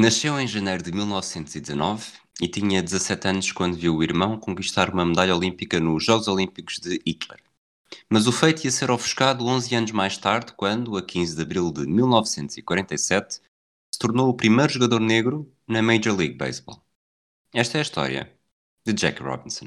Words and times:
Nasceu 0.00 0.40
em 0.40 0.48
janeiro 0.48 0.82
de 0.82 0.90
1919 0.92 2.12
e 2.40 2.48
tinha 2.48 2.82
17 2.82 3.28
anos 3.28 3.52
quando 3.52 3.76
viu 3.76 3.94
o 3.94 4.02
irmão 4.02 4.40
conquistar 4.40 4.88
uma 4.88 5.04
medalha 5.04 5.36
olímpica 5.36 5.78
nos 5.78 6.02
Jogos 6.02 6.26
Olímpicos 6.26 6.78
de 6.78 7.02
Hitler. 7.06 7.38
Mas 8.08 8.26
o 8.26 8.32
feito 8.32 8.64
ia 8.64 8.70
ser 8.70 8.90
ofuscado 8.90 9.44
11 9.44 9.74
anos 9.74 9.92
mais 9.92 10.16
tarde, 10.16 10.54
quando, 10.54 10.96
a 10.96 11.02
15 11.02 11.36
de 11.36 11.42
abril 11.42 11.70
de 11.70 11.86
1947, 11.86 13.42
se 13.92 13.98
tornou 13.98 14.30
o 14.30 14.34
primeiro 14.34 14.72
jogador 14.72 15.00
negro 15.00 15.46
na 15.68 15.82
Major 15.82 16.16
League 16.16 16.38
Baseball. 16.38 16.82
Esta 17.52 17.76
é 17.76 17.80
a 17.80 17.82
história 17.82 18.32
de 18.86 18.98
Jackie 18.98 19.22
Robinson. 19.22 19.66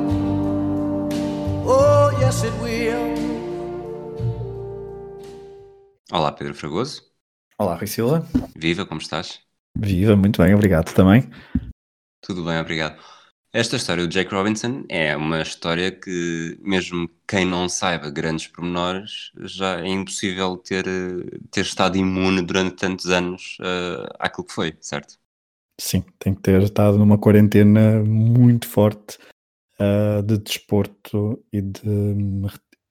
Oh, 1.73 2.11
yes, 2.19 2.43
it 2.43 2.51
will. 2.61 3.15
Olá, 6.11 6.29
Pedro 6.33 6.53
Fragoso. 6.53 7.01
Olá, 7.57 7.75
Rui 7.75 7.87
Silva. 7.87 8.27
Viva, 8.53 8.85
como 8.85 8.99
estás? 8.99 9.39
Viva, 9.77 10.17
muito 10.17 10.41
bem, 10.41 10.53
obrigado 10.53 10.93
também. 10.93 11.29
Tudo 12.19 12.43
bem, 12.43 12.59
obrigado. 12.59 13.01
Esta 13.53 13.77
história 13.77 14.05
do 14.05 14.11
Jake 14.11 14.35
Robinson 14.35 14.83
é 14.89 15.15
uma 15.15 15.41
história 15.41 15.93
que, 15.93 16.59
mesmo 16.61 17.09
quem 17.25 17.45
não 17.45 17.69
saiba 17.69 18.09
grandes 18.09 18.47
pormenores, 18.47 19.31
já 19.39 19.79
é 19.79 19.87
impossível 19.87 20.57
ter, 20.57 20.83
ter 21.49 21.61
estado 21.61 21.97
imune 21.97 22.41
durante 22.41 22.75
tantos 22.75 23.05
anos 23.05 23.57
uh, 23.61 24.11
àquilo 24.19 24.45
que 24.45 24.53
foi, 24.53 24.75
certo? 24.81 25.17
Sim, 25.79 26.03
tem 26.19 26.35
que 26.35 26.41
ter 26.41 26.61
estado 26.63 26.97
numa 26.97 27.17
quarentena 27.17 28.03
muito 28.03 28.67
forte 28.67 29.17
uh, 29.79 30.23
de 30.23 30.37
desporto 30.37 31.43
e 31.51 31.61
de, 31.61 31.81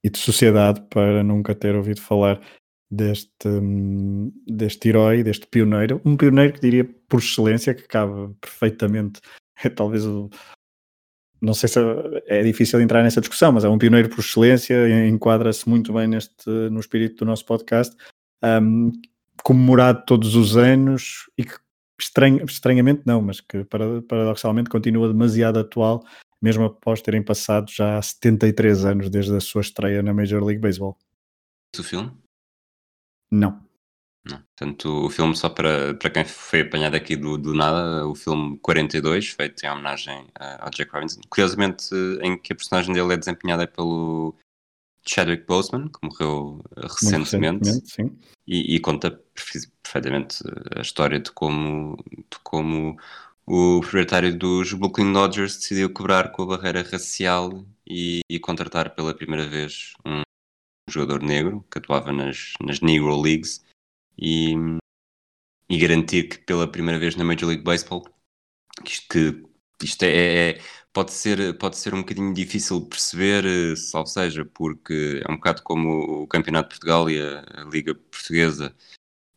e 0.04 0.10
de 0.10 0.18
sociedade 0.18 0.82
para 0.90 1.22
nunca 1.22 1.54
ter 1.54 1.74
ouvido 1.74 2.00
falar 2.00 2.40
deste, 2.90 3.48
deste 4.46 4.88
herói, 4.88 5.22
deste 5.22 5.46
pioneiro. 5.46 6.00
Um 6.04 6.16
pioneiro 6.16 6.52
que 6.52 6.60
diria 6.60 6.84
por 7.08 7.20
excelência, 7.20 7.74
que 7.74 7.86
cabe 7.86 8.34
perfeitamente 8.40 9.20
é 9.62 9.68
talvez 9.68 10.04
o. 10.04 10.28
Não 11.40 11.54
sei 11.54 11.68
se 11.70 11.78
é 12.26 12.42
difícil 12.42 12.80
entrar 12.80 13.02
nessa 13.02 13.20
discussão, 13.20 13.50
mas 13.50 13.64
é 13.64 13.68
um 13.68 13.78
pioneiro 13.78 14.10
por 14.10 14.20
excelência, 14.20 15.06
enquadra-se 15.08 15.66
muito 15.66 15.90
bem 15.90 16.06
neste, 16.06 16.50
no 16.70 16.80
espírito 16.80 17.16
do 17.16 17.24
nosso 17.24 17.46
podcast, 17.46 17.96
um, 18.44 18.92
comemorado 19.42 20.04
todos 20.06 20.34
os 20.34 20.58
anos 20.58 21.30
e 21.38 21.44
que 21.44 21.54
estranhamente 21.98 23.02
não, 23.06 23.22
mas 23.22 23.40
que 23.40 23.64
paradoxalmente 23.64 24.68
continua 24.68 25.08
demasiado 25.08 25.58
atual, 25.58 26.04
mesmo 26.40 26.64
após 26.64 27.02
terem 27.02 27.22
passado 27.22 27.70
já 27.70 28.00
73 28.00 28.84
anos 28.84 29.10
desde 29.10 29.36
a 29.36 29.40
sua 29.40 29.60
estreia 29.60 30.02
na 30.02 30.14
Major 30.14 30.42
League 30.42 30.60
Baseball. 30.60 30.96
O 31.78 31.82
filme? 31.82 32.12
Não. 33.30 33.64
Não. 34.24 34.38
Portanto, 34.38 35.06
o 35.06 35.10
filme, 35.10 35.34
só 35.36 35.48
para, 35.48 35.94
para 35.94 36.10
quem 36.10 36.24
foi 36.24 36.60
apanhado 36.60 36.94
aqui 36.94 37.16
do, 37.16 37.38
do 37.38 37.54
nada, 37.54 38.06
o 38.06 38.14
filme 38.14 38.58
42, 38.58 39.28
feito 39.28 39.64
em 39.64 39.70
homenagem 39.70 40.28
ao 40.58 40.70
Jack 40.70 40.92
Robinson, 40.92 41.20
curiosamente, 41.28 41.94
em 42.22 42.36
que 42.36 42.52
a 42.52 42.56
personagem 42.56 42.92
dele 42.92 43.14
é 43.14 43.16
desempenhada 43.16 43.66
pelo 43.66 44.36
Chadwick 45.06 45.46
Boseman, 45.46 45.88
que 45.88 45.98
morreu 46.02 46.62
recentemente, 46.76 47.68
recentemente 47.68 48.18
e, 48.46 48.76
e, 48.76 48.80
conta 48.80 49.10
perfeitamente 49.82 50.42
a 50.76 50.82
história 50.82 51.18
de 51.18 51.30
como, 51.32 51.96
de 52.06 52.38
como 52.42 52.98
o 53.52 53.80
proprietário 53.80 54.38
dos 54.38 54.72
Brooklyn 54.72 55.12
Dodgers 55.12 55.56
decidiu 55.56 55.92
quebrar 55.92 56.30
com 56.30 56.44
a 56.44 56.56
barreira 56.56 56.82
racial 56.82 57.66
e, 57.84 58.20
e 58.30 58.38
contratar 58.38 58.94
pela 58.94 59.12
primeira 59.12 59.48
vez 59.48 59.92
um 60.06 60.22
jogador 60.88 61.20
negro 61.20 61.66
que 61.68 61.78
atuava 61.78 62.12
nas, 62.12 62.52
nas 62.62 62.80
Negro 62.80 63.20
Leagues 63.20 63.66
e, 64.16 64.54
e 65.68 65.78
garantir 65.78 66.28
que 66.28 66.38
pela 66.38 66.70
primeira 66.70 67.00
vez 67.00 67.16
na 67.16 67.24
Major 67.24 67.48
League 67.48 67.64
Baseball 67.64 68.04
isto, 68.84 69.08
que 69.08 69.44
isto 69.82 70.04
é, 70.04 70.50
é, 70.50 70.60
pode, 70.92 71.10
ser, 71.10 71.58
pode 71.58 71.76
ser 71.76 71.92
um 71.92 72.02
bocadinho 72.02 72.32
difícil 72.32 72.78
de 72.78 72.86
perceber, 72.86 73.44
ou 73.92 74.06
seja, 74.06 74.44
porque 74.44 75.22
é 75.26 75.32
um 75.32 75.34
bocado 75.34 75.62
como 75.62 76.22
o 76.22 76.26
Campeonato 76.28 76.68
de 76.68 76.74
Portugal 76.76 77.10
e 77.10 77.20
a, 77.20 77.40
a 77.62 77.64
Liga 77.64 77.96
Portuguesa 77.96 78.72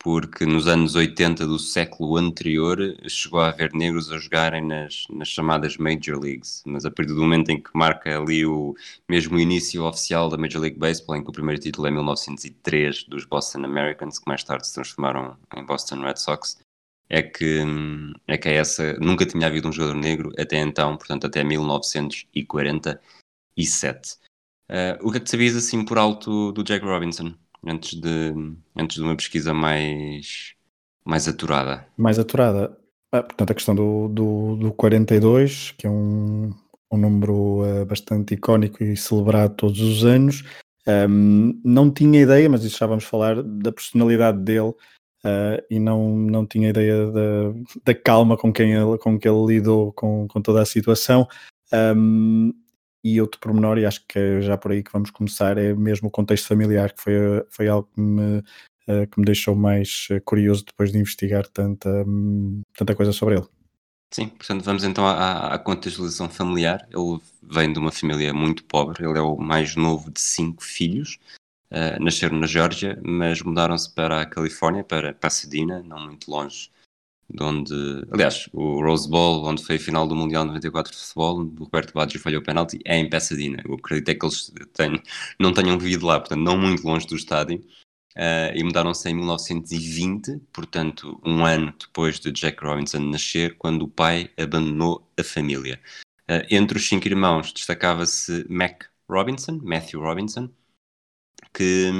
porque 0.03 0.45
nos 0.45 0.67
anos 0.67 0.95
80 0.95 1.47
do 1.47 1.57
século 1.57 2.17
anterior 2.17 2.77
chegou 3.07 3.39
a 3.39 3.47
haver 3.47 3.73
negros 3.73 4.11
a 4.11 4.17
jogarem 4.17 4.61
nas, 4.61 5.05
nas 5.09 5.29
chamadas 5.29 5.77
Major 5.77 6.19
Leagues, 6.19 6.61
mas 6.65 6.83
a 6.83 6.91
partir 6.91 7.13
do 7.13 7.21
momento 7.21 7.49
em 7.49 7.61
que 7.61 7.69
marca 7.73 8.19
ali 8.19 8.45
o 8.45 8.75
mesmo 9.07 9.39
início 9.39 9.85
oficial 9.85 10.27
da 10.27 10.37
Major 10.37 10.61
League 10.61 10.77
Baseball, 10.77 11.15
em 11.15 11.23
que 11.23 11.29
o 11.29 11.33
primeiro 11.33 11.61
título 11.61 11.87
é 11.87 11.91
1903 11.91 13.05
dos 13.05 13.23
Boston 13.23 13.63
Americans, 13.63 14.19
que 14.19 14.27
mais 14.27 14.43
tarde 14.43 14.67
se 14.67 14.73
transformaram 14.73 15.37
em 15.55 15.65
Boston 15.65 16.01
Red 16.01 16.17
Sox, 16.17 16.57
é 17.09 17.21
que, 17.21 17.61
é 18.27 18.37
que 18.37 18.49
essa 18.49 18.97
nunca 18.99 19.25
tinha 19.25 19.47
havido 19.47 19.69
um 19.69 19.71
jogador 19.71 19.95
negro 19.95 20.33
até 20.37 20.57
então, 20.57 20.97
portanto 20.97 21.27
até 21.27 21.45
1947. 21.45 24.17
Uh, 24.69 24.99
o 25.01 25.11
que 25.11 25.17
é 25.17 25.21
que 25.21 25.29
sabias 25.29 25.55
assim 25.55 25.85
por 25.85 25.97
alto 25.97 26.51
do 26.51 26.61
Jack 26.61 26.83
Robinson? 26.83 27.33
Antes 27.65 27.99
de, 27.99 28.33
antes 28.75 28.97
de 28.97 29.03
uma 29.03 29.15
pesquisa 29.15 29.53
mais, 29.53 30.53
mais 31.05 31.27
aturada. 31.27 31.85
Mais 31.97 32.19
aturada. 32.19 32.77
Ah, 33.11 33.21
portanto, 33.23 33.51
a 33.51 33.53
questão 33.53 33.75
do, 33.75 34.07
do, 34.07 34.55
do 34.55 34.71
42, 34.73 35.71
que 35.77 35.85
é 35.85 35.89
um, 35.89 36.51
um 36.91 36.97
número 36.97 37.61
uh, 37.61 37.85
bastante 37.85 38.33
icónico 38.33 38.83
e 38.83 38.97
celebrado 38.97 39.55
todos 39.55 39.79
os 39.79 40.03
anos. 40.03 40.43
Um, 40.87 41.59
não 41.63 41.91
tinha 41.91 42.21
ideia, 42.21 42.49
mas 42.49 42.63
isso 42.63 42.77
já 42.77 42.85
vamos 42.85 43.05
falar, 43.05 43.41
da 43.41 43.71
personalidade 43.71 44.39
dele 44.39 44.69
uh, 45.23 45.63
e 45.69 45.79
não, 45.79 46.15
não 46.17 46.45
tinha 46.45 46.69
ideia 46.69 47.09
da, 47.11 47.53
da 47.85 47.95
calma 47.95 48.35
com, 48.35 48.51
quem 48.51 48.73
ele, 48.73 48.97
com 48.97 49.17
que 49.17 49.27
ele 49.27 49.45
lidou 49.45 49.93
com, 49.93 50.27
com 50.27 50.41
toda 50.41 50.61
a 50.61 50.65
situação. 50.65 51.27
Um, 51.71 52.53
e 53.03 53.19
outro 53.19 53.39
pormenor, 53.39 53.77
e 53.77 53.85
acho 53.85 54.05
que 54.07 54.17
é 54.17 54.41
já 54.41 54.57
por 54.57 54.71
aí 54.71 54.81
que 54.81 54.91
vamos 54.91 55.11
começar, 55.11 55.57
é 55.57 55.73
mesmo 55.73 56.07
o 56.07 56.11
contexto 56.11 56.47
familiar, 56.47 56.93
que 56.93 57.01
foi, 57.01 57.13
foi 57.49 57.67
algo 57.67 57.89
que 57.93 57.99
me, 57.99 58.39
uh, 58.39 59.07
que 59.11 59.19
me 59.19 59.25
deixou 59.25 59.55
mais 59.55 60.07
eh, 60.09 60.19
curioso 60.21 60.63
depois 60.65 60.91
de 60.91 60.97
investigar 60.97 61.45
tanta, 61.47 61.89
tanta 62.77 62.95
coisa 62.95 63.11
sobre 63.11 63.35
ele. 63.35 63.47
Sim, 64.11 64.29
portanto 64.29 64.63
vamos 64.63 64.83
então 64.83 65.05
à, 65.05 65.53
à 65.53 65.59
contextualização 65.59 66.29
familiar. 66.29 66.87
Ele 66.91 67.19
vem 67.41 67.73
de 67.73 67.79
uma 67.79 67.91
família 67.91 68.33
muito 68.33 68.63
pobre, 68.63 69.03
ele 69.03 69.17
é 69.17 69.21
o 69.21 69.35
mais 69.35 69.75
novo 69.75 70.09
de 70.11 70.21
cinco 70.21 70.63
filhos. 70.63 71.17
Uh, 71.71 72.01
nasceram 72.01 72.37
na 72.37 72.45
Geórgia, 72.45 72.99
mas 73.03 73.41
mudaram-se 73.41 73.93
para 73.93 74.21
a 74.21 74.25
Califórnia, 74.25 74.83
para 74.83 75.13
Pasadena, 75.13 75.81
não 75.81 75.99
muito 76.05 76.29
longe 76.29 76.69
onde, 77.39 77.73
aliás, 78.11 78.49
o 78.53 78.81
Rose 78.81 79.09
Bowl, 79.09 79.45
onde 79.45 79.63
foi 79.63 79.75
a 79.75 79.79
final 79.79 80.07
do 80.07 80.15
Mundial 80.15 80.45
94 80.45 80.91
de 80.91 80.97
futebol, 80.97 81.39
o 81.41 81.63
Roberto 81.63 81.93
Baggio 81.93 82.19
falhou 82.19 82.41
o 82.41 82.43
penalti, 82.43 82.79
é 82.85 82.97
em 82.97 83.09
Pasadena. 83.09 83.61
Eu 83.65 83.75
acredito 83.75 84.09
é 84.09 84.15
que 84.15 84.25
eles 84.25 84.51
tenham, 84.73 85.01
não 85.39 85.53
tenham 85.53 85.77
vivido 85.77 86.05
lá, 86.05 86.19
portanto, 86.19 86.41
não 86.41 86.57
muito 86.57 86.85
longe 86.85 87.07
do 87.07 87.15
estádio. 87.15 87.63
Uh, 88.15 88.53
e 88.53 88.63
mudaram-se 88.63 89.09
em 89.09 89.15
1920, 89.15 90.39
portanto, 90.53 91.19
um 91.25 91.43
ano 91.43 91.73
depois 91.79 92.19
de 92.19 92.31
Jack 92.31 92.63
Robinson 92.63 92.99
nascer, 92.99 93.57
quando 93.57 93.83
o 93.83 93.87
pai 93.87 94.29
abandonou 94.37 95.09
a 95.19 95.23
família. 95.23 95.81
Uh, 96.29 96.45
entre 96.51 96.77
os 96.77 96.87
cinco 96.87 97.07
irmãos 97.07 97.51
destacava-se 97.51 98.45
Mac 98.47 98.83
Robinson, 99.09 99.59
Matthew 99.63 99.99
Robinson, 99.99 100.49
que, 101.53 101.91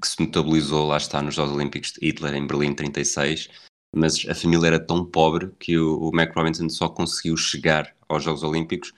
que 0.00 0.08
se 0.08 0.20
notabilizou, 0.20 0.86
lá 0.88 0.98
está, 0.98 1.22
nos 1.22 1.34
Jogos 1.34 1.54
Olímpicos 1.54 1.92
de 1.92 2.06
Hitler 2.06 2.34
em 2.34 2.46
Berlim 2.46 2.74
36, 2.74 3.48
mas 3.96 4.26
a 4.28 4.34
família 4.34 4.66
era 4.66 4.80
tão 4.80 5.04
pobre 5.04 5.50
que 5.58 5.78
o, 5.78 6.10
o 6.10 6.14
Mac 6.14 6.34
Robinson 6.36 6.68
só 6.68 6.88
conseguiu 6.88 7.36
chegar 7.36 7.96
aos 8.08 8.22
Jogos 8.22 8.42
Olímpicos 8.42 8.92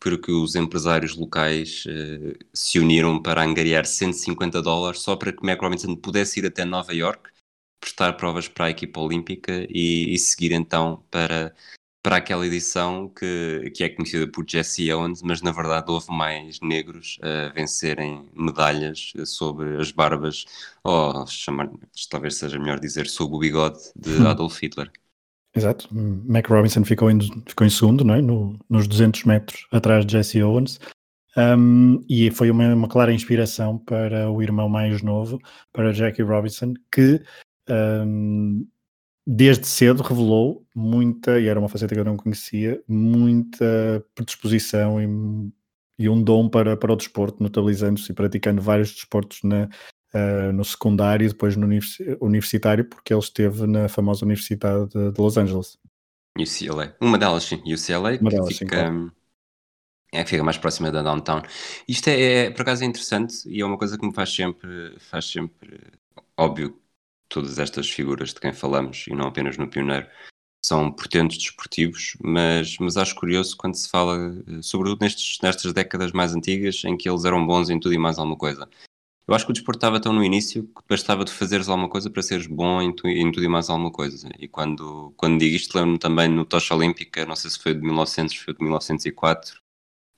porque 0.00 0.30
os 0.30 0.54
empresários 0.54 1.16
locais 1.16 1.84
uh, 1.86 2.38
se 2.52 2.78
uniram 2.78 3.20
para 3.22 3.42
angariar 3.42 3.86
150 3.86 4.60
dólares 4.62 5.00
só 5.00 5.16
para 5.16 5.32
que 5.32 5.44
Mac 5.44 5.60
Robinson 5.60 5.96
pudesse 5.96 6.40
ir 6.40 6.46
até 6.46 6.64
Nova 6.64 6.92
York, 6.94 7.30
prestar 7.80 8.12
provas 8.12 8.46
para 8.46 8.66
a 8.66 8.70
equipa 8.70 9.00
olímpica 9.00 9.66
e, 9.70 10.14
e 10.14 10.18
seguir 10.18 10.52
então 10.52 11.02
para 11.10 11.54
para 12.04 12.16
aquela 12.16 12.46
edição 12.46 13.08
que, 13.08 13.72
que 13.74 13.82
é 13.82 13.88
conhecida 13.88 14.30
por 14.30 14.44
Jesse 14.46 14.92
Owens, 14.92 15.22
mas 15.22 15.40
na 15.40 15.50
verdade 15.50 15.90
houve 15.90 16.12
mais 16.12 16.60
negros 16.60 17.18
a 17.22 17.48
vencerem 17.54 18.26
medalhas 18.36 19.14
sobre 19.24 19.80
as 19.80 19.90
barbas, 19.90 20.44
ou 20.84 21.26
chamar, 21.26 21.70
talvez 22.10 22.36
seja 22.36 22.58
melhor 22.58 22.78
dizer, 22.78 23.06
sob 23.06 23.34
o 23.34 23.38
bigode 23.38 23.78
de 23.96 24.20
hum. 24.20 24.28
Adolf 24.28 24.62
Hitler. 24.62 24.92
Exato. 25.56 25.88
Mac 25.90 26.46
Robinson 26.46 26.84
ficou 26.84 27.10
em, 27.10 27.20
ficou 27.46 27.66
em 27.66 27.70
segundo, 27.70 28.04
não 28.04 28.14
é? 28.14 28.20
No, 28.20 28.58
nos 28.68 28.86
200 28.86 29.24
metros 29.24 29.66
atrás 29.72 30.04
de 30.04 30.12
Jesse 30.12 30.42
Owens. 30.42 30.78
Um, 31.38 32.04
e 32.06 32.30
foi 32.30 32.50
uma, 32.50 32.74
uma, 32.74 32.88
clara 32.88 33.14
inspiração 33.14 33.78
para 33.78 34.30
o 34.30 34.42
irmão 34.42 34.68
mais 34.68 35.00
novo, 35.00 35.40
para 35.72 35.92
Jackie 35.92 36.22
Robinson, 36.22 36.74
que 36.92 37.22
um, 37.68 38.66
desde 39.26 39.66
cedo 39.66 40.02
revelou 40.02 40.66
muita, 40.74 41.40
e 41.40 41.46
era 41.46 41.58
uma 41.58 41.68
faceta 41.68 41.94
que 41.94 42.00
eu 42.00 42.04
não 42.04 42.16
conhecia, 42.16 42.82
muita 42.86 44.04
predisposição 44.14 45.00
e, 45.00 45.06
e 45.98 46.08
um 46.08 46.22
dom 46.22 46.48
para, 46.48 46.76
para 46.76 46.92
o 46.92 46.96
desporto, 46.96 47.42
notabilizando-se 47.42 48.12
e 48.12 48.14
praticando 48.14 48.60
vários 48.60 48.92
desportos 48.92 49.40
na, 49.42 49.68
uh, 50.14 50.52
no 50.52 50.64
secundário 50.64 51.24
e 51.24 51.28
depois 51.28 51.56
no 51.56 51.66
universitário, 52.20 52.84
porque 52.84 53.14
ele 53.14 53.20
esteve 53.20 53.66
na 53.66 53.88
famosa 53.88 54.24
Universidade 54.24 54.88
de, 54.90 55.12
de 55.12 55.20
Los 55.20 55.36
Angeles. 55.38 55.78
UCLA. 56.38 56.96
Uma 57.00 57.16
delas, 57.16 57.44
sim. 57.44 57.62
UCLA, 57.64 58.18
Uma 58.20 58.30
delas, 58.30 58.48
fica, 58.48 58.76
sim, 58.76 58.82
claro. 58.82 59.12
é 60.12 60.24
que 60.24 60.30
fica 60.30 60.44
mais 60.44 60.58
próxima 60.58 60.90
da 60.90 61.00
downtown. 61.02 61.42
Isto 61.88 62.08
é, 62.08 62.46
é, 62.46 62.50
por 62.50 62.62
acaso, 62.62 62.82
é 62.82 62.86
interessante 62.86 63.48
e 63.48 63.60
é 63.60 63.64
uma 63.64 63.78
coisa 63.78 63.96
que 63.96 64.04
me 64.04 64.12
faz 64.12 64.34
sempre, 64.34 64.98
faz 64.98 65.26
sempre 65.26 65.80
óbvio 66.36 66.83
todas 67.34 67.58
estas 67.58 67.90
figuras 67.90 68.32
de 68.32 68.40
quem 68.40 68.52
falamos, 68.52 69.06
e 69.08 69.14
não 69.14 69.26
apenas 69.26 69.58
no 69.58 69.68
Pioneiro, 69.68 70.06
são 70.64 70.90
portentos 70.90 71.36
desportivos, 71.36 72.16
mas, 72.22 72.78
mas 72.78 72.96
acho 72.96 73.14
curioso 73.16 73.56
quando 73.56 73.74
se 73.74 73.88
fala, 73.90 74.16
eh, 74.46 74.62
sobretudo 74.62 75.02
nestes, 75.02 75.38
nestas 75.42 75.72
décadas 75.72 76.12
mais 76.12 76.34
antigas, 76.34 76.82
em 76.84 76.96
que 76.96 77.08
eles 77.08 77.24
eram 77.24 77.44
bons 77.46 77.68
em 77.68 77.78
tudo 77.78 77.92
e 77.92 77.98
mais 77.98 78.18
alguma 78.18 78.36
coisa. 78.36 78.68
Eu 79.26 79.34
acho 79.34 79.44
que 79.44 79.50
o 79.50 79.54
desporto 79.54 79.78
estava 79.78 80.00
tão 80.00 80.12
no 80.12 80.24
início 80.24 80.64
que 80.64 80.82
bastava 80.88 81.24
de 81.24 81.32
fazeres 81.32 81.68
alguma 81.68 81.88
coisa 81.88 82.08
para 82.08 82.22
seres 82.22 82.46
bom 82.46 82.80
em, 82.80 82.94
tu, 82.94 83.08
em 83.08 83.32
tudo 83.32 83.44
e 83.44 83.48
mais 83.48 83.68
alguma 83.68 83.90
coisa. 83.90 84.28
E 84.38 84.46
quando, 84.46 85.12
quando 85.16 85.38
digo 85.38 85.56
isto, 85.56 85.74
lembro-me 85.74 85.98
também 85.98 86.28
no 86.28 86.44
Tocha 86.44 86.74
Olímpica, 86.74 87.26
não 87.26 87.34
sei 87.34 87.50
se 87.50 87.58
foi 87.58 87.74
de 87.74 87.80
1900, 87.80 88.36
foi 88.36 88.54
de 88.54 88.62
1904, 88.62 89.60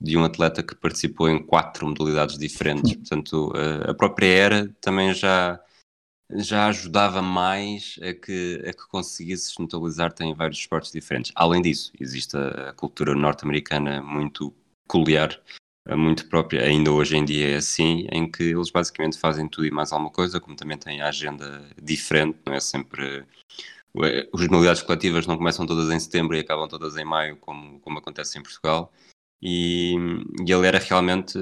de 0.00 0.16
um 0.16 0.24
atleta 0.24 0.62
que 0.62 0.74
participou 0.74 1.28
em 1.28 1.44
quatro 1.44 1.86
modalidades 1.86 2.36
diferentes. 2.38 2.94
Portanto, 2.94 3.52
a 3.88 3.94
própria 3.94 4.26
era 4.26 4.76
também 4.80 5.14
já, 5.14 5.58
já 6.30 6.66
ajudava 6.68 7.22
mais 7.22 7.98
a 8.02 8.12
que, 8.12 8.62
a 8.66 8.72
que 8.72 8.88
conseguisses 8.88 9.54
notabilizar-te 9.58 10.24
em 10.24 10.34
vários 10.34 10.58
esportes 10.58 10.92
diferentes. 10.92 11.32
Além 11.34 11.62
disso, 11.62 11.92
existe 12.00 12.36
a 12.36 12.72
cultura 12.72 13.14
norte-americana 13.14 14.02
muito 14.02 14.52
peculiar 14.86 15.40
muito 15.94 16.28
própria, 16.28 16.64
ainda 16.64 16.90
hoje 16.90 17.16
em 17.16 17.24
dia 17.24 17.50
é 17.50 17.56
assim, 17.56 18.08
em 18.10 18.28
que 18.28 18.42
eles 18.42 18.70
basicamente 18.70 19.18
fazem 19.18 19.46
tudo 19.46 19.66
e 19.66 19.70
mais 19.70 19.92
alguma 19.92 20.10
coisa, 20.10 20.40
como 20.40 20.56
também 20.56 20.76
têm 20.76 21.00
a 21.00 21.08
agenda 21.08 21.64
diferente, 21.80 22.38
não 22.44 22.54
é 22.54 22.60
sempre. 22.60 23.24
As 24.34 24.40
modalidades 24.42 24.82
coletivas 24.82 25.26
não 25.26 25.36
começam 25.36 25.66
todas 25.66 25.90
em 25.90 26.00
setembro 26.00 26.36
e 26.36 26.40
acabam 26.40 26.68
todas 26.68 26.96
em 26.96 27.04
maio, 27.04 27.36
como, 27.36 27.78
como 27.80 27.98
acontece 27.98 28.38
em 28.38 28.42
Portugal. 28.42 28.92
E, 29.42 29.94
e 30.46 30.52
ele 30.52 30.66
era 30.66 30.78
realmente 30.78 31.38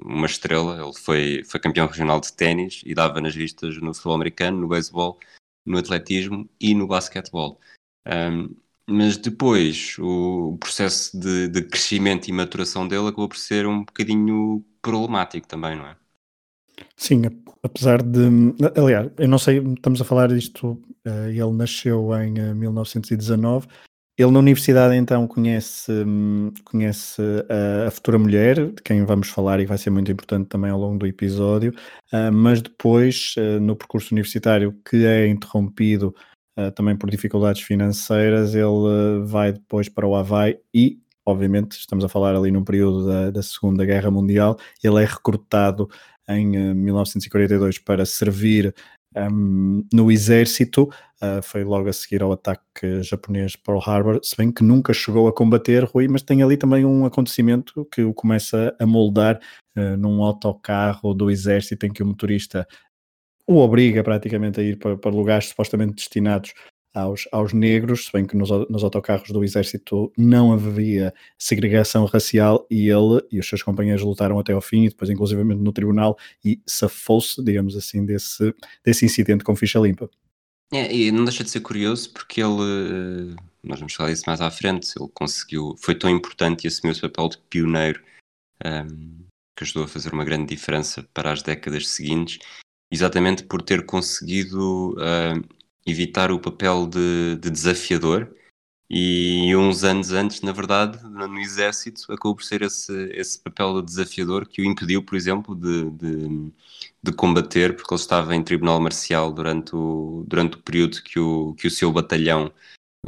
uma 0.00 0.26
estrela, 0.26 0.82
ele 0.82 0.92
foi, 0.92 1.42
foi 1.44 1.60
campeão 1.60 1.86
regional 1.86 2.20
de 2.20 2.32
ténis 2.32 2.82
e 2.84 2.94
dava 2.94 3.20
nas 3.20 3.34
vistas 3.34 3.76
no 3.80 3.94
futebol 3.94 4.16
americano, 4.16 4.60
no 4.60 4.68
beisebol, 4.68 5.18
no 5.64 5.78
atletismo 5.78 6.48
e 6.60 6.74
no 6.74 6.86
basquetebol. 6.86 7.60
Um, 8.06 8.54
mas 8.86 9.16
depois 9.16 9.96
o 10.00 10.56
processo 10.58 11.18
de, 11.18 11.48
de, 11.48 11.62
crescimento 11.62 12.28
e 12.28 12.32
maturação 12.32 12.86
dele 12.86 13.06
acabou 13.06 13.28
por 13.28 13.38
ser 13.38 13.66
um 13.66 13.84
bocadinho 13.84 14.64
problemático 14.82 15.46
também, 15.46 15.76
não 15.76 15.86
é? 15.86 15.96
Sim, 16.96 17.22
apesar 17.62 18.02
de. 18.02 18.20
Aliás, 18.76 19.10
eu 19.18 19.28
não 19.28 19.38
sei, 19.38 19.58
estamos 19.58 20.00
a 20.00 20.04
falar 20.04 20.28
disto. 20.28 20.72
Uh, 21.06 21.28
ele 21.28 21.52
nasceu 21.52 22.14
em 22.16 22.38
uh, 22.38 22.50
eh, 22.50 22.54
1919. 22.54 23.68
Ele 24.22 24.30
na 24.30 24.38
universidade 24.38 24.94
então 24.94 25.26
conhece, 25.26 25.90
um, 25.90 26.52
conhece 26.64 27.20
a, 27.48 27.88
a, 27.88 27.90
futura 27.90 28.20
mulher, 28.20 28.70
de 28.70 28.80
quem 28.80 29.04
vamos 29.04 29.28
falar 29.28 29.58
e 29.58 29.66
vai 29.66 29.76
ser 29.76 29.90
muito 29.90 30.12
importante 30.12 30.46
também 30.48 30.70
ao 30.70 30.78
longo 30.78 30.96
do 30.96 31.06
episódio, 31.08 31.74
uh, 32.12 32.32
mas 32.32 32.62
depois, 32.62 33.34
no 33.60 33.74
percurso 33.74 34.14
universitário, 34.14 34.78
que 34.88 35.04
é 35.04 35.26
interrompido 35.26 36.14
uh, 36.56 36.70
também 36.70 36.96
por 36.96 37.10
dificuldades 37.10 37.62
financeiras, 37.62 38.54
ele 38.54 39.24
vai 39.24 39.52
depois 39.52 39.88
para 39.88 40.06
o 40.06 40.14
Havaí 40.14 40.56
e, 40.72 41.00
obviamente, 41.26 41.72
estamos 41.72 42.04
a 42.04 42.08
falar 42.08 42.36
ali 42.36 42.52
num 42.52 42.62
período 42.62 43.04
da, 43.04 43.30
da 43.32 43.42
Segunda 43.42 43.84
Guerra 43.84 44.10
Mundial, 44.12 44.56
ele 44.84 45.02
é 45.02 45.04
recrutado 45.04 45.88
em 46.28 46.46
1942 46.76 47.76
eh, 47.76 47.80
para 47.84 48.06
servir 48.06 48.72
um, 49.16 49.84
no 49.92 50.10
exército, 50.10 50.84
uh, 51.22 51.42
foi 51.42 51.64
logo 51.64 51.88
a 51.88 51.92
seguir 51.92 52.22
ao 52.22 52.32
ataque 52.32 53.02
japonês 53.02 53.56
Pearl 53.56 53.78
Harbor, 53.78 54.20
se 54.22 54.36
bem 54.36 54.52
que 54.52 54.62
nunca 54.62 54.92
chegou 54.92 55.28
a 55.28 55.32
combater 55.32 55.84
Rui, 55.84 56.08
mas 56.08 56.22
tem 56.22 56.42
ali 56.42 56.56
também 56.56 56.84
um 56.84 57.04
acontecimento 57.04 57.86
que 57.92 58.02
o 58.02 58.14
começa 58.14 58.74
a 58.78 58.86
moldar 58.86 59.40
uh, 59.76 59.96
num 59.96 60.22
autocarro 60.22 61.14
do 61.14 61.30
exército 61.30 61.86
em 61.86 61.92
que 61.92 62.02
o 62.02 62.06
motorista 62.06 62.66
o 63.46 63.58
obriga 63.58 64.04
praticamente 64.04 64.60
a 64.60 64.62
ir 64.62 64.78
para, 64.78 64.96
para 64.96 65.10
lugares 65.10 65.46
supostamente 65.46 65.96
destinados 65.96 66.52
aos, 66.94 67.28
aos 67.32 67.52
negros, 67.52 68.06
se 68.06 68.12
bem 68.12 68.26
que 68.26 68.36
nos, 68.36 68.50
nos 68.68 68.84
autocarros 68.84 69.30
do 69.30 69.42
exército 69.42 70.12
não 70.16 70.52
havia 70.52 71.12
segregação 71.38 72.04
racial 72.04 72.66
e 72.70 72.88
ele 72.88 73.22
e 73.30 73.38
os 73.38 73.48
seus 73.48 73.62
companheiros 73.62 74.02
lutaram 74.02 74.38
até 74.38 74.52
ao 74.52 74.60
fim 74.60 74.84
e 74.84 74.88
depois 74.88 75.10
inclusivamente 75.10 75.60
no 75.60 75.72
tribunal 75.72 76.18
e 76.44 76.60
safou-se, 76.66 77.42
digamos 77.42 77.76
assim, 77.76 78.04
desse, 78.04 78.54
desse 78.84 79.04
incidente 79.04 79.44
com 79.44 79.56
ficha 79.56 79.78
limpa. 79.78 80.10
É, 80.72 80.94
e 80.94 81.12
não 81.12 81.24
deixa 81.24 81.44
de 81.44 81.50
ser 81.50 81.60
curioso 81.60 82.10
porque 82.12 82.40
ele, 82.40 83.36
eh, 83.36 83.42
nós 83.62 83.78
vamos 83.78 83.92
falar 83.92 84.10
isso 84.10 84.24
mais 84.26 84.40
à 84.40 84.50
frente, 84.50 84.92
ele 84.98 85.08
conseguiu, 85.12 85.74
foi 85.78 85.94
tão 85.94 86.08
importante 86.08 86.64
e 86.64 86.68
assumiu 86.68 86.92
esse 86.92 87.00
papel 87.02 87.28
de 87.28 87.38
pioneiro 87.50 88.02
um, 88.64 88.68
ehm, 88.68 89.26
que 89.54 89.64
ajudou 89.64 89.84
a 89.84 89.88
fazer 89.88 90.12
uma 90.14 90.24
grande 90.24 90.46
diferença 90.46 91.06
para 91.12 91.30
as 91.30 91.42
décadas 91.42 91.88
seguintes 91.88 92.38
exatamente 92.92 93.42
por 93.44 93.62
ter 93.62 93.86
conseguido 93.86 94.92
uh, 94.92 95.61
evitar 95.86 96.30
o 96.30 96.40
papel 96.40 96.86
de, 96.86 97.36
de, 97.36 97.50
desafiador. 97.50 98.34
E 98.90 99.56
uns 99.56 99.84
anos 99.84 100.12
antes, 100.12 100.42
na 100.42 100.52
verdade, 100.52 101.02
no 101.04 101.40
exército, 101.40 102.12
acabou 102.12 102.36
por 102.36 102.44
ser 102.44 102.60
esse, 102.62 102.92
esse 103.14 103.38
papel 103.38 103.80
de 103.80 103.86
desafiador 103.86 104.46
que 104.46 104.60
o 104.60 104.64
impediu, 104.66 105.02
por 105.02 105.16
exemplo, 105.16 105.54
de, 105.54 105.90
de, 105.92 106.52
de, 107.02 107.12
combater, 107.12 107.74
porque 107.74 107.94
ele 107.94 108.00
estava 108.00 108.36
em 108.36 108.44
tribunal 108.44 108.78
marcial 108.80 109.32
durante 109.32 109.74
o, 109.74 110.24
durante 110.28 110.56
o 110.58 110.62
período 110.62 111.02
que 111.02 111.18
o, 111.18 111.54
que 111.54 111.66
o 111.66 111.70
seu 111.70 111.90
batalhão 111.90 112.52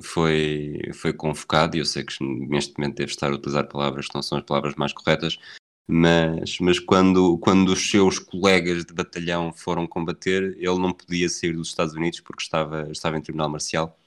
foi, 0.03 0.81
foi 0.95 1.13
convocado. 1.13 1.77
E 1.77 1.81
eu 1.81 1.85
sei 1.85 2.03
que 2.05 2.17
neste 2.23 2.75
momento 2.79 2.97
deve 2.97 3.13
estar 3.13 3.31
a 3.31 3.35
utilizar 3.35 3.69
palavras 3.69 4.09
que 4.09 4.15
não 4.15 4.23
são 4.23 4.39
as 4.39 4.45
palavras 4.45 4.75
mais 4.77 4.93
corretas, 4.93 5.39
mas, 5.87 6.59
mas 6.61 6.79
quando, 6.79 7.39
quando 7.39 7.69
os 7.71 7.91
seus 7.91 8.19
colegas 8.19 8.85
de 8.85 8.95
batalhão 8.95 9.53
foram 9.53 9.87
combater, 9.87 10.57
ele 10.57 10.79
não 10.79 10.93
podia 10.93 11.29
sair 11.29 11.53
dos 11.53 11.69
Estados 11.69 11.95
Unidos 11.95 12.21
porque 12.21 12.43
estava, 12.43 12.91
estava 12.91 13.19
em 13.19 13.23
tribunal 13.23 13.51
marcial 13.51 13.99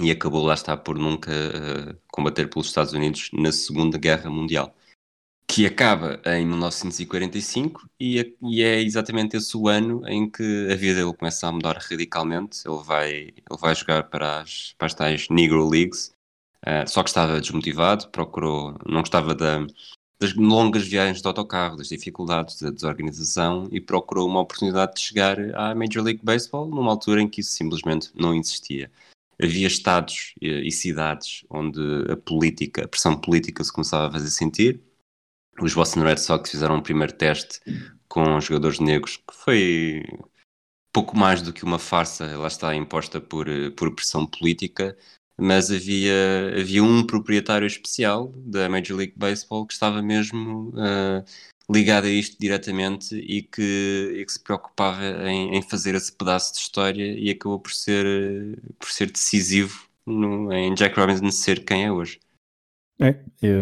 e 0.00 0.10
acabou 0.10 0.44
lá 0.44 0.54
está 0.54 0.76
por 0.76 0.98
nunca 0.98 1.30
uh, 1.30 1.98
combater 2.08 2.48
pelos 2.48 2.68
Estados 2.68 2.92
Unidos 2.92 3.30
na 3.32 3.52
Segunda 3.52 3.96
Guerra 3.98 4.28
Mundial, 4.30 4.74
que 5.48 5.64
acaba 5.66 6.20
em 6.26 6.44
1945 6.46 7.88
e 8.00 8.20
é, 8.20 8.32
e 8.42 8.62
é 8.62 8.80
exatamente 8.82 9.36
esse 9.36 9.56
o 9.56 9.68
ano 9.68 10.06
em 10.08 10.28
que 10.28 10.68
a 10.70 10.74
vida 10.74 11.00
dele 11.00 11.14
começa 11.16 11.46
a 11.48 11.52
mudar 11.52 11.78
radicalmente. 11.78 12.62
Ele 12.66 12.82
vai, 12.82 13.12
ele 13.12 13.44
vai 13.60 13.74
jogar 13.74 14.04
para 14.04 14.40
as, 14.40 14.74
para 14.76 14.86
as 14.86 14.94
tais 14.94 15.28
Negro 15.30 15.68
Leagues, 15.68 16.12
uh, 16.66 16.88
só 16.88 17.02
que 17.02 17.10
estava 17.10 17.40
desmotivado, 17.40 18.08
procurou, 18.10 18.76
não 18.86 19.00
gostava 19.00 19.34
da 19.34 19.64
das 20.18 20.34
longas 20.34 20.86
viagens 20.86 21.20
de 21.20 21.28
autocarro, 21.28 21.76
das 21.76 21.88
dificuldades 21.88 22.60
da 22.60 22.70
desorganização 22.70 23.68
e 23.70 23.80
procurou 23.80 24.28
uma 24.28 24.40
oportunidade 24.40 24.94
de 24.94 25.00
chegar 25.00 25.38
à 25.54 25.74
Major 25.74 26.02
League 26.02 26.20
Baseball 26.22 26.66
numa 26.68 26.90
altura 26.90 27.20
em 27.20 27.28
que 27.28 27.40
isso 27.40 27.52
simplesmente 27.52 28.10
não 28.14 28.34
existia. 28.34 28.90
Havia 29.40 29.66
estados 29.66 30.34
e, 30.40 30.70
cidades 30.72 31.44
onde 31.50 31.80
a 32.10 32.16
política, 32.16 32.84
a 32.84 32.88
pressão 32.88 33.14
política 33.14 33.62
se 33.62 33.72
começava 33.72 34.08
a 34.08 34.12
fazer 34.12 34.30
sentir. 34.30 34.80
Os 35.60 35.74
Boston 35.74 36.00
Red 36.00 36.16
Sox 36.16 36.50
fizeram 36.50 36.76
um 36.76 36.82
primeiro 36.82 37.12
teste 37.12 37.60
com 38.08 38.40
jogadores 38.40 38.80
negros 38.80 39.18
que 39.18 39.34
foi 39.34 40.02
pouco 40.90 41.14
mais 41.14 41.42
do 41.42 41.52
que 41.52 41.64
uma 41.64 41.78
farsa, 41.78 42.38
lá 42.38 42.46
está 42.46 42.74
imposta 42.74 43.20
por, 43.20 43.46
por 43.76 43.94
pressão 43.94 44.26
política, 44.26 44.96
mas 45.38 45.70
havia, 45.70 46.54
havia 46.58 46.82
um 46.82 47.04
proprietário 47.06 47.66
especial 47.66 48.32
da 48.36 48.68
Major 48.68 48.96
League 48.96 49.14
Baseball 49.16 49.66
que 49.66 49.74
estava 49.74 50.00
mesmo 50.02 50.70
uh, 50.70 51.24
ligado 51.70 52.06
a 52.06 52.10
isto 52.10 52.38
diretamente 52.38 53.16
e 53.16 53.42
que, 53.42 54.14
e 54.16 54.24
que 54.24 54.32
se 54.32 54.42
preocupava 54.42 55.02
em, 55.28 55.56
em, 55.56 55.62
fazer 55.62 55.94
esse 55.94 56.12
pedaço 56.12 56.54
de 56.54 56.60
história 56.60 57.18
e 57.18 57.30
acabou 57.30 57.58
por 57.58 57.72
ser, 57.72 58.58
por 58.78 58.90
ser 58.90 59.10
decisivo 59.10 59.86
no, 60.06 60.52
em 60.52 60.74
Jack 60.74 60.98
Robinson 60.98 61.30
ser 61.30 61.64
quem 61.64 61.84
é 61.84 61.92
hoje. 61.92 62.20
É, 62.98 63.14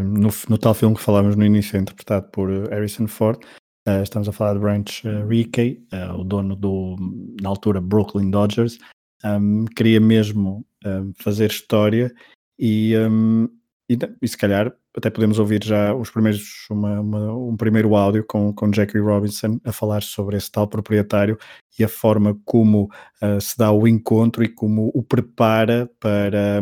no, 0.02 0.28
no 0.48 0.58
tal 0.58 0.74
filme 0.74 0.94
que 0.94 1.02
falámos 1.02 1.34
no 1.34 1.44
início, 1.44 1.76
interpretado 1.76 2.28
por 2.30 2.50
Harrison 2.68 3.08
Ford, 3.08 3.42
uh, 3.88 4.02
estamos 4.02 4.28
a 4.28 4.32
falar 4.32 4.54
de 4.54 4.60
Branch 4.60 5.02
uh, 5.04 5.26
Rickey, 5.26 5.84
uh, 5.92 6.20
o 6.20 6.24
dono 6.24 6.54
do, 6.54 6.96
na 7.40 7.48
altura, 7.48 7.80
Brooklyn 7.80 8.30
Dodgers, 8.30 8.78
um, 9.24 9.64
queria 9.64 10.00
mesmo 10.00 10.64
um, 10.84 11.12
fazer 11.14 11.50
história 11.50 12.12
e, 12.58 12.96
um, 12.98 13.48
e, 13.88 13.98
e, 14.22 14.28
se 14.28 14.36
calhar 14.36 14.72
até 14.96 15.10
podemos 15.10 15.38
ouvir 15.38 15.62
já 15.64 15.94
os 15.94 16.10
primeiros, 16.10 16.66
uma, 16.70 17.00
uma, 17.00 17.36
um 17.36 17.56
primeiro 17.56 17.96
áudio 17.96 18.24
com, 18.24 18.52
com 18.52 18.70
Jackie 18.70 18.98
Robinson 18.98 19.58
a 19.64 19.72
falar 19.72 20.02
sobre 20.02 20.36
esse 20.36 20.50
tal 20.50 20.68
proprietário 20.68 21.36
e 21.78 21.82
a 21.82 21.88
forma 21.88 22.38
como 22.44 22.88
uh, 23.20 23.40
se 23.40 23.58
dá 23.58 23.72
o 23.72 23.88
encontro 23.88 24.44
e 24.44 24.48
como 24.48 24.92
o 24.94 25.02
prepara 25.02 25.90
para, 25.98 26.60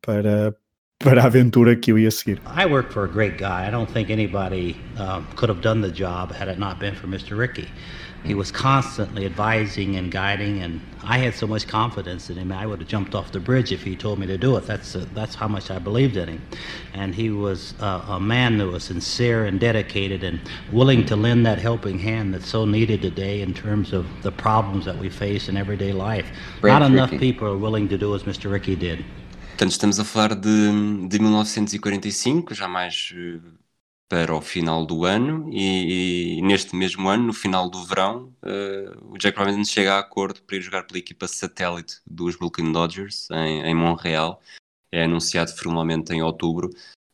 para, 0.00 0.56
para 1.06 1.22
a 1.22 1.26
aventura 1.26 1.76
que 1.76 1.92
eu 1.92 1.98
ia 1.98 2.10
seguir. 2.10 2.40
I 2.46 2.66
work 2.66 2.90
for 2.90 3.04
a 3.04 3.08
great 3.08 3.38
guy. 3.38 3.66
I 3.66 3.70
don't 3.70 3.88
think 3.88 4.10
anybody 4.10 4.76
um, 4.98 5.24
could 5.36 5.48
have 5.48 5.60
done 5.60 5.80
the 5.80 5.92
job 5.92 6.32
had 6.32 6.48
it 6.48 6.58
not 6.58 6.80
been 6.80 6.94
for 6.94 7.06
Mr. 7.06 7.38
Ricky. 7.38 7.68
He 8.24 8.34
was 8.34 8.50
constantly 8.50 9.24
advising 9.24 9.94
and 9.94 10.10
guiding, 10.10 10.60
and 10.60 10.80
I 11.04 11.18
had 11.18 11.34
so 11.34 11.46
much 11.46 11.68
confidence 11.68 12.28
in 12.28 12.36
him. 12.36 12.50
I 12.50 12.66
would 12.66 12.80
have 12.80 12.88
jumped 12.88 13.14
off 13.14 13.30
the 13.30 13.38
bridge 13.38 13.70
if 13.70 13.84
he 13.84 13.94
told 13.94 14.18
me 14.18 14.26
to 14.26 14.36
do 14.36 14.56
it. 14.56 14.66
That's 14.66 14.96
uh, 14.96 15.06
that's 15.14 15.36
how 15.36 15.46
much 15.46 15.70
I 15.70 15.78
believed 15.78 16.16
in 16.16 16.30
him, 16.30 16.42
and 16.92 17.14
he 17.14 17.30
was 17.30 17.74
uh, 17.78 18.04
a 18.08 18.18
man 18.18 18.58
that 18.58 18.66
was 18.66 18.82
sincere 18.82 19.44
and 19.44 19.60
dedicated 19.60 20.24
and 20.24 20.40
willing 20.72 21.06
to 21.06 21.14
lend 21.14 21.46
that 21.46 21.60
helping 21.60 22.00
hand 22.00 22.34
that's 22.34 22.48
so 22.48 22.64
needed 22.64 23.00
today 23.00 23.42
in 23.42 23.54
terms 23.54 23.92
of 23.92 24.06
the 24.22 24.32
problems 24.32 24.86
that 24.86 24.98
we 24.98 25.08
face 25.08 25.48
in 25.48 25.56
everyday 25.56 25.92
life. 25.92 26.26
Not 26.64 26.82
enough 26.82 27.10
people 27.10 27.46
are 27.46 27.58
willing 27.58 27.88
to 27.90 27.98
do 27.98 28.12
as 28.16 28.24
Mr. 28.24 28.50
Ricky 28.50 28.74
did. 28.74 29.04
Portanto, 29.56 29.72
estamos 29.72 29.98
a 29.98 30.04
falar 30.04 30.34
de, 30.34 31.08
de 31.08 31.18
1945, 31.18 32.52
já 32.52 32.68
mais 32.68 33.10
uh, 33.16 33.40
para 34.06 34.34
o 34.34 34.42
final 34.42 34.84
do 34.84 35.06
ano 35.06 35.48
e, 35.50 36.36
e, 36.36 36.42
neste 36.42 36.76
mesmo 36.76 37.08
ano, 37.08 37.28
no 37.28 37.32
final 37.32 37.70
do 37.70 37.82
verão, 37.82 38.34
uh, 38.42 39.14
o 39.14 39.16
Jack 39.16 39.38
Robinson 39.38 39.64
chega 39.64 39.94
a 39.94 39.98
acordo 39.98 40.42
para 40.42 40.56
ir 40.56 40.60
jogar 40.60 40.82
pela 40.82 40.98
equipa 40.98 41.26
satélite 41.26 42.02
dos 42.06 42.36
Brooklyn 42.36 42.70
Dodgers 42.70 43.30
em, 43.30 43.62
em 43.62 43.74
Montreal. 43.74 44.42
É 44.92 45.04
anunciado 45.04 45.56
formalmente 45.56 46.12
em 46.12 46.20
outubro, 46.20 46.68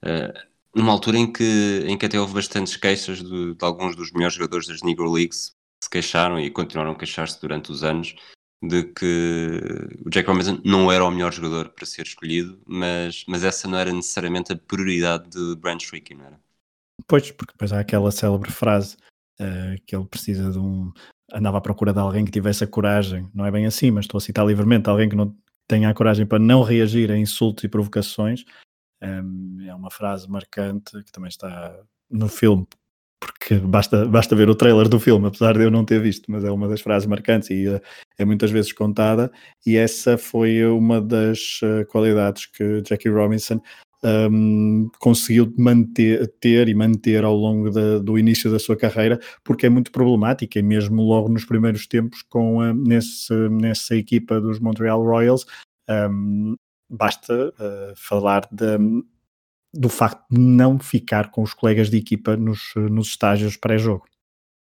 uh, 0.05 0.49
numa 0.75 0.91
altura 0.91 1.19
em 1.19 1.33
que, 1.33 1.85
em 1.87 1.97
que 1.97 2.07
até 2.07 2.19
houve 2.19 2.35
bastantes 2.35 2.75
queixas 2.75 3.23
de, 3.23 3.55
de 3.55 3.65
alguns 3.65 3.95
dos 3.95 4.11
melhores 4.11 4.35
jogadores 4.35 4.67
das 4.67 4.83
Negro 4.83 5.13
Leagues 5.13 5.55
se 5.81 5.89
queixaram 5.89 6.41
e 6.41 6.51
continuaram 6.51 6.91
a 6.91 6.97
queixar-se 6.97 7.41
durante 7.41 7.71
os 7.71 7.85
anos 7.85 8.17
de 8.63 8.85
que 8.85 9.99
o 10.05 10.09
Jack 10.09 10.29
Robinson 10.29 10.61
não 10.65 10.91
era 10.91 11.05
o 11.05 11.11
melhor 11.11 11.33
jogador 11.33 11.71
para 11.71 11.85
ser 11.85 12.03
escolhido, 12.03 12.61
mas, 12.65 13.25
mas 13.27 13.43
essa 13.43 13.67
não 13.67 13.77
era 13.77 13.93
necessariamente 13.93 14.53
a 14.53 14.57
prioridade 14.57 15.29
de 15.31 15.57
Branch 15.57 15.85
Rickey, 15.93 16.15
não 16.15 16.27
era? 16.27 16.41
Pois, 17.09 17.31
porque 17.33 17.53
depois 17.53 17.73
há 17.73 17.81
aquela 17.81 18.13
célebre 18.13 18.53
frase 18.53 18.97
uh, 19.41 19.81
que 19.85 19.97
ele 19.97 20.07
precisa 20.07 20.53
de 20.53 20.59
um. 20.59 20.93
andava 21.33 21.59
à 21.59 21.61
procura 21.61 21.93
de 21.93 21.99
alguém 21.99 22.25
que 22.25 22.31
tivesse 22.31 22.63
a 22.63 22.69
coragem, 22.69 23.29
não 23.35 23.45
é 23.45 23.51
bem 23.51 23.67
assim, 23.67 23.91
mas 23.91 24.05
estou 24.05 24.19
a 24.19 24.21
citar 24.21 24.47
livremente, 24.47 24.89
alguém 24.89 25.09
que 25.09 25.17
não 25.17 25.37
tenha 25.67 25.89
a 25.89 25.95
coragem 25.95 26.25
para 26.25 26.39
não 26.39 26.63
reagir 26.63 27.11
a 27.11 27.19
insultos 27.19 27.65
e 27.65 27.69
provocações. 27.69 28.45
Um, 29.03 29.67
é 29.67 29.75
uma 29.75 29.91
frase 29.91 30.31
marcante 30.31 31.03
que 31.03 31.11
também 31.11 31.29
está 31.29 31.77
no 32.09 32.29
filme, 32.29 32.65
porque 33.23 33.55
basta, 33.55 34.05
basta 34.07 34.35
ver 34.35 34.51
o 34.51 34.55
trailer 34.55 34.89
do 34.89 34.99
filme, 34.99 35.29
apesar 35.29 35.57
de 35.57 35.65
eu 35.65 35.71
não 35.71 35.85
ter 35.85 36.01
visto, 36.01 36.31
mas 36.31 36.45
é 36.45 36.51
uma 36.51 36.69
das 36.69 36.81
frases 36.81 37.07
marcantes 37.07 37.51
e 37.51 37.69
uh, 37.69 37.81
é 38.19 38.25
muitas 38.25 38.51
vezes 38.51 38.73
contada, 38.73 39.31
e 39.65 39.77
essa 39.77 40.19
foi 40.19 40.65
uma 40.67 41.01
das 41.01 41.61
uh, 41.63 41.87
qualidades 41.87 42.47
que 42.47 42.83
Jackie 42.83 43.09
Robinson 43.09 43.61
um, 44.05 44.91
conseguiu 44.99 45.53
manter, 45.57 46.33
ter 46.41 46.69
e 46.69 46.75
manter 46.75 47.25
ao 47.25 47.37
longo 47.37 47.71
da, 47.71 47.99
do 47.99 48.19
início 48.19 48.51
da 48.51 48.59
sua 48.59 48.77
carreira, 48.77 49.21
porque 49.45 49.67
é 49.67 49.71
muito 49.71 49.93
problemática, 49.93 50.59
e 50.59 50.63
mesmo 50.63 51.03
logo 51.03 51.29
nos 51.29 51.45
primeiros 51.45 51.87
tempos, 51.87 52.23
com 52.23 52.59
uh, 52.59 52.75
nesse, 52.75 53.33
nessa 53.49 53.95
equipa 53.95 54.41
dos 54.41 54.59
Montreal 54.59 55.03
Royals, 55.05 55.47
um, 55.89 56.57
basta 56.91 57.49
uh, 57.51 57.95
falar 57.97 58.49
de, 58.51 58.79
do 59.73 59.89
facto 59.89 60.25
de 60.31 60.39
não 60.39 60.79
ficar 60.79 61.31
com 61.31 61.43
os 61.43 61.55
colegas 61.55 61.91
de 61.91 61.97
equipa 61.97 62.37
nos, 62.37 62.75
nos 62.77 63.09
estágios 63.09 63.57
pré-jogo. 63.57 64.07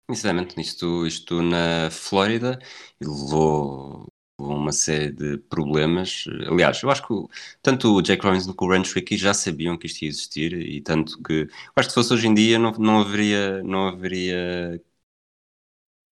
Sinceramente, 0.09 0.59
isto, 0.59 1.05
isto 1.05 1.41
na 1.41 1.89
Flórida 1.91 2.59
levou 2.99 4.07
uma 4.39 4.71
série 4.71 5.11
de 5.11 5.37
problemas. 5.37 6.25
Aliás, 6.47 6.81
eu 6.81 6.89
acho 6.89 7.05
que 7.05 7.13
tanto 7.61 7.93
o 7.93 8.01
Jack 8.01 8.23
Robinson 8.25 8.53
como 8.53 8.71
o 8.71 8.73
Ranch 8.73 8.93
Ricky 8.93 9.17
já 9.17 9.33
sabiam 9.33 9.77
que 9.77 9.87
isto 9.87 10.01
ia 10.03 10.09
existir 10.09 10.53
e 10.53 10.81
tanto 10.81 11.21
que 11.21 11.47
acho 11.75 11.89
que 11.89 11.91
se 11.91 11.95
fosse 11.95 12.13
hoje 12.13 12.27
em 12.27 12.33
dia 12.33 12.57
não, 12.57 12.71
não 12.71 13.01
haveria 13.01 13.61
não 13.63 13.87
haveria 13.89 14.81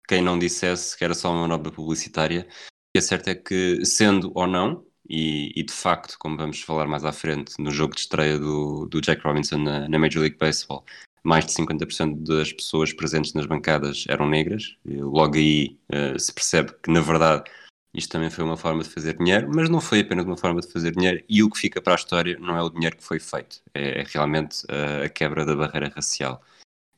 quem 0.08 0.22
não 0.22 0.40
dissesse 0.40 0.98
que 0.98 1.04
era 1.04 1.14
só 1.14 1.32
uma 1.32 1.42
manobra 1.42 1.72
publicitária. 1.72 2.48
O 2.50 2.92
que 2.94 3.00
é 3.00 3.02
certo 3.02 3.28
é 3.30 3.36
que, 3.36 3.86
sendo 3.86 4.32
ou 4.36 4.48
não, 4.48 4.86
e, 5.10 5.52
e, 5.56 5.64
de 5.64 5.74
facto, 5.74 6.18
como 6.20 6.38
vamos 6.38 6.62
falar 6.62 6.88
mais 6.88 7.06
à 7.06 7.12
frente, 7.12 7.54
no 7.60 7.72
jogo 7.72 7.96
de 7.96 8.02
estreia 8.02 8.38
do, 8.38 8.86
do 8.88 9.02
Jack 9.02 9.24
Robinson 9.24 9.58
na, 9.58 9.88
na 9.88 10.00
Major 10.00 10.22
League 10.22 10.38
Baseball, 10.38 10.86
mais 11.24 11.46
de 11.46 11.54
50% 11.54 12.24
das 12.24 12.54
pessoas 12.54 12.94
presentes 12.94 13.34
nas 13.34 13.46
bancadas 13.46 14.06
eram 14.08 14.28
negras. 14.28 14.78
E 14.86 14.98
logo 14.98 15.36
aí 15.36 15.78
uh, 15.92 16.20
se 16.20 16.34
percebe 16.34 16.74
que, 16.82 16.92
na 16.92 17.02
verdade, 17.02 17.50
isto 17.94 18.12
também 18.12 18.30
foi 18.30 18.44
uma 18.44 18.58
forma 18.58 18.84
de 18.84 18.90
fazer 18.90 19.18
dinheiro, 19.18 19.50
mas 19.54 19.70
não 19.70 19.82
foi 19.82 20.02
apenas 20.02 20.26
uma 20.26 20.38
forma 20.38 20.62
de 20.62 20.72
fazer 20.72 20.92
dinheiro, 20.92 21.24
e 21.28 21.42
o 21.44 21.50
que 21.50 21.60
fica 21.60 21.82
para 21.82 21.94
a 21.94 21.96
história 21.96 22.38
não 22.40 22.56
é 22.56 22.62
o 22.62 22.70
dinheiro 22.70 22.96
que 22.96 23.04
foi 23.04 23.20
feito, 23.20 23.62
é, 23.74 24.02
é 24.02 24.06
realmente 24.08 24.64
uh, 24.66 25.06
a 25.06 25.10
quebra 25.10 25.46
da 25.46 25.56
barreira 25.56 25.92
racial. 25.94 26.42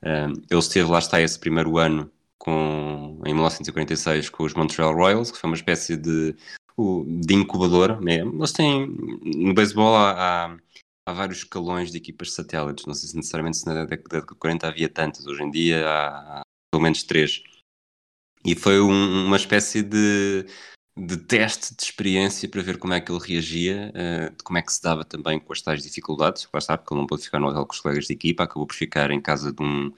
Uh, 0.03 0.31
ele 0.49 0.59
esteve, 0.59 0.89
lá 0.89 0.99
está, 0.99 1.21
esse 1.21 1.39
primeiro 1.39 1.77
ano 1.77 2.11
com, 2.37 3.21
em 3.25 3.33
1946 3.33 4.29
com 4.29 4.43
os 4.43 4.53
Montreal 4.53 4.93
Royals, 4.93 5.31
que 5.31 5.37
foi 5.37 5.49
uma 5.49 5.55
espécie 5.55 5.95
de, 5.97 6.35
de 7.05 7.33
incubadora. 7.33 7.99
Né? 7.99 8.19
Eles 8.19 8.51
têm, 8.51 8.87
no 8.87 9.53
beisebol 9.53 9.95
há, 9.95 10.11
há, 10.45 10.57
há, 11.07 11.13
vários 11.13 11.39
escalões 11.39 11.91
de 11.91 11.97
equipas 11.97 12.33
satélites, 12.33 12.85
não 12.85 12.93
sei 12.93 13.09
se 13.09 13.15
necessariamente 13.15 13.57
se 13.57 13.65
na 13.65 13.85
década 13.85 14.21
de 14.21 14.27
40 14.35 14.67
havia 14.67 14.89
tantas, 14.89 15.25
hoje 15.25 15.43
em 15.43 15.51
dia 15.51 15.87
há, 15.87 16.39
há 16.39 16.41
pelo 16.71 16.83
menos 16.83 17.03
três. 17.03 17.43
E 18.45 18.55
foi 18.55 18.79
um, 18.79 19.25
uma 19.25 19.35
espécie 19.35 19.81
de, 19.81 20.45
de 20.95 21.17
teste 21.17 21.75
de 21.75 21.83
experiência 21.83 22.47
para 22.47 22.61
ver 22.61 22.77
como 22.77 22.93
é 22.93 23.01
que 23.01 23.11
ele 23.11 23.19
reagia, 23.25 23.91
uh, 23.93 24.43
como 24.43 24.57
é 24.57 24.61
que 24.61 24.71
se 24.71 24.81
dava 24.81 25.03
também 25.03 25.39
com 25.39 25.51
as 25.51 25.61
tais 25.61 25.83
dificuldades. 25.83 26.47
Lá 26.53 26.57
está, 26.59 26.77
porque 26.77 26.93
ele 26.93 27.01
não 27.01 27.07
pôde 27.07 27.23
ficar 27.23 27.39
no 27.39 27.47
hotel 27.47 27.65
com 27.65 27.73
os 27.73 27.81
colegas 27.81 28.05
de 28.05 28.13
equipa, 28.13 28.43
acabou 28.43 28.65
por 28.65 28.75
ficar 28.75 29.11
em 29.11 29.21
casa 29.21 29.51
de 29.51 29.61
um, 29.61 29.91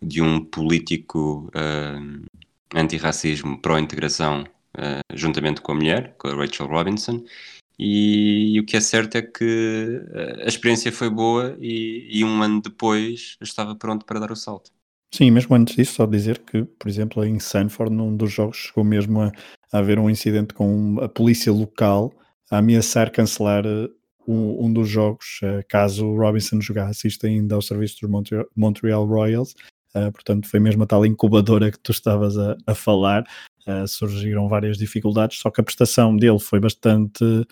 de 0.00 0.22
um 0.22 0.42
político 0.42 1.50
uh, 1.54 2.26
antirracismo, 2.74 3.60
pró-integração, 3.60 4.44
uh, 4.76 5.16
juntamente 5.16 5.60
com 5.60 5.72
a 5.72 5.74
mulher, 5.74 6.14
com 6.18 6.28
a 6.28 6.34
Rachel 6.34 6.66
Robinson. 6.66 7.24
E, 7.78 8.54
e, 8.54 8.60
o 8.60 8.64
que 8.66 8.76
é 8.76 8.80
certo 8.80 9.16
é 9.16 9.22
que 9.22 10.02
a 10.44 10.46
experiência 10.46 10.92
foi 10.92 11.10
boa 11.10 11.56
e, 11.58 12.06
e 12.10 12.22
um 12.22 12.42
ano 12.42 12.60
depois 12.60 13.36
estava 13.40 13.74
pronto 13.74 14.04
para 14.04 14.20
dar 14.20 14.30
o 14.30 14.36
salto. 14.36 14.70
Sim, 15.12 15.30
mesmo 15.30 15.54
antes 15.56 15.74
disso, 15.74 15.94
só 15.94 16.06
dizer 16.06 16.38
que, 16.38 16.64
por 16.64 16.88
exemplo, 16.88 17.24
em 17.24 17.38
Sanford, 17.38 17.92
num 17.92 18.16
dos 18.16 18.30
jogos, 18.30 18.56
chegou 18.56 18.84
mesmo 18.84 19.22
a, 19.22 19.32
a 19.72 19.78
haver 19.78 19.98
um 19.98 20.08
incidente 20.08 20.54
com 20.54 20.98
a 21.00 21.08
polícia 21.08 21.52
local 21.52 22.12
a 22.52 22.58
ameaçar 22.58 23.10
cancelar 23.10 23.64
eh, 23.66 23.88
um, 24.28 24.66
um 24.66 24.72
dos 24.72 24.88
jogos, 24.88 25.40
caso 25.68 26.06
o 26.06 26.16
Robinson 26.16 26.60
jogasse 26.60 27.08
isto 27.08 27.26
ainda 27.26 27.54
ao 27.54 27.62
serviço 27.62 28.00
dos 28.02 28.10
Montreal, 28.10 28.46
Montreal 28.54 29.06
Royals. 29.06 29.54
Uh, 29.94 30.12
portanto, 30.12 30.48
foi 30.48 30.60
mesmo 30.60 30.84
a 30.84 30.86
tal 30.86 31.04
incubadora 31.04 31.70
que 31.70 31.78
tu 31.78 31.92
estavas 31.92 32.38
a, 32.38 32.56
a 32.66 32.74
falar. 32.74 33.24
Uh, 33.66 33.86
surgiram 33.86 34.48
várias 34.48 34.76
dificuldades, 34.76 35.38
só 35.38 35.50
que 35.50 35.60
a 35.60 35.64
prestação 35.64 36.16
dele 36.16 36.40
foi 36.40 36.58
bastante 36.58 37.46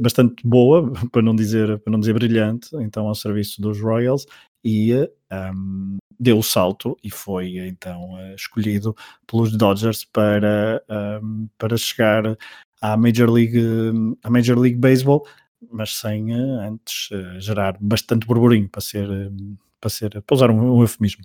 bastante 0.00 0.46
boa, 0.46 0.92
para 1.10 1.22
não 1.22 1.34
dizer, 1.34 1.78
para 1.80 1.92
não 1.92 2.00
dizer 2.00 2.14
brilhante, 2.14 2.68
então 2.76 3.06
ao 3.06 3.14
serviço 3.14 3.60
dos 3.60 3.80
Royals 3.80 4.26
e 4.64 4.92
um, 5.32 5.96
deu 6.18 6.38
o 6.38 6.42
salto 6.42 6.96
e 7.02 7.10
foi 7.10 7.58
então 7.58 8.16
escolhido 8.34 8.94
pelos 9.26 9.56
Dodgers 9.56 10.04
para, 10.04 10.82
um, 11.22 11.48
para 11.58 11.76
chegar 11.76 12.36
à 12.80 12.96
Major 12.96 13.30
League, 13.30 13.58
à 14.22 14.30
Major 14.30 14.58
League 14.58 14.78
Baseball, 14.78 15.26
mas 15.70 15.96
sem 15.96 16.32
antes 16.32 17.10
uh, 17.10 17.40
gerar 17.40 17.76
bastante 17.80 18.26
burburinho 18.26 18.68
para 18.68 18.80
ser, 18.80 19.08
para 19.80 19.90
ser, 19.90 20.22
para 20.22 20.34
usar 20.34 20.50
um, 20.50 20.76
um 20.76 20.80
eufemismo. 20.80 21.24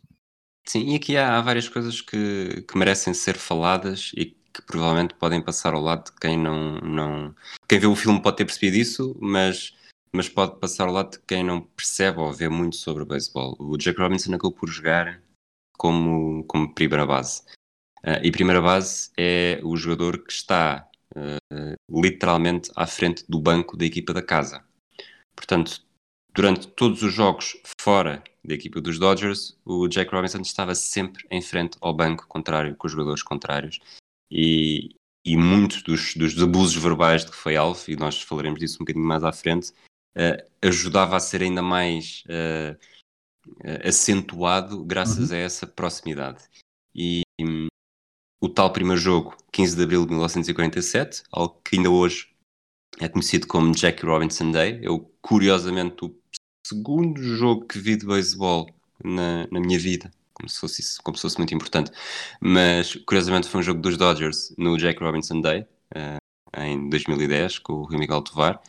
Sim, 0.68 0.92
e 0.92 0.96
aqui 0.96 1.16
há, 1.16 1.38
há 1.38 1.42
várias 1.42 1.70
coisas 1.70 2.02
que, 2.02 2.62
que 2.68 2.78
merecem 2.78 3.14
ser 3.14 3.38
faladas 3.38 4.12
e 4.16 4.26
que 4.26 4.62
provavelmente 4.64 5.14
podem 5.14 5.42
passar 5.42 5.74
ao 5.74 5.82
lado 5.82 6.06
de 6.06 6.20
quem 6.20 6.38
não, 6.38 6.80
não. 6.82 7.36
Quem 7.70 7.80
vê 7.80 7.88
o 7.88 7.96
filme 7.96 8.22
pode 8.22 8.38
ter 8.38 8.46
percebido 8.46 8.76
isso, 8.76 9.16
mas, 9.22 9.74
mas 10.12 10.28
pode 10.28 10.60
passar 10.60 10.88
ao 10.88 10.94
lado 10.94 11.12
de 11.12 11.20
quem 11.26 11.42
não 11.44 11.62
percebe 11.62 12.20
ou 12.20 12.34
vê 12.34 12.50
muito 12.50 12.76
sobre 12.76 13.04
o 13.04 13.06
beisebol. 13.06 13.56
O 13.60 13.78
Jack 13.78 13.98
Robinson 13.98 14.34
acabou 14.34 14.52
por 14.52 14.68
jogar 14.68 15.22
como, 15.78 16.44
como 16.46 16.74
primeira 16.74 17.06
base. 17.06 17.44
Uh, 18.04 18.20
e 18.22 18.32
primeira 18.32 18.62
base 18.62 19.12
é 19.18 19.62
o 19.64 19.78
jogador 19.78 20.24
que 20.24 20.34
está 20.34 20.86
uh, 21.16 22.02
literalmente 22.02 22.72
à 22.76 22.86
frente 22.86 23.24
do 23.30 23.40
banco 23.40 23.78
da 23.78 23.86
equipa 23.86 24.14
da 24.14 24.22
casa. 24.22 24.66
Portanto, 25.34 25.82
durante 26.34 26.68
todos 26.68 27.04
os 27.04 27.14
jogos 27.14 27.58
fora 27.80 28.22
da 28.48 28.54
equipa 28.54 28.80
dos 28.80 28.98
Dodgers, 28.98 29.58
o 29.66 29.88
Jack 29.88 30.10
Robinson 30.12 30.40
estava 30.40 30.74
sempre 30.74 31.26
em 31.30 31.42
frente 31.42 31.78
ao 31.82 31.94
banco 31.94 32.26
contrário, 32.28 32.76
com 32.76 32.88
os 32.88 32.94
jogadores 32.94 33.22
contrários. 33.22 33.80
E, 34.32 34.96
e 35.26 35.36
muitos 35.36 35.84
dos, 35.84 36.16
dos 36.16 36.42
abusos 36.42 36.82
verbais 36.82 37.26
de 37.26 37.32
que 37.32 37.38
foi 37.38 37.58
alvo, 37.58 37.82
e 37.90 37.98
nós 37.98 38.22
falaremos 38.22 38.60
disso 38.60 38.78
um 38.78 38.86
bocadinho 38.86 39.06
mais 39.06 39.24
à 39.24 39.34
frente, 39.34 39.72
uh, 40.16 40.48
ajudava 40.62 41.18
a 41.18 41.20
ser 41.20 41.44
ainda 41.44 41.62
mais 41.62 42.24
uh, 42.28 42.78
acentuado 43.86 44.84
graças 44.84 45.30
uhum. 45.30 45.36
a 45.36 45.40
essa 45.40 45.68
proximidade. 45.68 46.44
E 46.96 47.24
um, 47.42 47.68
o 48.42 48.48
tal 48.48 48.72
primeiro 48.72 49.00
jogo, 49.00 49.36
15 49.52 49.76
de 49.76 49.84
abril 49.84 50.06
de 50.06 50.12
1947, 50.12 51.24
algo 51.32 51.60
que 51.66 51.76
ainda 51.76 51.90
hoje 51.90 52.30
é 53.00 53.10
conhecido 53.10 53.46
como 53.46 53.76
Jackie 53.76 54.06
Robinson 54.06 54.52
Day. 54.52 54.80
Eu, 54.82 55.12
curiosamente, 55.22 56.06
o 56.06 56.16
segundo 56.68 57.22
jogo 57.24 57.66
que 57.66 57.80
vi 57.80 57.96
de 57.96 58.06
beisebol 58.06 58.70
na, 59.04 59.48
na 59.52 59.60
minha 59.60 59.80
vida, 59.80 60.12
como 60.34 60.50
se, 60.50 60.60
fosse, 60.60 61.02
como 61.02 61.16
se 61.16 61.22
fosse 61.22 61.38
muito 61.38 61.54
importante, 61.54 61.92
mas 62.42 62.96
curiosamente 62.96 63.48
foi 63.48 63.62
um 63.62 63.64
jogo 63.64 63.82
dos 63.82 63.98
Dodgers 63.98 64.54
no 64.58 64.78
Jackie 64.78 65.04
Robinson 65.04 65.42
Day, 65.42 65.66
uh, 65.96 66.62
em 66.62 66.90
2010, 66.90 67.60
com 67.60 67.74
o 67.74 67.84
Rui 67.84 67.98
Miguel 67.98 68.22
Tovar. 68.22 68.62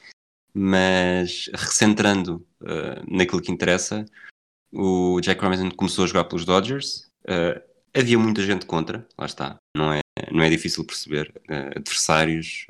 Mas, 0.54 1.50
recentrando 1.54 2.46
uh, 2.62 3.04
naquilo 3.08 3.42
que 3.42 3.52
interessa, 3.52 4.04
o 4.72 5.20
Jack 5.20 5.42
Robinson 5.42 5.70
começou 5.70 6.04
a 6.04 6.08
jogar 6.08 6.24
pelos 6.24 6.44
Dodgers. 6.44 7.10
Uh, 7.24 7.60
havia 7.94 8.18
muita 8.18 8.42
gente 8.42 8.66
contra, 8.66 9.06
lá 9.16 9.26
está. 9.26 9.56
Não 9.76 9.92
é, 9.92 10.00
não 10.30 10.42
é 10.42 10.50
difícil 10.50 10.84
perceber. 10.84 11.32
Adversários, 11.76 12.66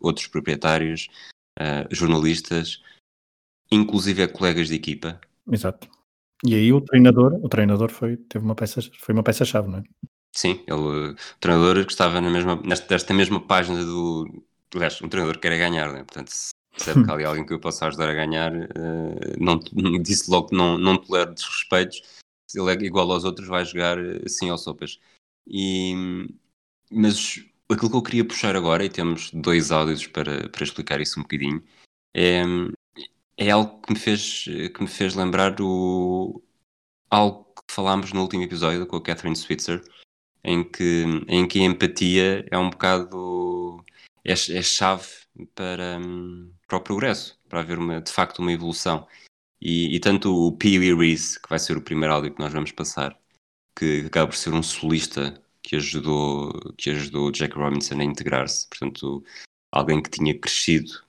outros 0.00 0.26
proprietários, 0.26 1.08
jornalistas, 1.90 2.80
inclusive 3.70 4.26
colegas 4.28 4.68
de 4.68 4.74
equipa. 4.74 5.20
Exato. 5.50 5.88
E 6.44 6.54
aí 6.54 6.72
o 6.72 6.80
treinador, 6.80 7.34
o 7.42 7.48
treinador 7.48 7.90
foi, 7.90 8.16
teve 8.16 8.44
uma 8.44 8.54
peça, 8.54 8.80
foi 8.98 9.14
uma 9.14 9.22
peça-chave, 9.22 9.68
não 9.68 9.78
é? 9.78 9.82
Sim, 10.34 10.62
ele, 10.66 11.12
o 11.12 11.16
treinador 11.38 11.84
que 11.86 11.92
estava 11.92 12.20
na 12.20 12.28
mesma, 12.28 12.56
nesta, 12.56 12.92
nesta 12.92 13.14
mesma 13.14 13.40
página 13.40 13.84
do. 13.84 14.44
Aliás, 14.74 15.00
um 15.00 15.08
treinador 15.08 15.36
que 15.36 15.48
quer 15.48 15.56
ganhar, 15.56 15.92
né? 15.92 16.02
portanto, 16.02 16.32
percebe 16.72 17.04
que 17.04 17.10
há 17.10 17.14
ali 17.14 17.24
alguém 17.24 17.46
que 17.46 17.52
eu 17.52 17.60
possa 17.60 17.86
ajudar 17.86 18.08
a 18.08 18.14
ganhar, 18.14 18.52
uh, 18.52 19.16
não, 19.38 19.60
disse 20.02 20.28
logo 20.28 20.48
que 20.48 20.56
não, 20.56 20.76
não 20.76 20.98
tolero 20.98 21.32
desrespeitos, 21.32 22.02
se 22.50 22.60
ele 22.60 22.72
é 22.72 22.74
igual 22.84 23.10
aos 23.12 23.24
outros 23.24 23.46
vai 23.46 23.64
jogar 23.64 23.96
assim 24.26 24.50
ao 24.50 24.58
sopas. 24.58 24.98
E, 25.46 25.94
mas 26.90 27.44
aquilo 27.70 27.90
que 27.90 27.96
eu 27.96 28.02
queria 28.02 28.24
puxar 28.24 28.56
agora, 28.56 28.84
e 28.84 28.90
temos 28.90 29.30
dois 29.32 29.70
áudios 29.70 30.06
para, 30.08 30.48
para 30.48 30.64
explicar 30.64 31.00
isso 31.00 31.20
um 31.20 31.22
bocadinho, 31.22 31.62
é, 32.12 32.42
é 33.36 33.50
algo 33.50 33.80
que 33.82 33.92
me 33.92 33.98
fez, 33.98 34.44
que 34.44 34.80
me 34.80 34.88
fez 34.88 35.14
lembrar 35.14 35.60
o, 35.60 36.42
algo 37.10 37.44
que 37.66 37.74
falámos 37.74 38.12
no 38.12 38.22
último 38.22 38.42
episódio 38.42 38.86
com 38.86 38.96
a 38.96 39.02
Catherine 39.02 39.36
Switzer, 39.36 39.82
em 40.42 40.62
que, 40.62 41.04
em 41.28 41.46
que 41.48 41.60
a 41.60 41.64
empatia 41.64 42.46
é 42.50 42.58
um 42.58 42.70
bocado 42.70 43.84
é, 44.24 44.32
é 44.32 44.62
chave 44.62 45.08
para, 45.54 45.98
para 46.66 46.78
o 46.78 46.80
progresso, 46.80 47.38
para 47.48 47.60
haver 47.60 47.78
uma, 47.78 48.00
de 48.00 48.12
facto 48.12 48.40
uma 48.40 48.52
evolução. 48.52 49.06
E, 49.60 49.94
e 49.96 50.00
tanto 50.00 50.30
o 50.30 50.52
Pee 50.52 50.78
Wee 50.78 50.94
Reese, 50.94 51.40
que 51.40 51.48
vai 51.48 51.58
ser 51.58 51.76
o 51.76 51.82
primeiro 51.82 52.14
áudio 52.14 52.34
que 52.34 52.40
nós 52.40 52.52
vamos 52.52 52.72
passar, 52.72 53.18
que 53.76 54.04
acaba 54.06 54.28
por 54.28 54.36
ser 54.36 54.52
um 54.52 54.62
solista 54.62 55.42
que 55.62 55.76
ajudou, 55.76 56.52
que 56.76 56.90
ajudou 56.90 57.32
Jack 57.32 57.56
Robinson 57.56 57.98
a 58.00 58.04
integrar-se, 58.04 58.68
portanto, 58.68 59.24
alguém 59.72 60.02
que 60.02 60.10
tinha 60.10 60.38
crescido 60.38 61.02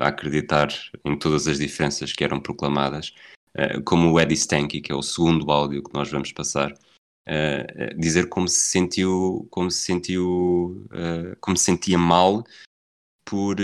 a 0.00 0.08
acreditar 0.08 0.68
em 1.04 1.18
todas 1.18 1.46
as 1.46 1.58
diferenças 1.58 2.12
que 2.12 2.24
eram 2.24 2.40
proclamadas, 2.40 3.14
uh, 3.56 3.82
como 3.84 4.10
o 4.10 4.20
Eddie 4.20 4.34
Stanky, 4.34 4.80
que 4.80 4.92
é 4.92 4.94
o 4.94 5.02
segundo 5.02 5.50
áudio 5.50 5.82
que 5.82 5.94
nós 5.94 6.10
vamos 6.10 6.32
passar, 6.32 6.72
uh, 6.72 7.98
dizer 7.98 8.28
como 8.28 8.48
se 8.48 8.60
sentiu, 8.60 9.46
como 9.50 9.70
se 9.70 9.84
sentiu, 9.84 10.86
como 11.40 11.56
se 11.56 11.64
sentia 11.64 11.98
mal 11.98 12.44
por, 13.24 13.56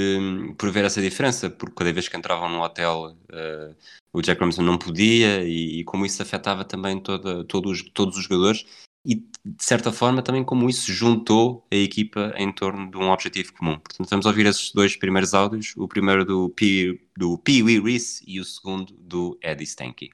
por 0.57 0.71
ver 0.71 0.85
essa 0.85 1.03
diferença, 1.03 1.51
porque 1.51 1.75
cada 1.75 1.93
vez 1.93 2.09
que 2.09 2.17
entravam 2.17 2.49
no 2.49 2.63
hotel 2.63 3.17
uh, 3.31 3.77
o 4.13 4.23
Jack 4.23 4.41
Robinson 4.41 4.63
não 4.63 4.79
podia 4.79 5.45
e, 5.45 5.81
e, 5.81 5.85
como 5.85 6.07
isso 6.07 6.23
afetava 6.23 6.65
também 6.65 7.01
toda, 7.01 7.45
todos, 7.45 7.83
todos 7.93 8.17
os 8.17 8.25
jogadores 8.25 8.65
e 9.09 9.15
de 9.15 9.65
certa 9.65 9.91
forma 9.91 10.21
também 10.21 10.45
como 10.45 10.69
isso 10.69 10.93
juntou 10.93 11.67
a 11.73 11.75
equipa 11.77 12.35
em 12.37 12.53
torno 12.53 12.91
de 12.91 12.99
um 12.99 13.09
objetivo 13.09 13.55
comum. 13.55 13.79
Portanto, 13.79 14.11
vamos 14.11 14.27
ouvir 14.27 14.45
esses 14.45 14.71
dois 14.71 14.97
primeiros 14.97 15.33
áudios, 15.33 15.73
o 15.79 15.89
primeiro 15.89 16.27
do 16.27 16.51
P. 16.51 17.01
do 17.17 17.39
Pee 17.39 17.63
Wee 17.63 17.81
Reese 17.81 18.23
e 18.27 18.39
o 18.39 18.45
segundo 18.45 18.93
do 19.01 19.39
Eddie 19.43 19.65
Stanky. 19.65 20.11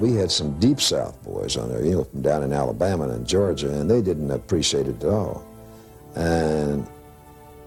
We 0.00 0.18
had 0.20 0.30
some 0.30 0.58
deep 0.58 0.80
South 0.80 1.16
boys 1.22 1.56
on 1.56 1.68
there, 1.68 1.84
you 1.84 1.92
know, 1.92 2.04
from 2.04 2.22
down 2.22 2.42
in 2.42 2.52
Alabama 2.52 3.04
and 3.04 3.24
Georgia, 3.24 3.68
and 3.68 3.88
they 3.88 4.02
didn't 4.02 4.32
appreciate 4.32 4.88
it 4.88 5.04
at 5.04 5.08
all. 5.08 5.44
And 6.16 6.84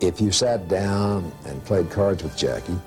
if 0.01 0.19
you 0.19 0.31
sat 0.31 0.67
down 0.67 1.31
and 1.45 1.63
played 1.63 1.89
cards 1.91 2.23
with 2.23 2.35
Jackie 2.35 2.77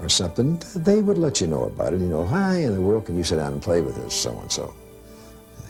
or 0.00 0.10
something, 0.10 0.60
they 0.74 1.00
would 1.00 1.18
let 1.18 1.40
you 1.40 1.46
know 1.46 1.64
about 1.64 1.94
it. 1.94 2.00
You 2.00 2.08
know, 2.08 2.26
hi 2.26 2.56
in 2.58 2.74
the 2.74 2.80
world 2.80 3.06
can 3.06 3.16
you 3.16 3.24
sit 3.24 3.36
down 3.36 3.54
and 3.54 3.62
play 3.62 3.80
with 3.80 3.96
this 3.96 4.12
so 4.12 4.36
and 4.38 4.52
so? 4.52 4.74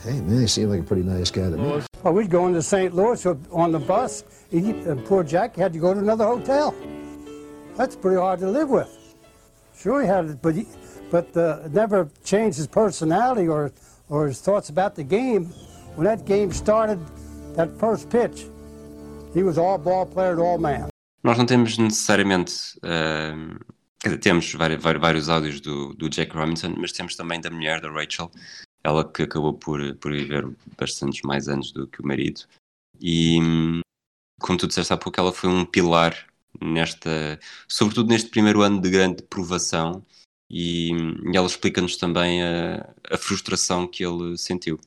Hey 0.02 0.20
man, 0.20 0.40
he 0.40 0.46
seemed 0.46 0.70
like 0.70 0.80
a 0.80 0.84
pretty 0.84 1.02
nice 1.02 1.30
guy 1.30 1.50
to 1.50 1.56
me. 1.56 1.82
Well, 2.02 2.14
we'd 2.14 2.30
go 2.30 2.46
into 2.46 2.62
St. 2.62 2.94
Louis 2.94 3.26
on 3.52 3.72
the 3.72 3.78
bus. 3.78 4.24
He, 4.50 4.72
uh, 4.72 4.94
poor 5.04 5.22
Jack 5.22 5.56
had 5.56 5.72
to 5.74 5.78
go 5.78 5.92
to 5.92 6.00
another 6.00 6.24
hotel. 6.24 6.74
That's 7.76 7.96
pretty 7.96 8.18
hard 8.18 8.40
to 8.40 8.50
live 8.50 8.70
with. 8.70 8.88
Sure, 9.76 10.00
he 10.00 10.06
had 10.08 10.24
it, 10.26 10.42
but 10.42 10.54
he, 10.54 10.66
but 11.10 11.36
uh, 11.36 11.68
never 11.70 12.08
changed 12.24 12.56
his 12.56 12.66
personality 12.66 13.46
or 13.46 13.72
or 14.08 14.26
his 14.26 14.40
thoughts 14.40 14.70
about 14.70 14.94
the 14.94 15.04
game. 15.04 15.46
When 15.96 16.06
that 16.06 16.24
game 16.24 16.52
started, 16.52 16.98
that 17.56 17.76
first 17.78 18.08
pitch, 18.08 18.46
He 19.34 19.44
was 19.44 19.58
all 19.58 19.78
ball 19.78 20.06
player, 20.06 20.40
all 20.40 20.58
man. 20.58 20.88
Nós 21.22 21.38
não 21.38 21.46
temos 21.46 21.78
necessariamente. 21.78 22.52
Uh, 22.82 23.58
dizer, 24.02 24.18
temos 24.18 24.52
vários, 24.54 24.82
vários 24.82 25.28
áudios 25.28 25.60
do, 25.60 25.94
do 25.94 26.08
Jack 26.08 26.34
Robinson, 26.34 26.74
mas 26.76 26.92
temos 26.92 27.14
também 27.14 27.40
da 27.40 27.50
mulher, 27.50 27.80
da 27.80 27.90
Rachel, 27.90 28.30
ela 28.82 29.04
que 29.04 29.22
acabou 29.22 29.54
por, 29.54 29.94
por 29.96 30.12
viver 30.12 30.48
bastantes 30.78 31.22
mais 31.22 31.48
anos 31.48 31.72
do 31.72 31.86
que 31.86 32.00
o 32.00 32.06
marido. 32.06 32.42
E, 33.00 33.38
como 34.40 34.58
tu 34.58 34.66
disseste 34.66 34.92
há 34.92 34.96
pouco, 34.96 35.20
ela 35.20 35.32
foi 35.32 35.50
um 35.50 35.64
pilar 35.64 36.16
nesta, 36.60 37.38
sobretudo 37.68 38.08
neste 38.08 38.30
primeiro 38.30 38.62
ano 38.62 38.80
de 38.80 38.90
grande 38.90 39.22
provação, 39.22 40.04
e, 40.50 40.90
e 40.92 41.36
ela 41.36 41.46
explica-nos 41.46 41.96
também 41.96 42.42
a, 42.42 42.92
a 43.10 43.16
frustração 43.16 43.86
que 43.86 44.04
ele 44.04 44.36
sentiu. 44.36 44.78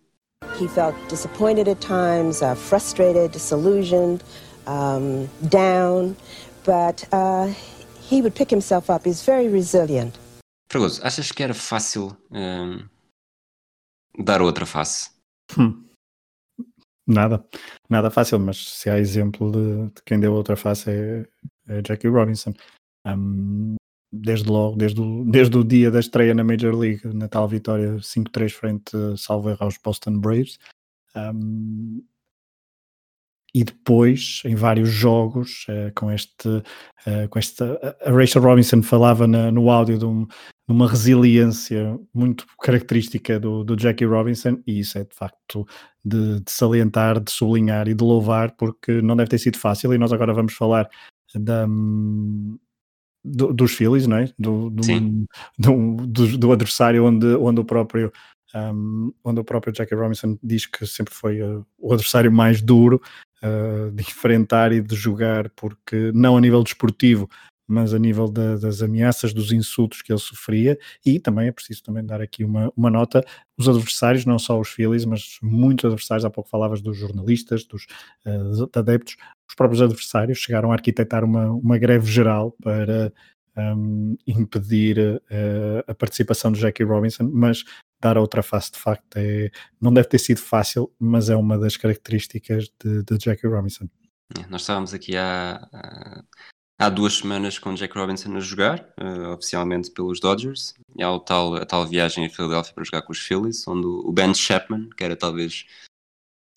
He 0.60 0.68
felt 0.68 0.96
disappointed 1.10 1.70
at 1.70 1.80
times, 1.80 2.42
uh, 2.42 2.56
frustrated, 2.56 3.32
disillusioned, 3.32 4.22
um, 4.68 5.28
down, 5.50 6.16
but 6.66 7.08
uh, 7.12 7.48
he 8.10 8.22
would 8.22 8.36
pick 8.36 8.52
himself 8.52 8.90
up. 8.90 9.08
He's 9.08 9.24
very 9.24 9.48
resilient. 9.48 10.14
Fragoso, 10.70 11.02
achas 11.04 11.32
que 11.32 11.44
era 11.44 11.54
fácil 11.54 12.16
um, 12.32 12.84
dar 14.18 14.42
outra 14.42 14.66
face? 14.66 15.12
Hum. 15.58 15.84
Nada, 17.06 17.46
nada 17.90 18.10
fácil, 18.10 18.40
mas 18.40 18.58
se 18.58 18.90
há 18.90 18.98
exemplo 18.98 19.52
de, 19.52 19.94
de 19.94 20.02
quem 20.06 20.20
deu 20.20 20.34
outra 20.34 20.56
face 20.56 20.90
é, 20.90 21.28
é 21.68 21.82
Jackie 21.82 22.08
Robinson. 22.08 22.54
Um, 23.06 23.76
desde 24.12 24.50
logo, 24.50 24.78
desde 24.78 25.02
o, 25.02 25.26
desde 25.26 25.58
o 25.58 25.64
dia 25.64 25.92
da 25.92 26.00
estreia 26.00 26.34
na 26.34 26.44
Major 26.44 26.74
League, 26.74 27.06
na 27.14 27.28
tal 27.28 27.48
vitória 27.48 27.96
5-3 27.98 28.52
frente, 28.52 28.92
salvo 29.18 29.50
erro, 29.50 29.64
aos 29.66 29.78
Boston 29.78 30.20
Braves. 30.20 30.58
Um, 31.16 32.04
e 33.56 33.64
depois, 33.64 34.42
em 34.46 34.56
vários 34.56 34.90
jogos, 34.90 35.66
uh, 35.70 35.94
com 35.96 36.12
este, 36.12 36.50
uh, 36.50 37.30
com 37.30 37.38
esta, 37.38 37.98
a 38.04 38.12
Rachel 38.12 38.42
Robinson 38.42 38.82
falava 38.82 39.28
na, 39.28 39.52
no 39.52 39.70
áudio 39.70 39.98
de, 40.00 40.06
um, 40.06 40.26
de, 40.26 40.34
uma 40.74 40.90
resiliência 40.90 42.00
muito 42.14 42.48
característica 42.62 43.40
do, 43.40 43.64
do, 43.64 43.78
Jackie 43.78 44.06
Robinson, 44.06 44.60
e 44.66 44.80
isso 44.80 44.98
é 44.98 45.04
de 45.04 45.16
facto 45.16 45.68
de, 46.04 46.40
de, 46.40 46.52
salientar, 46.52 47.20
de 47.20 47.32
sublinhar 47.32 47.88
e 47.88 47.94
de 47.94 48.04
louvar, 48.04 48.56
porque 48.58 49.02
não 49.04 49.16
deve 49.16 49.30
ter 49.30 49.38
sido 49.38 49.60
fácil, 49.60 49.94
e 49.94 50.00
nós 50.00 50.12
agora 50.12 50.34
vamos 50.34 50.54
falar 50.54 50.90
da, 51.36 51.68
do, 53.24 53.54
dos 53.54 53.74
Phillies, 53.74 54.08
não 54.08 54.18
é? 54.18 54.30
Do, 54.40 54.72
do, 54.72 54.82
do, 55.60 56.08
do, 56.08 56.38
do, 56.40 56.52
adversário 56.52 57.06
onde, 57.06 57.28
onde 57.36 57.62
o 57.62 57.66
próprio 57.66 58.12
um, 58.56 59.12
onde 59.24 59.40
o 59.40 59.44
próprio 59.44 59.74
Jackie 59.74 59.96
Robinson 59.96 60.38
diz 60.44 60.66
que 60.66 60.86
sempre 60.86 61.14
foi 61.14 61.42
uh, 61.42 61.66
o 61.80 61.94
adversário 61.94 62.32
mais 62.32 62.62
duro 62.62 63.02
uh, 63.44 63.92
de 63.92 64.02
enfrentar 64.02 64.72
e 64.72 64.82
de 64.82 64.96
jogar, 64.96 65.50
porque 65.52 66.12
não 66.14 66.38
a 66.38 66.42
nível 66.42 66.64
desportivo, 66.64 67.30
mas 67.68 67.94
a 67.94 68.00
nível 68.00 68.30
da, 68.30 68.56
das 68.58 68.82
ameaças, 68.82 69.34
dos 69.34 69.52
insultos 69.52 70.02
que 70.02 70.12
ele 70.12 70.20
sofria, 70.20 70.78
e 71.06 71.20
também 71.20 71.48
é 71.48 71.52
preciso 71.52 71.84
também 71.84 72.06
dar 72.06 72.22
aqui 72.22 72.44
uma, 72.44 72.72
uma 72.76 72.90
nota, 72.90 73.24
os 73.58 73.70
adversários, 73.70 74.26
não 74.26 74.38
só 74.38 74.60
os 74.60 74.70
Phillies, 74.70 75.06
mas 75.06 75.38
muitos 75.42 75.86
adversários, 75.86 76.26
há 76.26 76.30
pouco 76.30 76.50
falavas 76.50 76.82
dos 76.82 76.98
jornalistas, 76.98 77.64
dos 77.66 77.86
uh, 78.26 78.70
adeptos, 78.76 79.16
os 79.48 79.56
próprios 79.56 79.82
adversários 79.82 80.40
chegaram 80.40 80.72
a 80.72 80.76
arquitetar 80.76 81.24
uma, 81.24 81.52
uma 81.52 81.78
greve 81.78 82.10
geral 82.12 82.56
para 82.62 83.14
um, 83.58 84.18
impedir 84.26 84.98
uh, 85.00 85.84
a 85.88 85.94
participação 85.94 86.52
de 86.52 86.60
Jackie 86.60 86.84
Robinson, 86.84 87.30
mas 87.32 87.64
dar 88.02 88.18
a 88.18 88.22
outra 88.22 88.44
face 88.44 88.72
de 88.72 88.80
facto 88.80 89.16
é, 89.16 89.50
não 89.80 89.94
deve 89.94 90.10
ter 90.10 90.20
sido 90.20 90.40
fácil, 90.40 90.92
mas 91.00 91.30
é 91.30 91.36
uma 91.36 91.58
das 91.58 91.78
características 91.78 92.70
de, 92.84 93.04
de 93.04 93.18
Jackie 93.18 93.48
Robinson. 93.48 93.88
Nós 94.50 94.62
estávamos 94.62 94.94
aqui 94.94 95.16
há, 95.16 95.68
há 96.80 96.90
duas 96.90 97.18
semanas 97.18 97.58
com 97.60 97.74
Jack 97.76 97.98
Robinson 97.98 98.36
a 98.36 98.40
jogar, 98.40 98.94
uh, 99.00 99.30
oficialmente 99.34 99.92
pelos 99.92 100.20
Dodgers, 100.20 100.74
e 100.98 101.04
há 101.04 101.20
tal, 101.20 101.56
a 101.56 101.66
tal 101.66 101.88
viagem 101.88 102.26
a 102.26 102.30
Filadélfia 102.30 102.74
para 102.74 102.84
jogar 102.84 103.02
com 103.04 103.12
os 103.12 103.20
Phillies, 103.20 103.66
onde 103.68 103.86
o 103.86 104.12
Ben 104.12 104.34
Chapman, 104.34 104.90
que 104.98 105.04
era 105.04 105.16
talvez. 105.16 105.66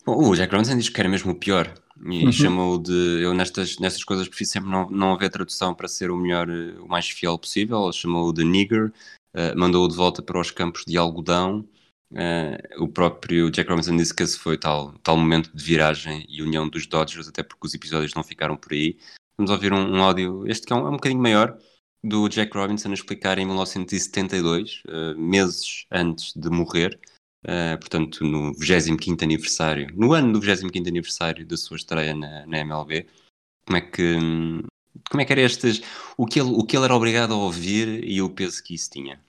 Bom, 0.05 0.31
o 0.31 0.35
Jack 0.35 0.53
Robinson 0.53 0.79
diz 0.79 0.89
que 0.89 1.01
era 1.01 1.09
mesmo 1.09 1.33
o 1.33 1.39
pior, 1.39 1.73
e 2.05 2.25
uhum. 2.25 2.33
chamou 2.33 2.79
de. 2.79 2.93
Eu 3.23 3.33
nestas, 3.35 3.79
nestas 3.79 4.05
coisas 4.05 4.29
prefiro 4.29 4.51
sempre 4.51 4.71
não, 4.71 4.91
não 4.91 5.13
haver 5.15 5.31
tradução 5.31 5.75
para 5.75 5.89
ser 5.89 6.11
o 6.11 6.17
melhor, 6.17 6.49
eh, 6.49 6.79
o 6.81 6.89
mais 6.89 7.09
fiel 7.09 7.39
possível. 7.39 7.91
Chamou-o 7.93 8.33
de 8.33 8.45
nigger, 8.45 8.93
uh, 9.35 9.59
mandou-o 9.59 9.89
de 9.89 9.97
volta 9.97 10.23
para 10.23 10.41
os 10.41 10.51
campos 10.51 10.85
de 10.87 10.97
algodão. 10.97 11.67
Uh, 12.13 12.85
o 12.85 12.89
próprio 12.89 13.51
Jack 13.51 13.69
Robinson 13.69 13.97
disse 13.97 14.15
que 14.15 14.23
esse 14.23 14.39
foi 14.39 14.57
tal, 14.57 14.93
tal 15.03 15.17
momento 15.17 15.51
de 15.53 15.65
viragem 15.65 16.25
e 16.29 16.43
união 16.43 16.69
dos 16.69 16.87
Dodgers, 16.87 17.29
até 17.29 17.43
porque 17.43 17.67
os 17.67 17.75
episódios 17.75 18.15
não 18.15 18.23
ficaram 18.23 18.57
por 18.57 18.73
aí. 18.73 18.97
Vamos 19.39 19.51
ouvir 19.51 19.73
um, 19.73 19.97
um 19.97 20.03
áudio, 20.03 20.47
este 20.47 20.67
que 20.67 20.73
é 20.73 20.77
um, 20.77 20.87
é 20.87 20.89
um 20.89 20.93
bocadinho 20.93 21.21
maior, 21.21 21.59
do 22.03 22.29
Jack 22.29 22.57
Robinson 22.57 22.91
a 22.91 22.95
explicar 22.95 23.39
em 23.39 23.45
1972, 23.47 24.83
uh, 24.87 25.19
meses 25.19 25.87
antes 25.91 26.33
de 26.35 26.49
morrer, 26.49 26.99
uh, 27.47 27.79
portanto 27.79 28.25
no 28.25 28.53
25 28.55 29.23
aniversário, 29.23 29.89
no 29.95 30.13
ano 30.13 30.33
do 30.33 30.41
25 30.41 30.89
aniversário 30.89 31.47
da 31.47 31.57
sua 31.57 31.77
estreia 31.77 32.15
na, 32.15 32.47
na 32.47 32.59
MLB, 32.59 33.07
como 33.67 33.79
é 33.79 33.81
que 33.81 34.19
como 35.11 35.21
é 35.21 35.25
que 35.25 35.33
era 35.33 35.43
estes, 35.43 35.83
o 36.17 36.27
que, 36.27 36.41
ele, 36.41 36.51
o 36.51 36.65
que 36.65 36.77
ele 36.77 36.87
era 36.87 36.95
obrigado 36.95 37.33
a 37.35 37.37
ouvir 37.37 38.03
e 38.03 38.21
o 38.23 38.31
peso 38.31 38.63
que 38.63 38.75
isso 38.75 38.91
tinha? 38.91 39.21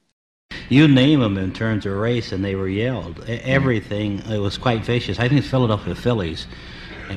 You 0.69 0.87
name 0.87 1.19
them 1.19 1.37
in 1.37 1.51
terms 1.51 1.85
of 1.85 1.95
race, 1.95 2.33
and 2.33 2.43
they 2.43 2.55
were 2.55 2.69
yelled. 2.69 3.23
Everything 3.27 4.19
it 4.29 4.39
was 4.39 4.57
quite 4.57 4.83
vicious. 4.83 5.17
I 5.19 5.29
think 5.29 5.41
the 5.41 5.49
Philadelphia 5.49 5.95
Phillies 5.95 6.47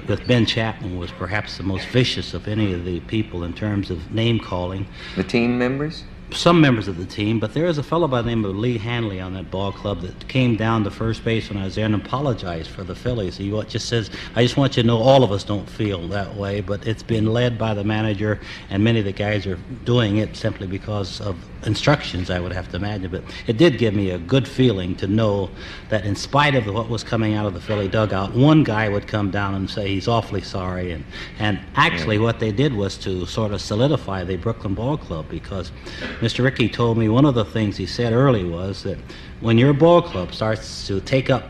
with 0.07 0.25
Ben 0.27 0.47
Chapman 0.47 0.99
was 0.99 1.11
perhaps 1.13 1.57
the 1.57 1.65
most 1.65 1.87
vicious 1.89 2.33
of 2.33 2.47
any 2.47 2.73
of 2.73 2.85
the 2.85 3.01
people 3.01 3.45
in 3.45 3.53
terms 3.53 3.91
of 3.91 4.13
name 4.13 4.39
calling. 4.39 4.87
The 5.17 5.25
team 5.25 5.59
members? 5.59 6.05
Some 6.33 6.61
members 6.61 6.89
of 6.89 6.97
the 6.97 7.05
team, 7.05 7.39
but 7.41 7.55
there 7.55 7.67
is 7.67 7.77
a 7.77 7.83
fellow 7.83 8.09
by 8.09 8.23
the 8.23 8.29
name 8.29 8.45
of 8.45 8.57
Lee 8.57 8.79
Hanley 8.79 9.21
on 9.21 9.35
that 9.35 9.51
ball 9.51 9.73
club 9.73 10.01
that 10.03 10.29
came 10.29 10.57
down 10.57 10.85
to 10.85 10.91
first 10.91 11.25
base 11.25 11.51
when 11.51 11.59
I 11.59 11.65
was 11.65 11.75
there 11.75 11.85
and 11.85 11.95
apologized 11.95 12.71
for 12.71 12.85
the 12.85 12.95
Phillies. 12.95 13.37
He 13.37 13.51
just 13.69 13.89
says, 13.89 14.11
I 14.37 14.43
just 14.43 14.57
want 14.57 14.77
you 14.77 14.83
to 14.83 14.87
know 14.87 14.99
all 14.99 15.25
of 15.25 15.33
us 15.33 15.45
don't 15.45 15.69
feel 15.69 16.07
that 16.09 16.37
way, 16.37 16.61
but 16.61 16.87
it's 16.87 17.03
been 17.03 17.27
led 17.27 17.59
by 17.59 17.75
the 17.75 17.85
manager, 17.85 18.41
and 18.71 18.83
many 18.83 19.01
of 19.01 19.05
the 19.05 19.13
guys 19.13 19.47
are 19.47 19.59
doing 19.85 20.19
it 20.19 20.37
simply 20.37 20.67
because 20.67 21.21
of 21.21 21.37
instructions, 21.65 22.31
I 22.31 22.41
would 22.41 22.53
have 22.53 22.69
to 22.71 22.77
imagine. 22.77 23.11
But 23.11 23.25
it 23.47 23.57
did 23.57 23.79
give 23.79 23.95
me 23.95 24.11
a 24.11 24.19
good 24.19 24.47
feeling 24.47 24.95
to 24.97 25.07
know 25.07 25.51
that 25.89 26.05
in 26.05 26.17
spite 26.17 26.55
of 26.55 26.67
what 26.67 26.89
was 26.89 27.05
coming 27.05 27.35
out 27.35 27.47
of 27.47 27.55
the 27.55 27.61
Philly 27.61 27.89
dugout, 27.89 28.35
one 28.35 28.65
guy 28.65 28.89
would 28.89 29.07
come 29.07 29.31
down 29.31 29.55
and 29.55 29.69
say 29.69 29.89
he's 29.89 30.09
awfully 30.09 30.41
sorry. 30.41 30.93
And, 30.93 31.05
and 31.39 31.61
actually, 31.75 32.19
what 32.19 32.41
they 32.41 32.53
did 32.53 32.75
was 32.75 32.97
to 32.99 33.27
sort 33.27 33.53
of 33.53 33.61
solidify 33.61 34.25
the 34.25 34.37
Brooklyn 34.37 34.75
Ball 34.75 34.97
Club 34.97 35.29
because 35.29 35.73
Mr. 36.21 36.45
Rickey 36.45 36.69
told 36.69 36.99
me 36.99 37.09
one 37.09 37.25
of 37.25 37.35
the 37.35 37.45
things 37.45 37.77
he 37.77 37.87
said 37.87 38.13
early 38.13 38.45
was 38.45 38.83
that 38.83 38.99
when 39.41 39.57
your 39.59 39.73
ball 39.73 40.03
club 40.03 40.35
starts 40.35 40.87
to 40.87 41.01
take 41.01 41.31
up 41.31 41.45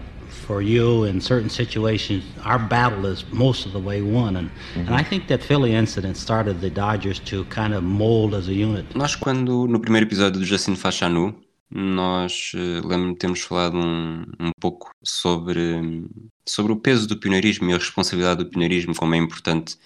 for 0.50 0.62
you 0.62 1.04
in 1.04 1.20
certain 1.20 1.48
situations, 1.48 2.24
our 2.44 2.58
battle 2.58 3.06
is 3.06 3.24
most 3.30 3.66
of 3.66 3.72
the 3.72 3.78
way 3.78 4.02
won. 4.02 4.36
And, 4.36 4.48
mm-hmm. 4.50 4.80
and 4.88 4.94
I 4.96 5.04
think 5.04 5.28
that 5.28 5.40
Philly 5.44 5.72
incident 5.74 6.16
started 6.16 6.60
the 6.60 6.70
Dodgers 6.70 7.20
to 7.30 7.44
kind 7.44 7.72
of 7.72 7.84
mold 7.84 8.34
as 8.34 8.48
a 8.48 8.52
unit. 8.52 8.84
Nós, 8.96 9.14
quando 9.14 9.68
no 9.68 9.78
primeiro 9.78 10.06
episódio 10.06 10.40
do 10.40 10.44
Jacine 10.44 10.76
Fachanu, 10.76 11.40
nós 11.70 12.50
uh, 12.54 12.84
lembro-me 12.84 13.12
de 13.12 13.18
termos 13.20 13.42
falado 13.42 13.76
um, 13.76 14.24
um 14.40 14.50
pouco 14.58 14.90
sobre, 15.04 16.04
sobre 16.44 16.72
o 16.72 16.76
peso 16.76 17.06
do 17.06 17.16
pioneirismo 17.16 17.70
e 17.70 17.72
a 17.72 17.78
responsabilidade 17.78 18.42
do 18.42 18.50
pioneirismo, 18.50 18.92
como 18.96 19.14
é 19.14 19.18
importante 19.18 19.78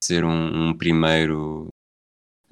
ser 0.00 0.24
um, 0.24 0.68
um 0.68 0.72
primeiro. 0.72 1.66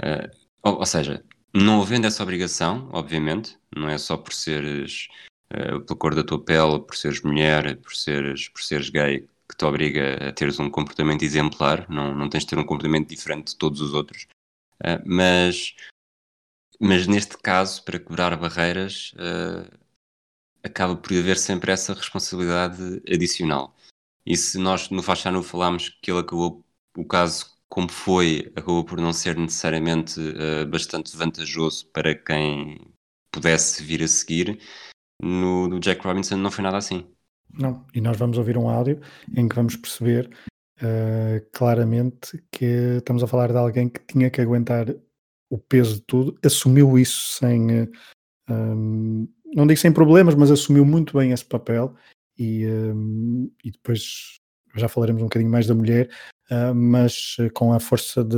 Uh, 0.03 0.29
ou, 0.61 0.79
ou, 0.79 0.87
seja, 0.87 1.23
não 1.55 1.81
havendo 1.81 2.09
essa 2.09 2.25
obrigação, 2.25 2.89
obviamente, 2.93 3.57
não 3.77 3.89
é 3.89 3.97
só 3.97 4.17
por 4.17 4.33
seres 4.33 5.07
uh, 5.55 5.81
pela 5.81 5.99
cor 5.99 6.15
da 6.15 6.25
tua 6.25 6.43
pele, 6.43 6.81
por 6.81 6.97
seres 6.97 7.23
mulher, 7.23 7.77
por 7.79 7.95
seres, 7.95 8.49
por 8.49 8.63
seres 8.63 8.91
gay, 8.91 9.29
que 9.49 9.57
te 9.57 9.65
obriga 9.65 10.29
a 10.29 10.33
teres 10.33 10.59
um 10.59 10.71
comportamento 10.71 11.23
exemplar, 11.23 11.89
não, 11.89 12.15
não 12.15 12.29
tens 12.29 12.45
de 12.45 12.51
ter 12.51 12.59
um 12.59 12.65
comportamento 12.65 13.09
diferente 13.09 13.49
de 13.53 13.57
todos 13.57 13.81
os 13.81 13.95
outros. 13.95 14.27
Uh, 14.81 15.01
mas, 15.07 15.75
mas 16.81 17.07
neste 17.07 17.37
caso, 17.39 17.85
para 17.85 17.99
quebrar 17.99 18.37
barreiras, 18.37 19.13
uh, 19.15 19.85
acaba 20.63 20.97
por 20.97 21.13
haver 21.13 21.39
sempre 21.39 21.73
essa 21.73 21.95
responsabilidade 21.95 23.03
adicional. 23.09 23.77
E 24.27 24.37
se 24.37 24.59
nós 24.59 24.89
no 24.91 25.03
Fachano 25.03 25.43
falámos 25.43 25.91
que 26.01 26.11
ele 26.11 26.21
acabou, 26.21 26.65
o 26.97 27.05
caso 27.05 27.55
como 27.69 27.91
foi, 27.91 28.53
acabou 28.55 28.85
por 28.85 29.01
não 29.01 29.13
ser 29.13 29.37
necessariamente 29.37 30.21
uh, 30.21 30.67
bastante 30.67 31.17
vantajoso 31.17 31.87
para 31.89 32.15
quem 32.15 32.81
pudesse 33.33 33.83
vir 33.83 34.03
a 34.03 34.09
seguir, 34.09 34.61
no, 35.23 35.69
no 35.69 35.81
Jack 35.81 36.05
Robinson 36.05 36.37
não 36.37 36.51
foi 36.51 36.63
nada 36.63 36.77
assim. 36.77 37.07
Não, 37.53 37.85
e 37.95 38.01
nós 38.01 38.17
vamos 38.17 38.37
ouvir 38.37 38.59
um 38.59 38.69
áudio 38.69 39.01
em 39.37 39.49
que 39.49 39.55
vamos 39.55 39.77
perceber 39.77 40.31
uh, 40.83 41.47
claramente 41.53 42.43
que 42.51 42.97
estamos 42.99 43.23
a 43.23 43.27
falar 43.27 43.53
de 43.53 43.59
alguém 43.59 43.89
que 43.89 44.01
tinha 44.07 44.31
que 44.31 44.41
aguentar 44.41 44.87
o 45.49 45.59
peso 45.59 45.97
de 45.97 46.01
tudo, 46.03 46.39
assumiu 46.45 46.99
isso 46.99 47.39
sem, 47.39 47.83
uh, 47.83 47.91
um, 48.51 49.29
não 49.55 49.67
digo 49.67 49.79
sem 49.79 49.93
problemas, 49.93 50.35
mas 50.35 50.51
assumiu 50.51 50.85
muito 50.85 51.17
bem 51.17 51.31
esse 51.31 51.45
papel 51.45 51.95
e, 52.37 52.67
um, 52.67 53.51
e 53.65 53.71
depois 53.71 54.41
já 54.75 54.89
falaremos 54.89 55.23
um 55.23 55.27
bocadinho 55.27 55.51
mais 55.51 55.67
da 55.69 55.75
mulher, 55.75 56.11
uh, 56.51 56.75
mas 56.75 57.37
com 57.55 57.73
a 57.73 57.79
força 57.79 58.25
de, 58.25 58.37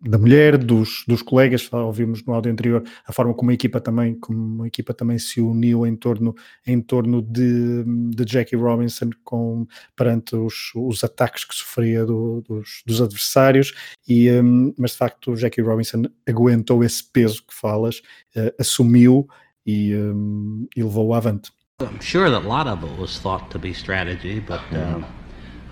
da 0.00 0.18
mulher, 0.18 0.58
dos, 0.58 1.04
dos 1.08 1.22
colegas, 1.22 1.68
ouvimos 1.72 2.24
no 2.24 2.34
áudio 2.34 2.52
anterior 2.52 2.84
a 3.06 3.12
forma 3.12 3.32
como 3.32 3.50
a 3.50 3.54
equipa 3.54 3.80
também, 3.80 4.14
como 4.14 4.62
a 4.62 4.66
equipa 4.66 4.92
também 4.92 5.18
se 5.18 5.40
uniu 5.40 5.86
em 5.86 5.96
torno, 5.96 6.34
em 6.66 6.80
torno 6.80 7.22
de, 7.22 7.82
de 8.14 8.24
Jackie 8.24 8.56
Robinson 8.56 9.10
com, 9.24 9.66
perante 9.96 10.36
os, 10.36 10.70
os 10.74 11.02
ataques 11.02 11.44
que 11.44 11.54
sofria 11.54 12.04
do, 12.04 12.42
dos, 12.42 12.82
dos, 12.86 13.00
adversários, 13.00 13.72
e, 14.06 14.30
um, 14.30 14.74
mas 14.78 14.92
de 14.92 14.98
facto 14.98 15.34
Jackie 15.34 15.62
Robinson 15.62 16.02
aguentou 16.28 16.84
esse 16.84 17.02
peso 17.02 17.42
que 17.46 17.54
falas, 17.54 17.98
uh, 18.36 18.52
assumiu 18.60 19.26
e, 19.64 19.94
um, 19.94 20.68
e 20.76 20.82
levou-o 20.82 21.14
avante. 21.14 21.50
I'm 21.80 22.00
sure 22.00 22.30
that 22.30 22.46
a 22.46 22.48
lot 22.48 22.66
of 22.68 22.84
it 22.84 22.98
was 22.98 23.18
thought 23.18 23.50
to 23.50 23.58
be 23.58 23.72
strategy, 23.72 24.40
but 24.40 24.60
uh... 24.72 25.02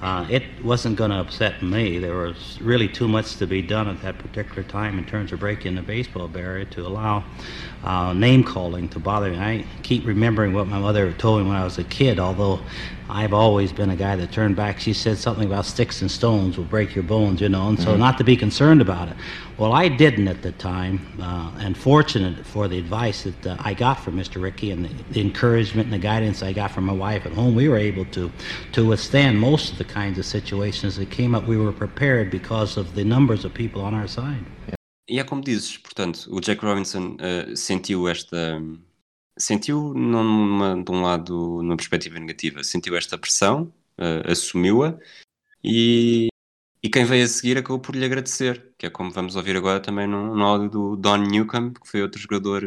Uh, 0.02 0.26
it 0.28 0.42
wasn't 0.62 0.96
going 0.96 1.10
to 1.10 1.16
upset 1.16 1.62
me. 1.62 1.98
There 1.98 2.16
was 2.16 2.58
really 2.60 2.88
too 2.88 3.08
much 3.08 3.36
to 3.36 3.46
be 3.46 3.62
done 3.62 3.88
at 3.88 4.02
that 4.02 4.18
particular 4.18 4.62
time 4.62 4.98
in 4.98 5.04
terms 5.04 5.32
of 5.32 5.40
breaking 5.40 5.76
the 5.76 5.82
baseball 5.82 6.28
barrier 6.28 6.66
to 6.66 6.86
allow 6.86 7.24
uh, 7.82 8.12
name 8.12 8.44
calling 8.44 8.88
to 8.90 8.98
bother 8.98 9.30
me. 9.30 9.38
I 9.38 9.66
keep 9.82 10.04
remembering 10.06 10.52
what 10.52 10.66
my 10.66 10.78
mother 10.78 11.12
told 11.12 11.42
me 11.42 11.48
when 11.48 11.56
I 11.56 11.64
was 11.64 11.78
a 11.78 11.84
kid, 11.84 12.18
although 12.18 12.60
I've 13.08 13.34
always 13.34 13.70
been 13.72 13.90
a 13.90 13.96
guy 13.96 14.16
that 14.16 14.32
turned 14.32 14.56
back. 14.56 14.80
She 14.80 14.94
said 14.94 15.18
something 15.18 15.46
about 15.46 15.66
sticks 15.66 16.00
and 16.00 16.10
stones 16.10 16.56
will 16.56 16.64
break 16.64 16.94
your 16.94 17.04
bones, 17.04 17.40
you 17.40 17.50
know, 17.50 17.68
and 17.68 17.78
so 17.78 17.90
mm-hmm. 17.90 18.00
not 18.00 18.16
to 18.18 18.24
be 18.24 18.36
concerned 18.36 18.80
about 18.80 19.08
it. 19.08 19.16
Well, 19.58 19.72
I 19.72 19.88
didn't 19.88 20.26
at 20.26 20.42
the 20.42 20.52
time, 20.52 21.00
uh, 21.20 21.52
and 21.60 21.76
fortunate 21.76 22.44
for 22.46 22.66
the 22.66 22.78
advice 22.78 23.24
that 23.24 23.46
uh, 23.46 23.56
I 23.60 23.74
got 23.74 24.00
from 24.00 24.16
Mr. 24.16 24.42
Ricky 24.42 24.70
and 24.70 24.86
the, 24.86 25.12
the, 25.12 25.20
encouragement 25.20 25.86
and 25.86 25.92
the 25.92 25.98
guidance 25.98 26.42
I 26.42 26.52
got 26.52 26.70
from 26.70 26.84
my 26.84 26.92
wife 26.92 27.26
at 27.26 27.32
home, 27.32 27.54
we 27.54 27.68
were 27.68 27.76
able 27.76 28.06
to 28.06 28.32
to 28.72 28.86
withstand 28.86 29.38
most 29.38 29.72
of 29.72 29.78
the 29.78 29.84
kinds 29.84 30.18
of 30.18 30.24
situations 30.24 30.96
that 30.96 31.10
came 31.10 31.34
up. 31.34 31.46
We 31.46 31.58
were 31.58 31.72
prepared 31.72 32.30
because 32.30 32.76
of 32.76 32.94
the 32.94 33.04
numbers 33.04 33.44
of 33.44 33.52
people 33.52 33.82
on 33.82 33.94
our 33.94 34.08
side. 34.08 34.44
E 35.06 35.20
é 35.20 35.24
como 35.24 35.42
dizes, 35.42 35.76
portanto, 35.76 36.26
o 36.30 36.40
Jack 36.40 36.64
Robinson 36.64 37.18
uh, 37.20 37.54
sentiu 37.54 38.08
esta. 38.08 38.58
Sentiu, 39.38 39.92
numa, 39.94 40.82
de 40.82 40.90
um 40.92 41.02
lado, 41.02 41.62
numa 41.62 41.76
perspectiva 41.76 42.18
negativa, 42.18 42.62
sentiu 42.62 42.96
esta 42.96 43.18
pressão, 43.18 43.72
uh, 43.98 44.30
assumiu-a 44.30 44.98
e, 45.62 46.28
e 46.82 46.88
quem 46.90 47.04
veio 47.04 47.24
a 47.24 47.28
seguir 47.28 47.58
acabou 47.58 47.80
por 47.80 47.96
lhe 47.96 48.04
agradecer, 48.04 48.74
que 48.78 48.86
é 48.86 48.90
como 48.90 49.10
vamos 49.10 49.36
ouvir 49.36 49.56
agora 49.56 49.80
também 49.80 50.06
no, 50.06 50.36
no 50.36 50.44
áudio 50.44 50.70
do 50.70 50.96
Don 50.96 51.18
Newcomb, 51.18 51.74
que 51.80 51.88
foi 51.88 52.02
outro 52.02 52.20
jogador 52.20 52.62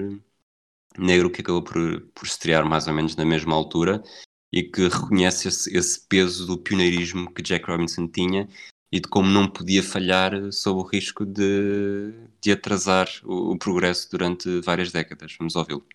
negro 0.97 1.30
que 1.30 1.41
acabou 1.41 1.63
por, 1.63 2.01
por 2.13 2.25
estrear 2.25 2.65
mais 2.65 2.88
ou 2.88 2.93
menos 2.93 3.15
na 3.15 3.25
mesma 3.25 3.56
altura 3.56 4.03
e 4.51 4.63
que 4.63 4.88
reconhece 4.88 5.47
esse, 5.47 5.77
esse 5.77 6.08
peso 6.08 6.47
do 6.47 6.58
pioneirismo 6.58 7.32
que 7.34 7.41
Jack 7.41 7.65
Robinson 7.69 8.08
tinha 8.08 8.47
e 8.91 8.99
de 8.99 9.08
como 9.10 9.30
não 9.30 9.49
podia 9.49 9.84
falhar 9.84 10.51
sob 10.51 10.80
o 10.80 10.84
risco 10.84 11.25
de, 11.25 12.13
de 12.41 12.51
atrasar 12.51 13.08
o, 13.23 13.51
o 13.53 13.58
progresso 13.60 14.10
durante 14.10 14.62
várias 14.62 14.91
décadas. 14.91 15.36
Vamos 15.38 15.56
ouvi-lo. 15.56 15.86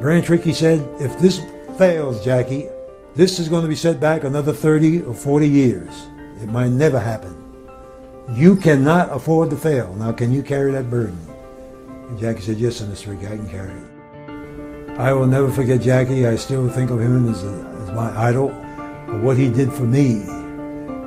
Branch 0.00 0.28
Rickey 0.28 0.52
said, 0.52 0.86
if 1.00 1.18
this 1.18 1.40
fails, 1.78 2.24
Jackie, 2.24 2.68
this 3.14 3.38
is 3.38 3.48
going 3.48 3.62
to 3.62 3.68
be 3.68 3.74
set 3.74 3.98
back 3.98 4.24
another 4.24 4.52
30 4.52 5.02
or 5.02 5.14
40 5.14 5.48
years. 5.48 6.06
It 6.42 6.48
might 6.48 6.68
never 6.68 7.00
happen. 7.00 7.34
You 8.34 8.56
cannot 8.56 9.10
afford 9.10 9.50
to 9.50 9.56
fail. 9.56 9.94
Now, 9.94 10.12
can 10.12 10.32
you 10.32 10.42
carry 10.42 10.72
that 10.72 10.90
burden? 10.90 11.18
And 12.08 12.18
Jackie 12.18 12.42
said, 12.42 12.58
yes, 12.58 12.80
Mr. 12.82 13.08
Rickey, 13.08 13.26
I 13.26 13.36
can 13.36 13.48
carry 13.48 13.72
it. 13.72 14.98
I 14.98 15.12
will 15.12 15.26
never 15.26 15.50
forget 15.50 15.80
Jackie. 15.80 16.26
I 16.26 16.36
still 16.36 16.68
think 16.68 16.90
of 16.90 17.00
him 17.00 17.28
as, 17.30 17.42
a, 17.44 17.78
as 17.82 17.90
my 17.92 18.10
idol, 18.28 18.48
for 19.06 19.20
what 19.20 19.36
he 19.36 19.48
did 19.48 19.72
for 19.72 19.84
me 19.84 20.22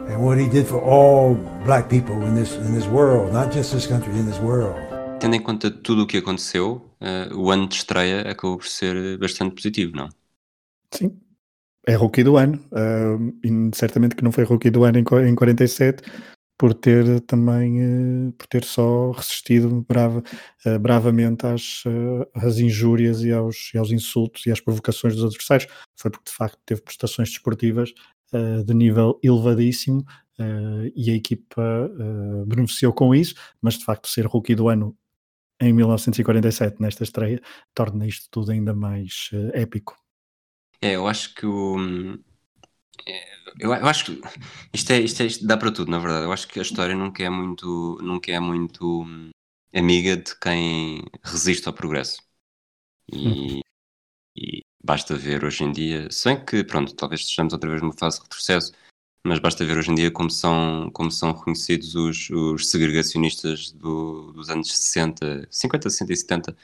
and 0.10 0.23
what 0.23 0.39
he 0.39 0.47
did 0.49 0.67
for 0.67 0.82
all 0.82 1.36
black 1.63 1.89
people 1.89 2.15
in 2.23 2.34
this 2.34 2.56
in 2.56 2.73
this 2.73 2.88
world, 2.88 3.32
not 3.32 3.52
just 3.52 3.71
this 3.71 3.86
country, 3.86 4.13
in 4.13 4.25
this 4.25 4.39
world. 4.39 4.75
Tendo 5.19 5.36
em 5.36 5.41
conta 5.41 5.69
tudo 5.69 6.04
o 6.04 6.08
que 6.08 6.17
aconteceu, 6.17 6.82
uh, 7.01 7.35
o 7.35 7.51
ano 7.51 7.67
de 7.67 7.75
estreia 7.75 8.21
acabou 8.21 8.57
por 8.57 8.67
ser 8.67 9.17
bastante 9.17 9.55
positivo, 9.55 9.95
não? 9.95 10.09
Sim, 10.91 11.19
é 11.89 11.95
rookie 11.95 12.23
do 12.23 12.38
ano. 12.38 12.59
Uh, 12.71 13.33
e 13.43 13.75
certamente 13.75 14.15
que 14.15 14.23
não 14.23 14.31
foi 14.31 14.43
rookie 14.43 14.69
do 14.69 14.83
ano 14.83 14.99
em, 14.99 15.29
em 15.29 15.35
47, 15.35 16.03
por 16.57 16.73
ter 16.73 17.21
também 17.21 18.27
uh, 18.27 18.31
por 18.33 18.47
ter 18.47 18.63
só 18.63 19.12
resistido 19.12 19.85
brava, 19.88 20.23
uh, 20.65 20.79
bravamente 20.79 21.45
às, 21.45 21.83
às 22.35 22.59
injúrias 22.59 23.23
e 23.23 23.31
aos, 23.31 23.71
e 23.73 23.77
aos 23.77 23.91
insultos 23.91 24.45
e 24.45 24.51
às 24.51 24.59
provocações 24.59 25.15
dos 25.15 25.23
adversários. 25.23 25.71
Foi 25.97 26.12
porque 26.12 26.29
de 26.29 26.35
facto 26.35 26.59
teve 26.65 26.81
prestações 26.81 27.29
desportivas 27.29 27.93
de 28.63 28.75
nível 28.75 29.19
elevadíssimo 29.23 30.05
e 30.95 31.09
a 31.09 31.15
equipa 31.15 31.91
beneficiou 32.45 32.93
com 32.93 33.15
isso, 33.15 33.33
mas 33.59 33.73
de 33.73 33.83
facto 33.83 34.07
ser 34.07 34.27
rookie 34.27 34.53
do 34.53 34.69
ano 34.69 34.95
em 35.61 35.73
1947, 35.73 36.81
nesta 36.81 37.03
estreia, 37.03 37.41
torna 37.73 38.07
isto 38.07 38.27
tudo 38.31 38.51
ainda 38.51 38.73
mais 38.73 39.29
uh, 39.33 39.51
épico. 39.53 39.97
É, 40.81 40.95
eu 40.95 41.07
acho 41.07 41.35
que 41.35 41.45
o. 41.45 41.77
É, 43.05 43.33
eu, 43.59 43.73
eu, 43.73 43.87
acho 43.87 44.05
que 44.05 44.21
isto, 44.73 44.91
é, 44.91 44.99
isto, 44.99 45.21
é, 45.21 45.25
isto 45.25 45.45
dá 45.45 45.57
para 45.57 45.71
tudo, 45.71 45.91
na 45.91 45.99
verdade. 45.99 46.25
Eu 46.25 46.31
acho 46.31 46.47
que 46.47 46.59
a 46.59 46.61
história 46.61 46.95
nunca 46.95 47.23
é 47.23 47.29
muito, 47.29 47.97
nunca 48.01 48.31
é 48.31 48.39
muito 48.39 49.03
hum, 49.03 49.29
amiga 49.73 50.17
de 50.17 50.37
quem 50.39 51.03
resiste 51.23 51.67
ao 51.67 51.73
progresso. 51.73 52.21
E, 53.11 53.61
e, 54.37 54.61
basta 54.83 55.15
ver 55.15 55.43
hoje 55.43 55.63
em 55.63 55.71
dia, 55.71 56.07
sem 56.11 56.43
que, 56.43 56.63
pronto, 56.63 56.95
talvez 56.95 57.21
estejamos 57.21 57.53
outra 57.53 57.69
vez 57.69 57.81
numa 57.81 57.97
fase 57.97 58.17
de 58.17 58.23
retrocesso, 58.23 58.71
mas 59.25 59.39
basta 59.39 59.65
ver 59.65 59.77
hoje 59.77 59.91
em 59.91 59.95
dia 59.95 60.12
como 60.12 60.29
são, 60.29 60.89
como 60.93 61.12
são 61.12 61.32
reconhecidos 61.32 61.95
os, 61.95 62.29
os 62.29 62.69
segregacionistas 62.69 63.71
do, 63.71 64.32
dos 64.34 64.49
anos 64.49 64.71
60, 64.71 65.47
50, 65.49 65.89
60 65.89 66.13
e 66.13 66.17
70 66.17 66.58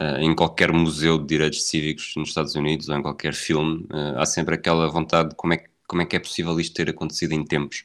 uh, 0.00 0.04
em 0.18 0.34
qualquer 0.34 0.72
museu 0.72 1.18
de 1.18 1.26
direitos 1.26 1.64
cívicos 1.64 2.14
nos 2.16 2.30
Estados 2.30 2.54
Unidos 2.54 2.88
ou 2.88 2.96
em 2.96 3.02
qualquer 3.02 3.34
filme. 3.34 3.84
Uh, 3.84 4.18
há 4.18 4.26
sempre 4.26 4.54
aquela 4.54 4.88
vontade 4.88 5.30
de 5.30 5.34
como 5.36 5.54
é, 5.54 5.64
como 5.86 6.02
é 6.02 6.06
que 6.06 6.16
é 6.16 6.20
possível 6.20 6.58
isto 6.58 6.74
ter 6.74 6.90
acontecido 6.90 7.32
em 7.32 7.44
tempos. 7.44 7.84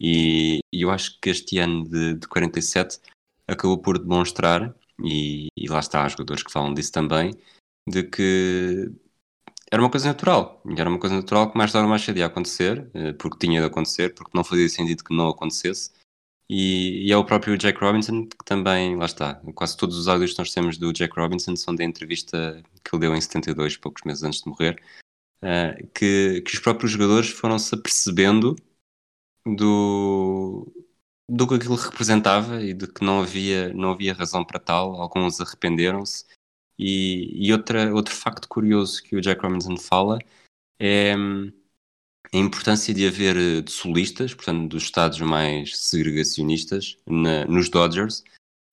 E, 0.00 0.60
e 0.72 0.82
eu 0.82 0.90
acho 0.90 1.18
que 1.20 1.30
este 1.30 1.58
ano 1.58 1.88
de, 1.88 2.14
de 2.14 2.28
47 2.28 3.00
acabou 3.46 3.78
por 3.78 3.98
demonstrar, 3.98 4.74
e, 5.02 5.48
e 5.56 5.68
lá 5.68 5.80
está, 5.80 6.04
há 6.04 6.08
jogadores 6.08 6.42
que 6.42 6.52
falam 6.52 6.74
disso 6.74 6.92
também, 6.92 7.32
de 7.88 8.02
que 8.04 8.90
era 9.70 9.82
uma 9.82 9.90
coisa 9.90 10.08
natural. 10.08 10.62
Era 10.76 10.88
uma 10.88 10.98
coisa 10.98 11.16
natural 11.16 11.50
que 11.50 11.58
mais 11.58 11.72
tarde 11.72 11.84
ou 11.84 11.90
mais 11.90 12.02
cedo 12.02 12.18
ia 12.18 12.26
acontecer, 12.26 12.90
eh, 12.94 13.12
porque 13.14 13.38
tinha 13.38 13.60
de 13.60 13.66
acontecer, 13.66 14.14
porque 14.14 14.30
não 14.34 14.44
fazia 14.44 14.68
sentido 14.68 15.04
que 15.04 15.14
não 15.14 15.28
acontecesse. 15.28 15.92
E, 16.50 17.06
e, 17.06 17.12
é 17.12 17.16
o 17.16 17.24
próprio 17.24 17.58
Jack 17.58 17.78
Robinson 17.78 18.26
que 18.26 18.44
também, 18.44 18.96
lá 18.96 19.04
está, 19.04 19.34
quase 19.54 19.76
todos 19.76 19.98
os 19.98 20.08
áudios 20.08 20.32
que 20.32 20.38
nós 20.38 20.52
temos 20.52 20.78
do 20.78 20.92
Jack 20.94 21.14
Robinson 21.18 21.54
são 21.56 21.74
da 21.74 21.84
entrevista 21.84 22.62
que 22.82 22.94
ele 22.94 23.00
deu 23.02 23.14
em 23.14 23.20
72, 23.20 23.76
poucos 23.76 24.02
meses 24.04 24.22
antes 24.22 24.40
de 24.40 24.48
morrer, 24.48 24.82
uh, 25.44 25.86
que, 25.94 26.40
que 26.42 26.54
os 26.54 26.58
próprios 26.60 26.92
jogadores 26.92 27.28
foram-se 27.28 27.74
apercebendo 27.74 28.56
do, 29.46 30.66
do 31.28 31.46
que 31.46 31.54
aquilo 31.56 31.74
representava 31.74 32.62
e 32.62 32.72
de 32.72 32.86
que 32.86 33.04
não 33.04 33.20
havia, 33.20 33.72
não 33.74 33.90
havia 33.92 34.14
razão 34.14 34.42
para 34.44 34.58
tal, 34.58 34.94
alguns 35.00 35.40
arrependeram-se 35.42 36.24
e, 36.78 37.46
e 37.48 37.52
outra, 37.52 37.92
outro 37.94 38.14
facto 38.14 38.48
curioso 38.48 39.02
que 39.02 39.16
o 39.16 39.20
Jack 39.20 39.42
Robinson 39.42 39.76
fala 39.76 40.18
é 40.78 41.16
hum, 41.16 41.52
a 42.32 42.36
importância 42.36 42.92
de 42.94 43.06
haver 43.06 43.36
eh, 43.36 43.60
de 43.62 43.70
solistas, 43.70 44.34
portanto, 44.34 44.68
dos 44.68 44.84
estados 44.84 45.20
mais 45.20 45.76
segregacionistas 45.78 46.98
na, 47.06 47.44
nos 47.46 47.68
Dodgers, 47.68 48.22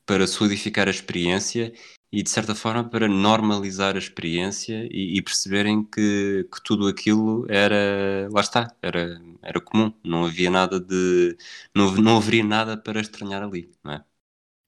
para 0.05 0.27
solidificar 0.27 0.87
a 0.87 0.91
experiência 0.91 1.73
e, 2.11 2.21
de 2.21 2.29
certa 2.29 2.53
forma, 2.53 2.87
para 2.87 3.07
normalizar 3.07 3.95
a 3.95 3.99
experiência 3.99 4.87
e, 4.91 5.17
e 5.17 5.21
perceberem 5.21 5.83
que, 5.83 6.47
que, 6.53 6.63
tudo 6.63 6.87
aquilo 6.87 7.45
era, 7.49 8.29
lá 8.31 8.41
está, 8.41 8.75
era, 8.81 9.21
era 9.41 9.59
comum, 9.59 9.91
não 10.03 10.25
havia 10.25 10.49
nada 10.49 10.79
de, 10.79 11.35
não, 11.73 11.91
não 11.95 12.17
haveria 12.17 12.43
nada 12.43 12.77
para 12.77 13.01
estranhar 13.01 13.41
ali, 13.43 13.71
não 13.83 13.93
é? 13.93 14.03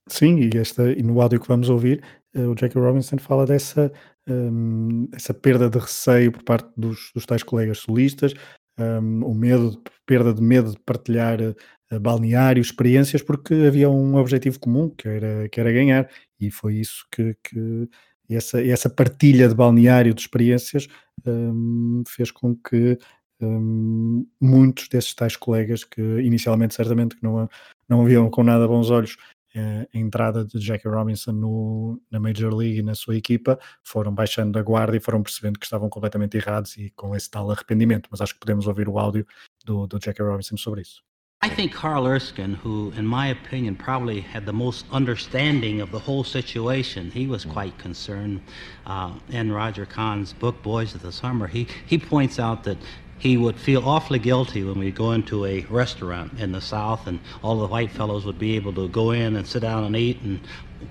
Sim, 0.10 0.50
e, 0.54 0.58
esta, 0.58 0.92
e 0.92 1.04
no 1.04 1.22
áudio 1.22 1.40
que 1.40 1.48
vamos 1.48 1.70
ouvir, 1.70 2.02
o 2.42 2.56
Jackie 2.56 2.78
Robinson 2.78 3.18
fala 3.18 3.46
dessa, 3.46 3.92
um, 4.28 5.08
essa 5.14 5.34
perda 5.34 5.70
de 5.70 5.80
receio 5.80 6.32
por 6.32 6.44
parte 6.44 6.70
dos, 6.78 7.12
dos 7.14 7.26
tais 7.26 7.44
colegas 7.44 7.80
solistas, 7.80 8.34
um, 8.80 9.26
o 9.26 9.34
medo, 9.34 9.82
perda 10.06 10.34
de 10.34 10.42
medo 10.42 10.72
de 10.72 10.80
partilhar 10.80 11.40
uh, 11.42 12.00
balneário, 12.00 12.62
experiências, 12.62 13.22
porque 13.22 13.54
havia 13.68 13.90
um 13.90 14.16
objetivo 14.16 14.60
comum, 14.60 14.90
que 14.90 15.08
era, 15.08 15.50
que 15.50 15.60
era 15.60 15.72
ganhar, 15.72 16.10
e 16.40 16.52
foi 16.52 16.76
isso 16.76 17.06
que, 17.12 17.36
que 17.44 17.90
essa, 18.30 18.62
essa 18.62 18.90
partilha 18.90 19.48
de 19.48 19.56
balneário 19.56 20.14
de 20.14 20.22
experiências 20.22 20.88
um, 21.26 22.04
fez 22.08 22.30
com 22.30 22.56
que 22.56 22.98
um, 23.42 24.26
muitos 24.42 24.88
desses 24.88 25.14
tais 25.14 25.36
colegas 25.36 25.84
que 25.84 26.02
inicialmente 26.02 26.74
certamente 26.74 27.16
que 27.16 27.24
não, 27.24 27.48
não 27.88 28.02
haviam 28.02 28.30
com 28.30 28.44
nada 28.44 28.68
bons 28.68 28.90
olhos 28.90 29.18
a 29.58 29.98
entrada 29.98 30.46
de 30.46 30.60
Jackie 30.60 30.88
Robinson 30.88 31.32
no, 31.32 32.02
na 32.12 32.20
Major 32.20 32.54
League 32.54 32.80
e 32.80 32.84
na 32.84 32.96
sua 32.96 33.16
equipa 33.16 33.60
foram 33.84 34.14
baixando 34.14 34.58
a 34.58 34.64
guarda 34.64 34.96
e 34.96 35.00
foram 35.00 35.22
percebendo 35.24 35.60
que 35.60 35.66
estavam 35.66 35.90
completamente 35.90 36.38
errados 36.38 36.78
e 36.78 36.92
com 36.96 37.16
esse 37.16 37.30
tal 37.30 37.50
arrependimento. 37.52 38.08
Mas 38.12 38.22
acho 38.22 38.34
que 38.34 38.40
podemos 38.40 38.68
ouvir 38.68 38.88
o 38.88 39.00
áudio 39.00 39.26
do, 39.66 39.88
do 39.88 40.00
Jackie 40.00 40.24
Robinson 40.24 40.58
sobre 40.58 40.82
isso. 40.82 41.04
I 41.40 41.50
think 41.50 41.72
Carl 41.72 42.08
Erskine, 42.08 42.56
who, 42.56 42.92
in 42.98 43.06
my 43.06 43.28
opinion, 43.28 43.76
probably 43.76 44.22
had 44.22 44.48
the 44.48 44.54
most 44.54 44.86
understanding 44.92 45.82
of 45.82 45.92
the 45.92 46.00
whole 46.00 46.24
situation, 46.24 47.12
he 47.12 47.28
was 47.28 47.46
quite 47.46 47.78
concerned. 47.78 48.42
Uh, 48.88 49.14
in 49.30 49.52
Roger 49.52 49.86
Kahn's 49.86 50.34
book, 50.34 50.64
Boys 50.64 50.96
of 50.96 51.04
the 51.04 51.12
Summer, 51.12 51.46
he, 51.46 51.68
he 51.86 52.00
points 52.00 52.40
out 52.40 52.64
that 52.64 52.78
he 53.20 53.38
would 53.38 53.60
feel 53.60 53.88
awfully 53.88 54.20
guilty 54.20 54.64
when 54.64 54.78
we'd 54.80 54.96
go 54.96 55.12
into 55.12 55.46
a 55.46 55.62
restaurant 55.66 56.40
in 56.40 56.52
the 56.52 56.62
South 56.62 57.08
and 57.08 57.20
all 57.42 57.60
the 57.60 57.68
white 57.68 57.92
fellows 57.92 58.26
would 58.26 58.38
be 58.38 58.56
able 58.56 58.74
to 58.74 58.88
go 58.90 59.12
in 59.12 59.36
and 59.36 59.48
sit 59.48 59.62
down 59.62 59.84
and 59.84 59.96
eat 59.96 60.22
and 60.22 60.40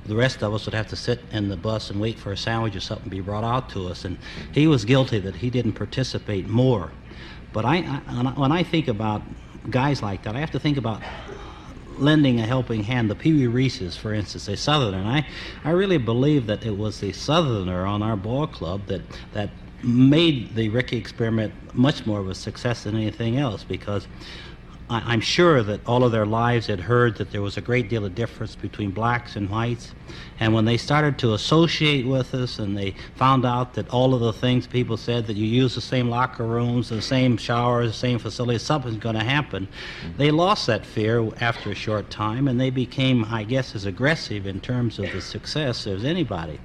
the 0.06 0.16
rest 0.16 0.42
of 0.42 0.52
us 0.52 0.66
would 0.66 0.74
have 0.74 0.88
to 0.88 0.96
sit 0.96 1.20
in 1.30 1.48
the 1.48 1.56
bus 1.56 1.90
and 1.90 2.00
wait 2.00 2.18
for 2.18 2.32
a 2.32 2.36
sandwich 2.36 2.74
or 2.74 2.80
something 2.80 3.04
to 3.04 3.10
be 3.10 3.20
brought 3.20 3.44
out 3.44 3.70
to 3.70 3.88
us. 3.88 4.04
And 4.04 4.18
he 4.52 4.66
was 4.66 4.84
guilty 4.84 5.20
that 5.20 5.36
he 5.36 5.50
didn't 5.50 5.74
participate 5.74 6.48
more. 6.48 6.92
But 7.52 7.64
I, 7.64 7.78
I 8.06 8.22
when 8.36 8.52
I 8.52 8.62
think 8.62 8.88
about 8.88 9.22
guys 9.70 10.02
like 10.02 10.24
that, 10.24 10.36
I 10.36 10.40
have 10.40 10.50
to 10.52 10.60
think 10.60 10.76
about 10.76 11.02
lending 11.98 12.40
a 12.40 12.46
helping 12.46 12.82
hand. 12.82 13.10
The 13.10 13.14
Pee 13.14 13.32
Wee 13.32 13.46
Reeses, 13.46 13.96
for 13.96 14.12
instance, 14.12 14.48
a 14.48 14.56
Southerner. 14.56 14.98
And 14.98 15.08
I, 15.08 15.26
I 15.64 15.70
really 15.70 15.98
believe 15.98 16.46
that 16.46 16.64
it 16.66 16.76
was 16.76 17.00
the 17.00 17.12
Southerner 17.12 17.86
on 17.86 18.02
our 18.02 18.16
ball 18.16 18.46
club 18.46 18.86
that, 18.86 19.02
that 19.32 19.50
made 19.86 20.54
the 20.54 20.68
Ricky 20.68 20.96
experiment 20.96 21.54
much 21.74 22.06
more 22.06 22.20
of 22.20 22.28
a 22.28 22.34
success 22.34 22.84
than 22.84 22.96
anything 22.96 23.38
else 23.38 23.64
because 23.64 24.06
I, 24.88 25.14
am 25.14 25.20
sure 25.20 25.64
that 25.64 25.80
all 25.84 26.04
of 26.04 26.12
their 26.12 26.26
lives 26.26 26.68
had 26.68 26.78
heard 26.78 27.16
that 27.16 27.32
there 27.32 27.42
was 27.42 27.56
a 27.56 27.60
great 27.60 27.88
deal 27.88 28.04
of 28.04 28.14
difference 28.14 28.54
between 28.54 28.92
blacks 28.92 29.34
and 29.34 29.50
whites. 29.50 29.92
And 30.38 30.54
when 30.54 30.64
they 30.64 30.76
started 30.76 31.18
to 31.18 31.34
associate 31.34 32.06
with 32.06 32.32
us 32.34 32.60
and 32.60 32.78
they 32.78 32.94
found 33.16 33.44
out 33.44 33.74
that 33.74 33.88
all 33.88 34.14
of 34.14 34.20
the 34.20 34.32
things 34.32 34.66
people 34.68 34.96
said 34.96 35.26
that 35.26 35.36
you 35.36 35.46
use 35.46 35.74
the 35.74 35.80
same 35.80 36.08
locker 36.08 36.44
rooms, 36.44 36.90
the 36.90 37.02
same 37.02 37.36
showers, 37.36 37.90
the 37.90 37.98
same 37.98 38.20
facilities, 38.20 38.62
something's 38.62 38.98
going 38.98 39.16
to 39.16 39.24
happen, 39.24 39.66
they 40.16 40.30
lost 40.30 40.68
that 40.68 40.86
fear 40.86 41.28
after 41.40 41.72
a 41.72 41.74
short 41.74 42.08
time 42.08 42.46
and 42.46 42.60
they 42.60 42.70
became, 42.70 43.24
I 43.24 43.42
guess, 43.42 43.74
as 43.74 43.86
aggressive 43.86 44.46
in 44.46 44.60
terms 44.60 45.00
of 45.00 45.10
the 45.10 45.20
success 45.20 45.88
as 45.88 46.04
anybody. 46.04 46.60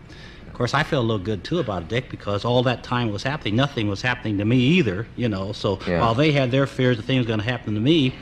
Of 0.51 0.57
course, 0.57 0.73
I 0.73 0.83
feel 0.83 0.99
a 0.99 1.01
little 1.01 1.23
good 1.23 1.45
too 1.45 1.59
about 1.59 1.83
it, 1.83 1.87
Dick, 1.87 2.09
because 2.09 2.43
all 2.43 2.61
that 2.63 2.83
time 2.83 3.09
was 3.09 3.23
happening, 3.23 3.55
nothing 3.55 3.87
was 3.87 4.01
happening 4.01 4.37
to 4.37 4.45
me 4.45 4.57
either, 4.57 5.07
you 5.15 5.29
know. 5.29 5.53
So 5.53 5.79
yeah. 5.87 6.01
while 6.01 6.13
they 6.13 6.33
had 6.33 6.51
their 6.51 6.67
fears 6.67 6.97
that 6.97 7.03
things 7.03 7.25
were 7.25 7.27
going 7.27 7.39
to 7.39 7.45
happen 7.45 7.73
to 7.73 7.79
me, 7.79 8.13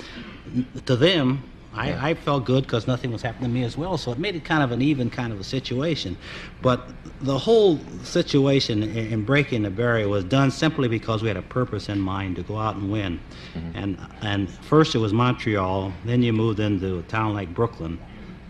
to 0.86 0.96
them, 0.96 1.44
I, 1.74 1.90
yeah. 1.90 2.06
I 2.06 2.14
felt 2.14 2.46
good 2.46 2.66
because 2.66 2.86
nothing 2.86 3.12
was 3.12 3.24
happening 3.24 3.50
to 3.50 3.54
me 3.54 3.64
as 3.64 3.76
well. 3.76 3.98
So 3.98 4.12
it 4.12 4.20
made 4.20 4.36
it 4.36 4.46
kind 4.46 4.62
of 4.62 4.72
an 4.72 4.82
even 4.82 5.10
kind 5.10 5.34
of 5.34 5.40
a 5.40 5.44
situation. 5.44 6.18
But 6.62 6.88
the 7.22 7.38
whole 7.38 7.80
situation 8.04 8.84
in, 8.84 8.96
in 8.96 9.26
breaking 9.26 9.64
the 9.64 9.72
barrier 9.72 10.08
was 10.08 10.24
done 10.24 10.52
simply 10.52 10.88
because 10.88 11.24
we 11.24 11.30
had 11.30 11.38
a 11.38 11.42
purpose 11.42 11.90
in 11.90 12.00
mind 12.00 12.36
to 12.36 12.44
go 12.44 12.58
out 12.58 12.76
and 12.76 12.92
win. 12.92 13.20
Mm-hmm. 13.56 13.78
And 13.78 13.98
and 14.22 14.50
first 14.50 14.94
it 14.94 15.00
was 15.00 15.14
Montreal, 15.14 15.92
then 16.06 16.22
you 16.22 16.32
moved 16.32 16.60
into 16.60 17.00
a 17.00 17.04
town 17.04 17.34
like 17.34 17.54
Brooklyn 17.56 18.00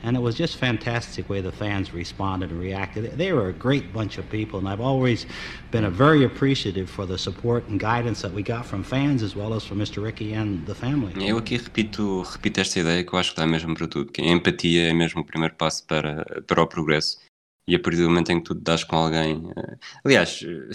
and 0.04 0.16
it 0.16 0.22
was 0.22 0.36
just 0.36 0.58
fantastic 0.58 1.30
way 1.30 1.42
the 1.42 1.52
fans 1.52 1.94
responded 1.94 2.52
and 2.52 2.60
reacted. 2.60 3.18
They 3.18 3.34
were 3.34 3.50
a 3.50 3.54
great 3.54 3.92
bunch 3.94 4.18
of 4.18 4.30
people, 4.30 4.60
and 4.60 4.68
I've 4.68 4.82
always 4.82 5.26
been 5.72 5.86
a 5.86 5.90
very 5.90 6.24
appreciative 6.24 6.90
for 6.90 7.06
the 7.06 7.18
support 7.18 7.68
and 7.68 7.80
guidance 7.80 8.22
that 8.22 8.34
we 8.34 8.44
got 8.44 8.66
from 8.66 8.84
fans 8.84 9.24
as 9.24 9.36
well 9.36 9.54
as 9.54 9.64
from 9.64 9.80
Mr. 9.80 10.04
Ricky 10.04 10.34
and 10.34 10.66
the 10.66 10.76
family. 10.76 11.14
Eu 11.16 11.38
aqui 11.38 11.58
repito, 11.58 12.24
repito 12.24 12.60
esta 12.60 12.80
ideia 12.80 13.04
que 13.04 13.14
eu 13.14 13.20
acho 13.20 13.32
que 13.32 13.38
dá 13.38 13.48
mesmo 13.48 13.76
para 13.76 13.88
tudo, 13.88 14.12
que 14.12 14.22
a 14.22 14.26
empatia 14.26 14.90
é 14.90 14.94
mesmo 14.94 15.22
o 15.22 15.26
primeiro 15.26 15.56
passo 15.56 15.86
para, 15.86 16.26
para 16.48 16.62
o 16.62 16.68
progresso. 16.68 17.20
E 17.68 17.76
a 17.76 17.80
partir 17.80 18.02
do 18.02 18.10
momento 18.10 18.32
em 18.32 18.40
que 18.40 18.46
tu 18.46 18.56
te 18.56 18.62
das 18.62 18.84
com 18.84 18.96
alguém. 18.96 19.52
Eh, 19.56 19.78
aliás, 20.04 20.42
eh, 20.44 20.70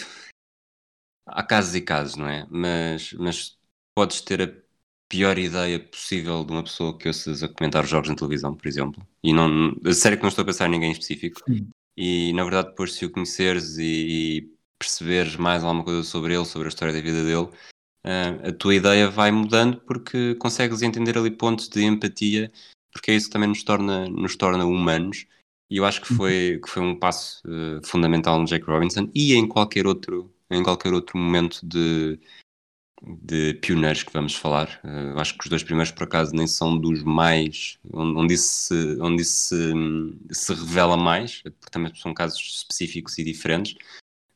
há 1.27 1.43
casos 1.43 1.75
e 1.75 1.81
casos, 1.81 2.17
não 2.17 2.29
é? 2.29 2.47
Mas, 2.49 3.13
mas 3.15 3.57
podes 3.97 4.21
ter 4.21 4.43
a 4.43 4.63
pior 5.09 5.38
ideia 5.38 5.79
possível 5.79 6.45
de 6.45 6.53
uma 6.53 6.62
pessoa 6.62 6.97
que 6.97 7.09
ouças 7.09 7.43
a 7.43 7.49
comentar 7.49 7.87
jogos 7.87 8.09
na 8.09 8.17
televisão, 8.17 8.55
por 8.55 8.67
exemplo. 8.67 9.07
E 9.23 9.33
não, 9.33 9.75
sério 9.93 10.19
que 10.19 10.23
não 10.23 10.29
estou 10.29 10.43
a 10.43 10.47
pensar 10.47 10.67
em 10.67 10.71
ninguém 10.71 10.90
em 10.90 10.93
específico. 10.93 11.40
Sim. 11.49 11.69
E 11.97 12.33
na 12.33 12.43
verdade, 12.43 12.69
depois, 12.69 12.95
se 12.95 13.05
o 13.05 13.11
conheceres 13.11 13.79
e, 13.79 13.85
e 13.85 14.55
perceberes 14.79 15.37
mais 15.37 15.62
alguma 15.62 15.85
coisa 15.85 16.03
sobre 16.03 16.35
ele, 16.35 16.45
sobre 16.45 16.69
a 16.69 16.71
história 16.71 16.93
da 16.93 17.01
vida 17.01 17.23
dele, 17.23 17.49
uh, 18.05 18.49
a 18.49 18.53
tua 18.53 18.75
ideia 18.75 19.09
vai 19.09 19.31
mudando 19.31 19.81
porque 19.83 20.35
consegues 20.37 20.83
entender 20.83 21.17
ali 21.17 21.31
pontos 21.31 21.69
de 21.69 21.85
empatia, 21.85 22.51
porque 22.93 23.11
é 23.11 23.14
isso 23.14 23.27
que 23.27 23.33
também 23.33 23.49
nos 23.49 23.62
torna, 23.62 24.09
nos 24.09 24.37
torna 24.37 24.64
humanos. 24.64 25.27
E 25.71 25.79
eu 25.79 25.85
acho 25.85 26.01
que 26.03 26.12
foi, 26.14 26.61
que 26.62 26.69
foi 26.69 26.83
um 26.83 26.99
passo 26.99 27.40
uh, 27.47 27.85
fundamental 27.87 28.38
no 28.38 28.47
Jake 28.47 28.67
Robinson 28.67 29.09
e 29.14 29.35
em 29.35 29.47
qualquer 29.47 29.87
outro, 29.87 30.33
em 30.51 30.62
qualquer 30.62 30.93
outro 30.93 31.17
momento 31.17 31.61
de, 31.64 32.19
de 33.07 33.55
pioneiros 33.55 34.03
que 34.03 34.12
vamos 34.12 34.35
falar. 34.35 34.81
Uh, 34.83 35.19
acho 35.19 35.37
que 35.37 35.45
os 35.45 35.51
dois 35.51 35.62
primeiros, 35.62 35.93
por 35.93 36.05
acaso, 36.05 36.35
nem 36.35 36.47
são 36.47 36.79
dos 36.79 37.03
mais. 37.03 37.79
onde 37.93 38.35
isso, 38.35 38.49
se, 38.49 38.99
onde 39.01 39.23
isso 39.23 39.55
se, 39.55 40.35
se 40.35 40.55
revela 40.55 40.97
mais, 40.97 41.43
porque 41.43 41.71
também 41.71 41.95
são 41.95 42.14
casos 42.14 42.40
específicos 42.40 43.19
e 43.19 43.25
diferentes. 43.25 43.77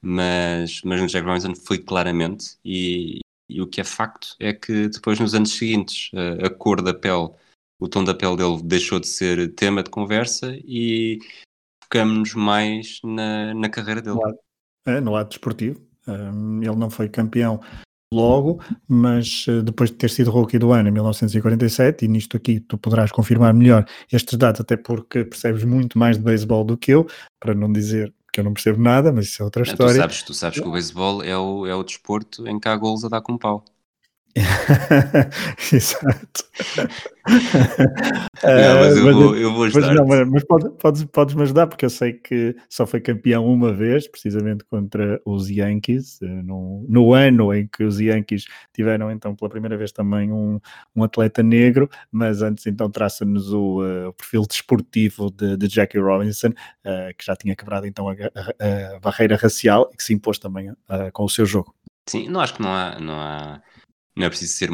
Mas, 0.01 0.83
mas 0.85 1.01
no 1.01 1.07
Jack 1.09 1.27
Robinson 1.27 1.55
foi 1.55 1.79
claramente, 1.79 2.57
e, 2.65 3.19
e 3.49 3.61
o 3.61 3.67
que 3.67 3.81
é 3.81 3.85
facto 3.85 4.37
é 4.39 4.53
que 4.53 4.89
depois, 4.89 5.19
nos 5.19 5.35
anos 5.35 5.57
seguintes, 5.57 6.11
a, 6.15 6.47
a 6.47 6.51
cor 6.51 6.83
da 6.83 6.95
pele, 6.95 7.31
o 7.81 7.89
tom 7.89 8.05
da 8.05 8.15
pele 8.15 8.37
dele 8.37 8.63
deixou 8.63 9.01
de 9.01 9.09
ser 9.09 9.55
tema 9.55 9.83
de 9.83 9.91
conversa 9.91 10.57
e 10.65 11.19
focamos-nos 11.85 12.35
mais 12.35 13.01
na, 13.03 13.55
na 13.55 13.69
carreira 13.69 14.03
dele. 14.03 14.17
No 14.17 14.23
lado, 14.23 14.39
é, 14.87 15.01
no 15.01 15.13
lado 15.13 15.29
desportivo. 15.31 15.89
Um, 16.07 16.63
ele 16.63 16.77
não 16.77 16.89
foi 16.89 17.07
campeão 17.07 17.61
logo, 18.13 18.61
mas 18.89 19.47
uh, 19.47 19.63
depois 19.63 19.91
de 19.91 19.97
ter 19.97 20.11
sido 20.11 20.31
rookie 20.31 20.59
do 20.59 20.73
ano 20.73 20.89
em 20.89 20.93
1947, 20.93 22.05
e 22.05 22.09
nisto 22.09 22.37
aqui 22.37 22.61
tu 22.61 22.79
poderás 22.79 23.13
confirmar 23.13 23.53
melhor 23.53 23.85
estes 24.11 24.37
dados, 24.39 24.61
até 24.61 24.77
porque 24.77 25.25
percebes 25.25 25.65
muito 25.65 25.99
mais 25.99 26.17
de 26.17 26.23
beisebol 26.23 26.65
do 26.65 26.77
que 26.77 26.93
eu, 26.93 27.07
para 27.39 27.55
não 27.55 27.71
dizer 27.71 28.13
que 28.33 28.41
eu 28.41 28.45
não 28.45 28.53
percebo 28.53 28.81
nada, 28.81 29.13
mas 29.13 29.27
isso 29.27 29.43
é 29.43 29.45
outra 29.45 29.63
história. 29.63 29.95
Tu 29.95 30.01
sabes, 30.01 30.23
tu 30.23 30.35
sabes 30.35 30.61
que 30.61 30.69
o 30.69 30.73
beisebol 30.73 31.23
é 31.23 31.37
o, 31.37 31.67
é 31.67 31.75
o 31.75 31.83
desporto 31.83 32.49
em 32.49 32.59
que 32.59 32.69
há 32.69 32.77
golos 32.77 33.05
a 33.05 33.09
dar 33.09 33.21
com 33.21 33.37
pau. 33.37 33.65
Exato. 35.73 36.45
não, 38.43 38.81
mas 38.81 38.97
eu, 38.97 39.15
vou, 39.15 39.37
eu 39.37 39.53
vou 39.53 39.65
ajudar. 39.65 39.95
Mas, 40.05 40.21
não, 40.21 40.31
mas 40.31 40.45
pode, 40.45 40.71
podes, 40.71 41.05
podes 41.05 41.35
me 41.35 41.43
ajudar, 41.43 41.67
porque 41.67 41.85
eu 41.85 41.91
sei 41.91 42.13
que 42.13 42.55
só 42.69 42.87
foi 42.87 43.01
campeão 43.01 43.47
uma 43.47 43.73
vez, 43.73 44.07
precisamente 44.09 44.65
contra 44.65 45.21
os 45.25 45.49
Yankees, 45.49 46.23
eh, 46.23 46.27
no, 46.27 46.85
no 46.89 47.13
ano 47.13 47.53
em 47.53 47.67
que 47.67 47.85
os 47.85 48.01
Yankees 48.01 48.47
tiveram 48.73 49.11
então 49.11 49.35
pela 49.35 49.51
primeira 49.51 49.77
vez 49.77 49.93
também 49.93 50.33
um, 50.33 50.61
um 50.95 51.03
atleta 51.03 51.43
negro, 51.43 51.89
mas 52.11 52.43
antes 52.43 52.67
então 52.67 52.91
traça-nos 52.91 53.53
o, 53.53 53.83
uh, 53.83 54.09
o, 54.09 54.13
perfil 54.13 54.43
desportivo 54.49 55.31
de, 55.31 55.57
de 55.57 55.69
Jackie 55.69 55.99
Robinson, 55.99 56.49
uh, 56.49 57.15
que 57.17 57.25
já 57.25 57.35
tinha 57.35 57.57
quebrado 57.57 57.87
então 57.87 58.09
a, 58.09 58.13
a, 58.13 58.97
a, 58.97 59.01
barreira 59.01 59.37
racial 59.37 59.91
e 59.93 59.97
que 59.97 60.03
se 60.03 60.15
impôs 60.15 60.39
também 60.39 60.71
uh, 60.71 60.77
com 61.13 61.25
o 61.25 61.29
seu 61.29 61.45
jogo. 61.45 61.75
Sim, 62.09 62.29
não 62.29 62.41
acho 62.41 62.55
que 62.55 62.63
não 62.63 62.71
há, 62.73 62.99
não 62.99 63.15
há 63.15 63.61
não 64.19 64.27
é 64.27 64.29
preciso 64.29 64.53
ser 64.53 64.71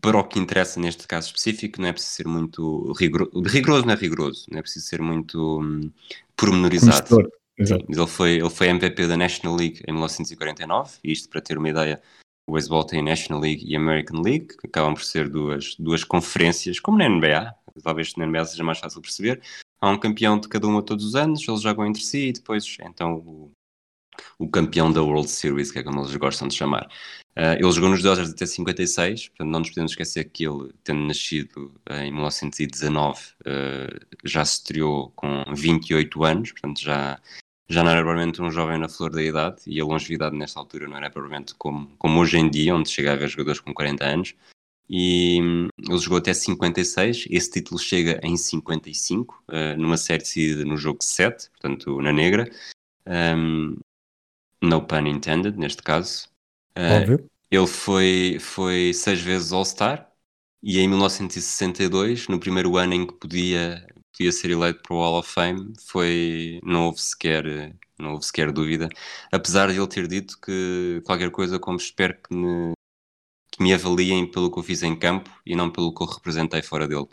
para 0.00 0.18
o 0.18 0.24
que 0.24 0.38
interessa 0.38 0.80
neste 0.80 1.06
caso 1.06 1.28
específico, 1.28 1.80
não 1.80 1.88
é 1.88 1.92
preciso 1.92 2.12
ser 2.12 2.28
muito 2.28 2.92
rigoroso, 2.92 3.40
rigoroso 3.42 3.86
não 3.86 3.94
é 3.94 3.96
rigoroso, 3.96 4.46
não 4.50 4.58
é 4.58 4.62
preciso 4.62 4.86
ser 4.86 5.00
muito 5.00 5.60
hum, 5.60 5.90
pormenorizado. 6.36 7.18
Ele 7.58 8.06
foi, 8.06 8.32
ele 8.32 8.50
foi 8.50 8.68
MVP 8.68 9.06
da 9.06 9.16
National 9.16 9.56
League 9.56 9.82
em 9.86 9.92
1949, 9.92 10.98
e 11.02 11.12
isto 11.12 11.28
para 11.28 11.40
ter 11.40 11.56
uma 11.56 11.70
ideia, 11.70 12.02
o 12.46 12.52
baseball 12.52 12.84
tem 12.84 13.02
National 13.02 13.40
League 13.40 13.64
e 13.66 13.74
a 13.74 13.78
American 13.78 14.20
League, 14.20 14.48
que 14.48 14.66
acabam 14.66 14.92
por 14.94 15.04
ser 15.04 15.28
duas, 15.28 15.74
duas 15.78 16.04
conferências, 16.04 16.78
como 16.78 16.98
na 16.98 17.08
NBA, 17.08 17.54
talvez 17.82 18.14
na 18.16 18.26
NBA 18.26 18.44
seja 18.44 18.64
mais 18.64 18.78
fácil 18.78 19.00
perceber. 19.00 19.40
Há 19.80 19.90
um 19.90 19.98
campeão 19.98 20.38
de 20.38 20.48
cada 20.48 20.66
uma 20.66 20.82
todos 20.82 21.04
os 21.04 21.14
anos, 21.14 21.46
eles 21.46 21.62
jogam 21.62 21.86
entre 21.86 22.02
si 22.02 22.28
e 22.28 22.32
depois 22.32 22.76
então 22.80 23.14
o, 23.14 23.50
o 24.38 24.48
campeão 24.48 24.92
da 24.92 25.02
World 25.02 25.30
Series, 25.30 25.70
que 25.70 25.78
é 25.78 25.82
como 25.82 26.00
eles 26.00 26.14
gostam 26.16 26.48
de 26.48 26.54
chamar. 26.54 26.88
Uh, 27.36 27.52
ele 27.60 27.70
jogou 27.70 27.90
nos 27.90 28.02
Dodgers 28.02 28.30
até 28.30 28.46
56, 28.46 29.28
portanto 29.28 29.50
não 29.50 29.58
nos 29.58 29.68
podemos 29.68 29.92
esquecer 29.92 30.24
que 30.24 30.48
ele, 30.48 30.72
tendo 30.82 31.02
nascido 31.02 31.70
uh, 31.90 31.96
em 31.96 32.10
1919, 32.10 33.20
uh, 33.20 34.06
já 34.24 34.42
se 34.42 34.54
estreou 34.54 35.12
com 35.14 35.44
28 35.54 36.24
anos, 36.24 36.52
portanto 36.52 36.80
já, 36.80 37.20
já 37.68 37.84
não 37.84 37.90
era 37.90 38.00
provavelmente 38.00 38.40
um 38.40 38.50
jovem 38.50 38.78
na 38.78 38.88
flor 38.88 39.10
da 39.10 39.22
idade, 39.22 39.60
e 39.66 39.78
a 39.78 39.84
longevidade 39.84 40.34
nesta 40.34 40.58
altura 40.58 40.88
não 40.88 40.96
era 40.96 41.10
provavelmente 41.10 41.54
como, 41.56 41.94
como 41.98 42.20
hoje 42.20 42.38
em 42.38 42.48
dia, 42.48 42.74
onde 42.74 42.88
chega 42.88 43.10
a 43.10 43.12
haver 43.12 43.28
jogadores 43.28 43.60
com 43.60 43.74
40 43.74 44.02
anos. 44.02 44.34
E 44.88 45.38
um, 45.42 45.68
ele 45.78 45.98
jogou 45.98 46.16
até 46.16 46.32
56, 46.32 47.26
esse 47.28 47.50
título 47.50 47.78
chega 47.78 48.18
em 48.22 48.36
55, 48.36 49.42
numa 49.76 49.96
série 49.96 50.22
decidida 50.22 50.64
no 50.64 50.76
jogo 50.76 51.00
7, 51.02 51.50
portanto 51.50 52.00
na 52.00 52.12
negra. 52.12 52.48
Um, 53.04 53.76
no 54.66 54.82
pun 54.82 55.06
intended, 55.06 55.56
neste 55.58 55.82
caso. 55.82 56.28
Uh, 56.76 57.28
ele 57.50 57.66
foi, 57.66 58.38
foi 58.40 58.92
seis 58.92 59.20
vezes 59.20 59.52
All-Star 59.52 60.10
e 60.62 60.80
em 60.80 60.88
1962, 60.88 62.28
no 62.28 62.40
primeiro 62.40 62.76
ano 62.76 62.94
em 62.94 63.06
que 63.06 63.14
podia, 63.14 63.86
podia 64.12 64.32
ser 64.32 64.50
eleito 64.50 64.82
para 64.82 64.96
o 64.96 65.00
Hall 65.00 65.18
of 65.20 65.30
Fame, 65.30 65.72
foi, 65.86 66.60
não, 66.64 66.86
houve 66.86 67.00
sequer, 67.00 67.44
não 67.98 68.14
houve 68.14 68.26
sequer 68.26 68.50
dúvida, 68.52 68.88
apesar 69.30 69.70
de 69.70 69.78
ele 69.78 69.86
ter 69.86 70.08
dito 70.08 70.38
que 70.40 71.00
qualquer 71.04 71.30
coisa 71.30 71.58
como 71.58 71.76
espero 71.76 72.18
que 72.20 72.34
me, 72.34 72.72
que 73.52 73.62
me 73.62 73.72
avaliem 73.72 74.28
pelo 74.30 74.50
que 74.50 74.58
eu 74.58 74.62
fiz 74.62 74.82
em 74.82 74.98
campo 74.98 75.30
e 75.46 75.54
não 75.54 75.70
pelo 75.70 75.94
que 75.94 76.02
eu 76.02 76.06
representei 76.06 76.62
fora 76.62 76.88
dele. 76.88 77.06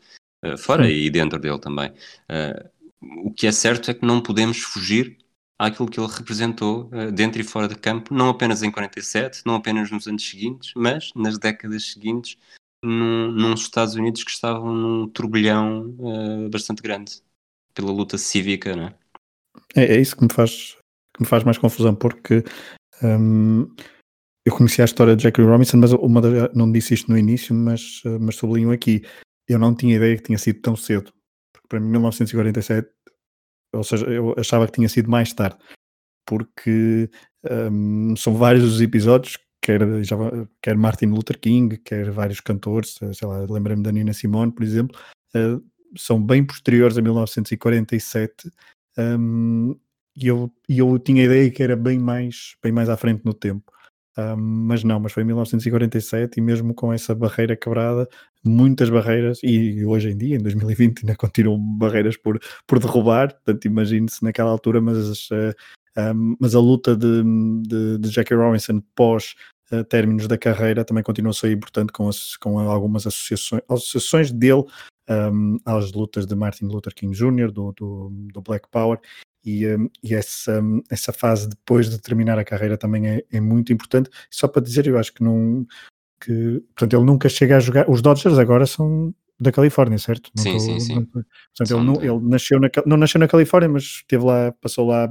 Uh, 0.43 0.57
fora 0.57 0.85
Sim. 0.85 0.91
e 0.91 1.09
dentro 1.09 1.39
dele 1.39 1.59
também. 1.59 1.91
Uh, 1.91 3.27
o 3.27 3.31
que 3.31 3.45
é 3.45 3.51
certo 3.51 3.91
é 3.91 3.93
que 3.93 4.05
não 4.05 4.21
podemos 4.21 4.59
fugir 4.59 5.17
àquilo 5.65 5.89
que 5.89 5.99
ele 5.99 6.11
representou 6.11 6.89
uh, 6.91 7.11
dentro 7.11 7.39
e 7.41 7.43
fora 7.43 7.67
de 7.67 7.75
campo, 7.75 8.13
não 8.13 8.29
apenas 8.29 8.63
em 8.63 8.71
47, 8.71 9.41
não 9.45 9.55
apenas 9.55 9.89
nos 9.91 10.07
anos 10.07 10.27
seguintes, 10.27 10.73
mas 10.75 11.11
nas 11.15 11.37
décadas 11.37 11.91
seguintes, 11.91 12.37
num, 12.83 13.31
nos 13.31 13.61
Estados 13.61 13.95
Unidos 13.95 14.23
que 14.23 14.31
estavam 14.31 14.73
num 14.73 15.07
turbilhão 15.07 15.95
uh, 15.99 16.49
bastante 16.49 16.81
grande 16.81 17.21
pela 17.73 17.91
luta 17.91 18.17
cívica, 18.17 18.75
não 18.75 18.87
é? 18.87 18.95
É, 19.75 19.95
é 19.95 20.01
isso 20.01 20.15
que 20.15 20.23
me 20.23 20.33
faz 20.33 20.77
que 21.15 21.21
me 21.21 21.27
faz 21.27 21.43
mais 21.43 21.57
confusão, 21.59 21.93
porque 21.93 22.43
um, 23.03 23.67
eu 24.45 24.55
conheci 24.55 24.81
a 24.81 24.85
história 24.85 25.15
de 25.15 25.23
Jackie 25.23 25.41
Robinson, 25.41 25.77
mas 25.77 25.93
uma 25.93 26.21
das, 26.21 26.53
não 26.53 26.71
disse 26.71 26.93
isto 26.93 27.09
no 27.09 27.17
início, 27.17 27.55
mas, 27.55 28.01
eh, 28.05 28.17
mas 28.19 28.35
sublinho 28.35 28.71
aqui. 28.71 29.03
Eu 29.47 29.59
não 29.59 29.75
tinha 29.75 29.95
ideia 29.95 30.17
que 30.17 30.23
tinha 30.23 30.37
sido 30.37 30.59
tão 30.61 30.75
cedo. 30.75 31.13
Porque 31.53 31.67
para 31.67 31.79
mim, 31.79 31.89
1947 31.91 32.89
ou 33.73 33.83
seja, 33.83 34.05
eu 34.05 34.35
achava 34.37 34.65
que 34.65 34.73
tinha 34.73 34.89
sido 34.89 35.09
mais 35.09 35.33
tarde, 35.33 35.57
porque 36.25 37.09
um, 37.71 38.15
são 38.15 38.35
vários 38.35 38.63
os 38.63 38.81
episódios, 38.81 39.37
quer, 39.61 39.81
já, 40.03 40.15
quer 40.61 40.77
Martin 40.77 41.07
Luther 41.07 41.39
King, 41.39 41.77
quer 41.77 42.11
vários 42.11 42.39
cantores, 42.39 42.99
sei 43.13 43.27
lá, 43.27 43.45
lembrei-me 43.49 43.83
da 43.83 43.91
Nina 43.91 44.13
Simone, 44.13 44.51
por 44.51 44.63
exemplo, 44.63 44.97
uh, 45.35 45.63
são 45.97 46.21
bem 46.21 46.43
posteriores 46.45 46.97
a 46.97 47.01
1947, 47.01 48.51
um, 48.97 49.75
e 50.15 50.27
eu, 50.27 50.51
e 50.69 50.79
eu 50.79 50.99
tinha 50.99 51.23
a 51.23 51.25
ideia 51.25 51.51
que 51.51 51.63
era 51.63 51.75
bem 51.75 51.97
mais, 51.99 52.55
bem 52.61 52.71
mais 52.71 52.89
à 52.89 52.95
frente 52.95 53.25
no 53.25 53.33
tempo. 53.33 53.71
Um, 54.17 54.35
mas 54.37 54.83
não, 54.83 54.99
mas 54.99 55.11
foi 55.11 55.23
em 55.23 55.25
1947 55.25 56.37
e 56.37 56.41
mesmo 56.41 56.73
com 56.73 56.93
essa 56.93 57.15
barreira 57.15 57.55
quebrada, 57.55 58.07
muitas 58.45 58.89
barreiras, 58.89 59.39
e 59.43 59.83
hoje 59.85 60.11
em 60.11 60.17
dia, 60.17 60.35
em 60.35 60.39
2020, 60.39 60.99
ainda 60.99 61.15
continuam 61.15 61.59
barreiras 61.59 62.15
por, 62.15 62.39
por 62.67 62.79
derrubar, 62.79 63.33
portanto 63.33 63.65
imagine-se 63.65 64.23
naquela 64.23 64.51
altura, 64.51 64.79
mas, 64.79 65.29
uh, 65.31 65.53
um, 65.97 66.35
mas 66.39 66.53
a 66.53 66.59
luta 66.59 66.95
de, 66.95 67.23
de, 67.63 67.97
de 67.97 68.09
Jackie 68.09 68.35
Robinson 68.35 68.83
pós 68.95 69.33
uh, 69.71 69.83
términos 69.83 70.27
da 70.27 70.37
carreira 70.37 70.85
também 70.85 71.03
continua 71.03 71.31
a 71.31 71.33
ser 71.33 71.51
importante 71.51 71.91
com, 71.91 72.07
as, 72.07 72.37
com 72.37 72.59
algumas 72.59 73.07
associações, 73.07 73.63
associações 73.67 74.31
dele 74.31 74.63
um, 75.09 75.57
às 75.65 75.91
lutas 75.91 76.27
de 76.27 76.35
Martin 76.35 76.65
Luther 76.65 76.93
King 76.93 77.15
Jr., 77.15 77.51
do, 77.51 77.71
do, 77.73 78.11
do 78.31 78.41
Black 78.41 78.67
Power, 78.69 78.99
e, 79.45 79.67
um, 79.67 79.89
e 80.01 80.13
essa, 80.13 80.61
um, 80.61 80.81
essa 80.89 81.11
fase 81.11 81.49
depois 81.49 81.89
de 81.89 81.99
terminar 81.99 82.39
a 82.39 82.45
carreira 82.45 82.77
também 82.77 83.07
é, 83.07 83.23
é, 83.31 83.41
muito 83.41 83.73
importante. 83.73 84.09
Só 84.29 84.47
para 84.47 84.61
dizer, 84.61 84.87
eu 84.87 84.97
acho 84.97 85.13
que 85.13 85.23
não. 85.23 85.65
Que, 86.21 86.61
portanto, 86.75 86.93
ele 86.95 87.05
nunca 87.05 87.27
chega 87.27 87.57
a 87.57 87.59
jogar. 87.59 87.89
Os 87.89 88.01
Dodgers 88.01 88.37
agora 88.37 88.65
são 88.65 89.13
da 89.39 89.51
Califórnia, 89.51 89.97
certo? 89.97 90.31
Não 90.35 90.43
sim, 90.43 90.53
tô, 90.53 90.59
sim, 90.59 90.79
sim. 90.79 90.95
Não, 90.95 91.05
portanto, 91.05 91.25
ele, 91.61 91.83
não, 91.83 91.95
ele, 91.95 92.29
nasceu 92.29 92.59
na, 92.59 92.69
não 92.85 92.97
nasceu 92.97 93.19
na 93.19 93.27
Califórnia, 93.27 93.69
mas 93.69 94.03
teve 94.07 94.23
lá, 94.23 94.53
passou 94.61 94.87
lá 94.87 95.09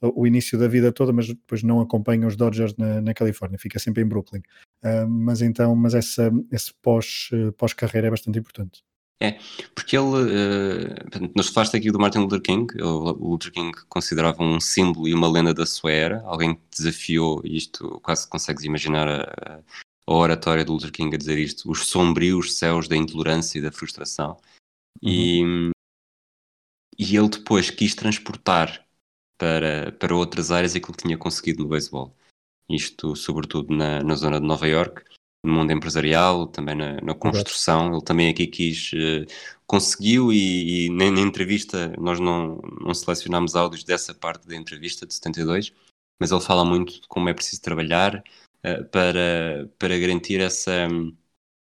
o 0.00 0.26
início 0.26 0.58
da 0.58 0.68
vida 0.68 0.92
toda, 0.92 1.12
mas 1.12 1.28
depois 1.28 1.62
não 1.62 1.80
acompanha 1.80 2.26
os 2.26 2.36
Dodgers 2.36 2.76
na, 2.76 3.00
na 3.00 3.14
Califórnia, 3.14 3.58
fica 3.58 3.78
sempre 3.78 4.02
em 4.02 4.06
Brooklyn. 4.06 4.40
Uh, 4.82 5.08
mas 5.08 5.42
então, 5.42 5.74
mas 5.74 5.94
essa, 5.94 6.30
esse 6.52 6.72
pós, 6.80 7.28
uh, 7.32 7.52
pós-carreira 7.52 8.06
é 8.06 8.10
bastante 8.10 8.38
importante. 8.38 8.82
É, 9.20 9.32
porque 9.74 9.96
ele, 9.96 10.06
uh, 10.06 11.32
nos 11.34 11.48
falaste 11.48 11.76
aqui 11.76 11.90
do 11.90 11.98
Martin 11.98 12.18
Luther 12.18 12.40
King, 12.40 12.72
o 12.80 13.30
Luther 13.30 13.50
King 13.50 13.76
considerava 13.88 14.42
um 14.42 14.60
símbolo 14.60 15.08
e 15.08 15.14
uma 15.14 15.28
lenda 15.28 15.52
da 15.52 15.66
sua 15.66 15.90
era, 15.90 16.22
alguém 16.22 16.54
que 16.54 16.62
desafiou, 16.70 17.42
isto 17.44 18.00
quase 18.00 18.28
consegues 18.28 18.62
imaginar 18.62 19.08
a, 19.08 19.60
a 20.06 20.14
oratória 20.14 20.64
do 20.64 20.72
Luther 20.72 20.92
King 20.92 21.14
a 21.14 21.18
dizer 21.18 21.36
isto, 21.36 21.68
os 21.68 21.88
sombrios 21.88 22.54
céus 22.56 22.86
da 22.86 22.96
intolerância 22.96 23.58
e 23.58 23.62
da 23.62 23.72
frustração. 23.72 24.36
E, 25.02 25.42
e 26.96 27.16
ele 27.16 27.28
depois 27.28 27.70
quis 27.70 27.94
transportar 27.96 28.86
para, 29.36 29.92
para 29.92 30.14
outras 30.14 30.50
áreas 30.52 30.76
aquilo 30.76 30.96
que 30.96 31.02
tinha 31.02 31.18
conseguido 31.18 31.62
no 31.62 31.68
beisebol. 31.68 32.16
Isto, 32.68 33.16
sobretudo, 33.16 33.74
na, 33.74 34.02
na 34.02 34.14
zona 34.14 34.40
de 34.40 34.46
Nova 34.46 34.66
York, 34.68 35.02
no 35.44 35.52
mundo 35.52 35.72
empresarial, 35.72 36.46
também 36.46 36.74
na, 36.74 37.00
na 37.00 37.14
construção. 37.14 37.92
Ele 37.92 38.02
também 38.02 38.28
aqui 38.28 38.46
quis, 38.46 38.92
uh, 38.92 39.26
conseguiu, 39.66 40.32
e, 40.32 40.86
e 40.86 40.90
na, 40.90 41.10
na, 41.10 41.20
entrevista 41.20 41.92
nós 41.98 42.18
não, 42.20 42.60
não 42.80 42.94
selecionámos 42.94 43.54
áudios 43.54 43.84
dessa 43.84 44.14
parte 44.14 44.46
da 44.48 44.56
entrevista 44.56 45.06
de 45.06 45.14
72, 45.14 45.72
mas 46.20 46.30
ele 46.32 46.40
fala 46.40 46.64
muito 46.64 47.00
de 47.00 47.08
como 47.08 47.28
é 47.28 47.34
preciso 47.34 47.62
trabalhar 47.62 48.16
uh, 48.64 48.84
para, 48.90 49.70
para 49.78 49.98
garantir 49.98 50.40
essa, 50.40 50.88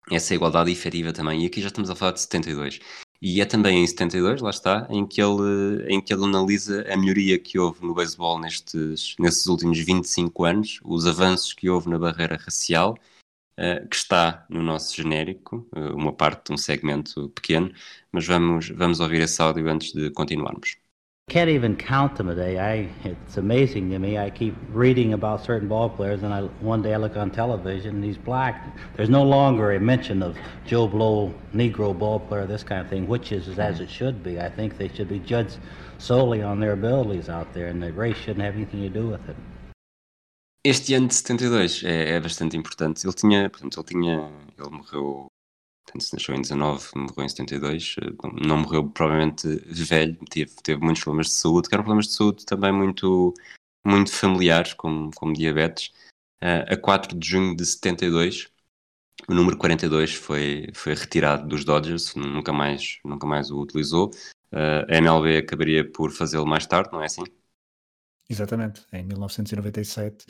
essa 0.10 0.36
igualdade 0.36 0.72
efetiva 0.72 1.14
também. 1.14 1.44
E 1.44 1.46
aqui 1.46 1.62
já 1.62 1.68
estamos 1.68 1.90
a 1.90 1.96
falar 1.96 2.12
de 2.14 2.22
72. 2.22 2.80
E 3.22 3.40
é 3.40 3.46
também 3.46 3.84
em 3.84 3.88
72, 3.88 4.42
lá 4.42 4.50
está, 4.50 4.88
em 4.90 5.06
que 5.06 5.22
ele, 5.22 5.86
em 5.88 6.02
que 6.02 6.12
ele 6.12 6.24
analisa 6.24 6.84
a 6.92 6.98
melhoria 6.98 7.38
que 7.38 7.60
houve 7.60 7.86
no 7.86 7.94
beisebol 7.94 8.40
nestes, 8.40 9.16
nesses 9.20 9.46
últimos 9.46 9.78
25 9.78 10.44
anos, 10.44 10.80
os 10.84 11.06
avanços 11.06 11.54
que 11.54 11.70
houve 11.70 11.88
na 11.88 12.00
barreira 12.00 12.36
racial 12.36 12.98
uh, 13.62 13.88
que 13.88 13.96
está 13.96 14.46
no 14.50 14.64
nosso 14.64 14.96
genérico, 14.96 15.68
uh, 15.76 15.96
uma 15.96 16.12
parte 16.12 16.48
de 16.48 16.54
um 16.54 16.58
segmento 16.58 17.30
pequeno, 17.30 17.72
mas 18.12 18.26
vamos, 18.26 18.70
vamos 18.70 19.00
ouvir 19.00 19.22
esse 19.22 19.42
áudio 19.42 19.70
antes 19.70 19.94
de 19.94 20.10
continuarmos. 20.10 20.78
Can't 21.30 21.50
even 21.50 21.78
count 21.78 22.18
them 22.18 22.28
a 22.28 22.36
day. 22.36 22.60
I, 22.60 22.90
it's 23.06 23.38
amazing 23.38 23.90
to 23.92 24.00
me. 24.00 24.18
I 24.18 24.30
keep 24.30 24.54
reading 24.74 25.14
about 25.14 25.46
certain 25.46 25.70
ball 25.70 25.90
players, 25.90 26.24
and 26.24 26.34
I, 26.34 26.42
one 26.60 26.82
day 26.82 26.94
I 26.94 26.98
look 26.98 27.16
on 27.16 27.32
television 27.32 27.96
and 27.96 28.04
he's 28.04 28.18
black. 28.18 28.76
There's 28.98 29.10
no 29.10 29.24
longer 29.24 29.72
a 29.72 29.80
mention 29.80 30.24
of 30.24 30.36
Joe 30.66 30.88
Blow, 30.88 31.34
Negro 31.54 31.98
ball 31.98 32.20
player, 32.20 32.46
this 32.46 32.64
kind 32.64 32.82
of 32.82 32.90
thing, 32.90 33.08
which 33.08 33.32
is 33.32 33.58
as 33.60 33.80
it 33.80 33.90
should 33.90 34.24
be. 34.24 34.42
I 34.42 34.50
think 34.50 34.78
they 34.78 34.90
should 34.90 35.08
be 35.08 35.20
judged 35.20 35.60
solely 36.00 36.42
on 36.42 36.60
their 36.60 36.74
abilities 36.74 37.30
out 37.30 37.54
there, 37.54 37.68
and 37.68 37.82
the 37.82 37.94
race 37.94 38.18
shouldn't 38.18 38.44
have 38.44 38.56
anything 38.56 38.82
to 38.82 38.90
do 38.90 39.08
with 39.08 39.30
it. 39.30 39.36
Este 40.64 40.94
ano 40.94 41.08
de 41.08 41.16
72 41.16 41.84
é, 41.84 42.12
é 42.12 42.20
bastante 42.20 42.56
importante. 42.56 43.06
Ele 43.06 43.14
tinha, 43.14 43.50
portanto, 43.50 43.80
ele 43.80 43.88
tinha, 43.88 44.32
ele 44.58 44.70
morreu, 44.70 45.26
portanto, 45.84 46.04
se 46.04 46.14
nasceu 46.14 46.36
em 46.36 46.42
19, 46.42 46.88
morreu 46.96 47.26
em 47.26 47.30
72, 47.30 47.96
eh, 48.00 48.46
não 48.46 48.58
morreu 48.58 48.88
provavelmente 48.88 49.48
velho, 49.66 50.18
teve, 50.30 50.54
teve 50.62 50.82
muitos 50.84 51.04
problemas 51.04 51.28
de 51.28 51.34
saúde, 51.34 51.68
que 51.68 51.74
eram 51.74 51.84
problemas 51.84 52.08
de 52.08 52.14
saúde 52.14 52.46
também 52.46 52.72
muito, 52.72 53.34
muito 53.86 54.12
familiares, 54.12 54.74
como, 54.74 55.10
como 55.16 55.34
diabetes. 55.34 55.92
Uh, 56.44 56.74
a 56.74 56.78
4 56.78 57.18
de 57.18 57.28
junho 57.28 57.56
de 57.56 57.66
72, 57.66 58.48
o 59.28 59.34
número 59.34 59.58
42 59.58 60.14
foi, 60.14 60.70
foi 60.74 60.94
retirado 60.94 61.48
dos 61.48 61.66
Dodgers, 61.66 62.14
nunca 62.16 62.54
mais, 62.54 63.00
nunca 63.04 63.26
mais 63.26 63.50
o 63.50 63.60
utilizou. 63.62 64.12
Uh, 64.52 64.86
a 64.90 64.98
MLB 64.98 65.38
acabaria 65.38 65.90
por 65.90 66.12
fazê-lo 66.12 66.46
mais 66.46 66.68
tarde, 66.68 66.92
não 66.92 67.02
é 67.02 67.06
assim? 67.06 67.24
Exatamente, 68.32 68.82
em 68.94 69.04
1997 69.04 70.26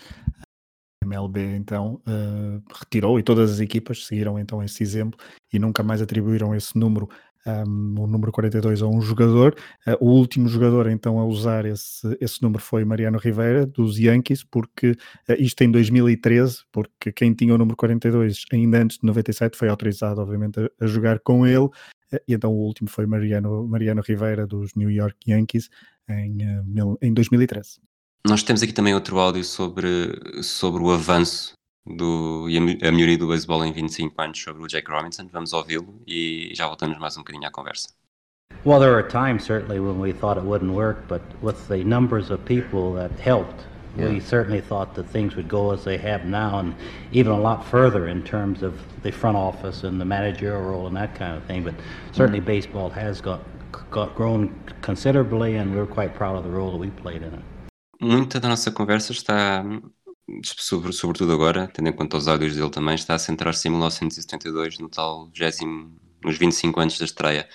a 1.03 1.05
MLB 1.05 1.55
então 1.55 2.01
uh, 2.07 2.63
retirou 2.79 3.19
e 3.19 3.23
todas 3.23 3.51
as 3.51 3.59
equipas 3.59 4.07
seguiram 4.07 4.39
então 4.39 4.63
esse 4.63 4.81
exemplo 4.81 5.19
e 5.53 5.59
nunca 5.59 5.83
mais 5.83 6.01
atribuíram 6.01 6.55
esse 6.55 6.75
número, 6.75 7.07
um, 7.45 8.01
o 8.01 8.07
número 8.07 8.31
42 8.31 8.81
a 8.81 8.87
um 8.87 9.01
jogador. 9.01 9.55
Uh, 9.85 9.97
o 9.99 10.09
último 10.09 10.47
jogador 10.47 10.89
então 10.89 11.19
a 11.19 11.25
usar 11.25 11.63
esse, 11.65 12.17
esse 12.19 12.41
número 12.41 12.63
foi 12.63 12.83
Mariano 12.83 13.19
Rivera, 13.19 13.67
dos 13.67 13.99
Yankees, 13.99 14.43
porque 14.43 14.91
uh, 15.29 15.33
isto 15.37 15.63
em 15.63 15.69
2013, 15.69 16.63
porque 16.71 17.11
quem 17.11 17.35
tinha 17.35 17.53
o 17.53 17.57
número 17.59 17.77
42 17.77 18.45
ainda 18.51 18.79
antes 18.79 18.97
de 18.97 19.05
97 19.05 19.55
foi 19.55 19.69
autorizado 19.69 20.21
obviamente 20.21 20.59
a, 20.59 20.69
a 20.79 20.87
jogar 20.87 21.19
com 21.19 21.45
ele, 21.45 21.69
e 22.27 22.33
então 22.33 22.51
o 22.51 22.65
último 22.65 22.89
foi 22.89 23.05
Mariano, 23.05 23.67
Mariano 23.67 24.01
Rivera 24.01 24.47
dos 24.47 24.73
New 24.73 24.89
York 24.89 25.17
Yankees 25.29 25.69
em, 26.09 26.39
em 27.01 27.13
2013. 27.13 27.90
Nós 28.27 28.43
temos 28.43 28.61
aqui 28.61 28.71
também 28.71 28.93
outro 28.93 29.17
áudio 29.17 29.43
sobre, 29.43 30.43
sobre 30.43 30.83
o 30.83 30.91
avanço 30.91 31.53
do, 31.85 32.47
e 32.47 32.57
a 32.57 32.91
melhoria 32.91 33.17
do 33.17 33.27
beisebol 33.27 33.65
em 33.65 33.73
25 33.73 34.21
anos 34.21 34.41
sobre 34.41 34.63
o 34.63 34.67
Jake 34.67 34.91
Robinson. 34.91 35.27
Vamos 35.31 35.53
ouvi-lo 35.53 35.99
e 36.07 36.51
já 36.53 36.67
voltamos 36.67 36.99
mais 36.99 37.17
um 37.17 37.21
bocadinho 37.21 37.47
à 37.47 37.51
conversa. 37.51 37.89
Well, 38.63 38.79
there 38.79 38.91
were 38.91 39.07
times 39.07 39.43
certainly 39.43 39.79
when 39.79 39.99
we 39.99 40.13
thought 40.13 40.37
it 40.37 40.45
wouldn't 40.45 40.73
work, 40.73 41.07
but 41.07 41.21
with 41.41 41.67
the 41.67 41.83
numbers 41.83 42.29
of 42.29 42.45
people 42.45 42.93
that 42.93 43.11
helped, 43.19 43.65
yeah. 43.97 44.09
we 44.09 44.19
certainly 44.19 44.61
thought 44.61 44.93
that 44.95 45.09
things 45.09 45.35
would 45.35 45.47
go 45.47 45.71
as 45.71 45.83
they 45.83 45.97
have 45.97 46.25
now, 46.25 46.59
and 46.59 46.75
even 47.11 47.31
a 47.31 47.39
lot 47.39 47.65
further 47.65 48.07
in 48.07 48.21
terms 48.21 48.61
of 48.61 48.73
the 49.01 49.11
front 49.11 49.35
office 49.35 49.83
and 49.83 49.99
the 49.99 50.05
managerial 50.05 50.61
role 50.61 50.85
and 50.85 50.95
that 50.95 51.15
kind 51.15 51.35
of 51.35 51.43
thing. 51.45 51.63
But 51.63 51.73
certainly, 52.11 52.39
mm-hmm. 52.39 52.45
baseball 52.45 52.89
has 52.91 53.19
got, 53.19 53.41
got 53.89 54.13
grown 54.13 54.53
considerably, 54.83 55.55
and 55.55 55.75
we're 55.75 55.87
quite 55.87 56.13
proud 56.13 56.35
of 56.35 56.43
the 56.43 56.51
role 56.51 56.69
that 56.71 56.77
we 56.77 56.91
played 56.91 57.23
in 57.23 57.33
it. 57.33 57.43
Muita 58.01 58.39
da 58.39 58.49
nossa 58.49 58.71
conversa 58.71 59.11
está, 59.11 59.63
sobre, 60.43 60.91
sobretudo 60.91 61.31
agora, 61.31 61.67
tendo 61.67 61.89
em 61.89 61.93
conta 61.93 62.17
os 62.17 62.27
áudios 62.27 62.55
dele 62.55 62.69
também, 62.69 62.95
está 62.95 63.15
a 63.15 63.19
centrar-se 63.19 63.67
em 63.67 63.71
1972, 63.71 64.79
no 64.79 64.89
tal 64.89 65.27
20, 65.27 65.65
nos 66.23 66.37
25 66.37 66.79
anos 66.79 66.97
da 66.97 67.05
estreia. 67.05 67.49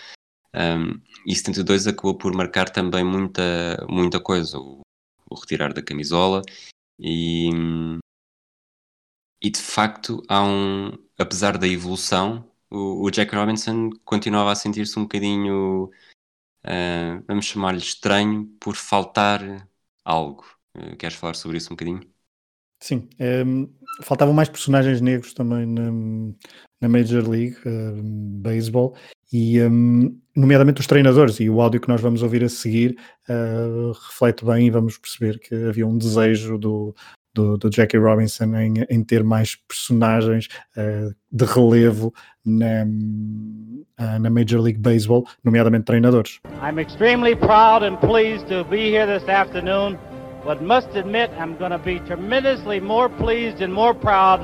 Um, 0.54 1.00
e 1.26 1.34
72 1.34 1.86
acabou 1.86 2.16
por 2.16 2.34
marcar 2.34 2.70
também 2.70 3.04
muita, 3.04 3.42
muita 3.88 4.20
coisa, 4.20 4.58
o, 4.58 4.80
o 5.28 5.34
retirar 5.34 5.72
da 5.74 5.82
camisola 5.82 6.42
e, 6.98 7.50
e 9.42 9.50
de 9.50 9.60
facto 9.60 10.22
há 10.28 10.42
um, 10.42 10.92
apesar 11.18 11.58
da 11.58 11.68
evolução, 11.68 12.50
o, 12.70 13.04
o 13.04 13.10
Jack 13.10 13.34
Robinson 13.34 13.90
continuava 14.04 14.52
a 14.52 14.54
sentir-se 14.54 14.98
um 14.98 15.02
bocadinho, 15.02 15.90
uh, 16.64 17.24
vamos 17.26 17.44
chamar-lhe 17.44 17.78
estranho, 17.78 18.46
por 18.58 18.76
faltar 18.76 19.68
algo. 20.06 20.44
Uh, 20.76 20.96
queres 20.96 21.16
falar 21.16 21.34
sobre 21.34 21.58
isso 21.58 21.72
um 21.72 21.76
bocadinho? 21.76 22.00
Sim, 22.78 23.08
ehm, 23.18 23.66
faltavam 24.02 24.34
mais 24.34 24.48
personagens 24.48 25.00
negros 25.00 25.32
também 25.32 25.64
na, 25.66 25.90
na 26.80 26.88
Major 26.88 27.28
League 27.28 27.56
uh, 27.66 28.02
Baseball 28.42 28.94
e 29.32 29.60
um, 29.62 30.20
nomeadamente 30.36 30.80
os 30.80 30.86
treinadores 30.86 31.40
e 31.40 31.48
o 31.48 31.60
áudio 31.60 31.80
que 31.80 31.88
nós 31.88 32.00
vamos 32.00 32.22
ouvir 32.22 32.44
a 32.44 32.48
seguir 32.48 32.96
uh, 33.28 33.92
reflete 33.92 34.44
bem 34.44 34.66
e 34.66 34.70
vamos 34.70 34.98
perceber 34.98 35.38
que 35.38 35.54
havia 35.54 35.86
um 35.86 35.96
desejo 35.96 36.58
do, 36.58 36.94
do, 37.36 37.56
do 37.58 37.70
Jackie 37.70 37.98
Robinson 37.98 38.54
em, 38.56 38.74
em, 38.88 39.04
ter 39.04 39.22
mais 39.22 39.54
personagens 39.54 40.48
uh, 40.76 41.14
de 41.30 41.44
relevo 41.44 42.12
na, 42.44 42.84
uh, 42.84 44.18
na 44.18 44.30
Major 44.30 44.60
League 44.60 44.80
Baseball, 44.80 45.26
nomeadamente 45.44 45.84
treinadores. 45.84 46.40
I'm 46.62 46.78
extremely 46.78 47.36
proud 47.36 47.82
and 47.84 47.96
pleased 48.00 48.48
to 48.48 48.64
be 48.64 48.90
here 48.90 49.06
this 49.06 49.28
afternoon, 49.28 49.98
but 50.44 50.62
must 50.62 50.88
admit 50.96 51.30
I'm 51.38 51.56
going 51.58 51.72
to 51.72 51.78
be 51.78 52.00
tremendously 52.00 52.80
more 52.80 53.08
pleased 53.08 53.60
and 53.60 53.72
more 53.72 53.94
proud 53.94 54.40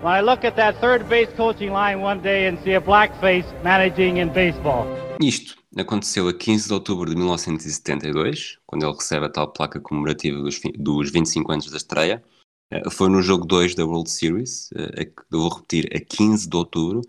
when 0.00 0.12
I 0.12 0.20
look 0.20 0.44
at 0.44 0.56
that 0.56 0.80
third 0.80 1.08
base 1.08 1.28
coaching 1.36 1.72
line 1.72 2.00
one 2.00 2.22
day 2.22 2.46
and 2.46 2.58
see 2.64 2.74
a 2.74 2.80
black 2.80 3.10
face 3.20 3.44
managing 3.62 4.18
in 4.18 4.32
baseball. 4.32 4.86
Isto 5.20 5.59
aconteceu 5.76 6.28
a 6.28 6.34
15 6.34 6.66
de 6.66 6.74
outubro 6.74 7.10
de 7.10 7.16
1972, 7.16 8.58
quando 8.66 8.84
ele 8.84 8.92
recebe 8.94 9.26
a 9.26 9.30
tal 9.30 9.52
placa 9.52 9.80
comemorativa 9.80 10.40
dos, 10.40 10.60
dos 10.76 11.10
25 11.10 11.52
anos 11.52 11.70
da 11.70 11.76
estreia. 11.76 12.22
Eh, 12.70 12.90
foi 12.90 13.08
no 13.08 13.22
jogo 13.22 13.46
2 13.46 13.74
da 13.74 13.84
World 13.84 14.10
Series, 14.10 14.70
eh, 14.74 15.12
eu 15.30 15.40
vou 15.40 15.48
repetir, 15.50 15.88
a 15.94 16.00
15 16.00 16.48
de 16.48 16.56
outubro, 16.56 17.02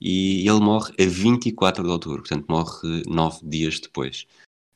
e 0.00 0.48
ele 0.48 0.60
morre 0.60 0.92
a 1.00 1.06
24 1.06 1.82
de 1.84 1.90
outubro, 1.90 2.18
portanto 2.18 2.46
morre 2.48 3.02
nove 3.06 3.40
dias 3.44 3.80
depois. 3.80 4.26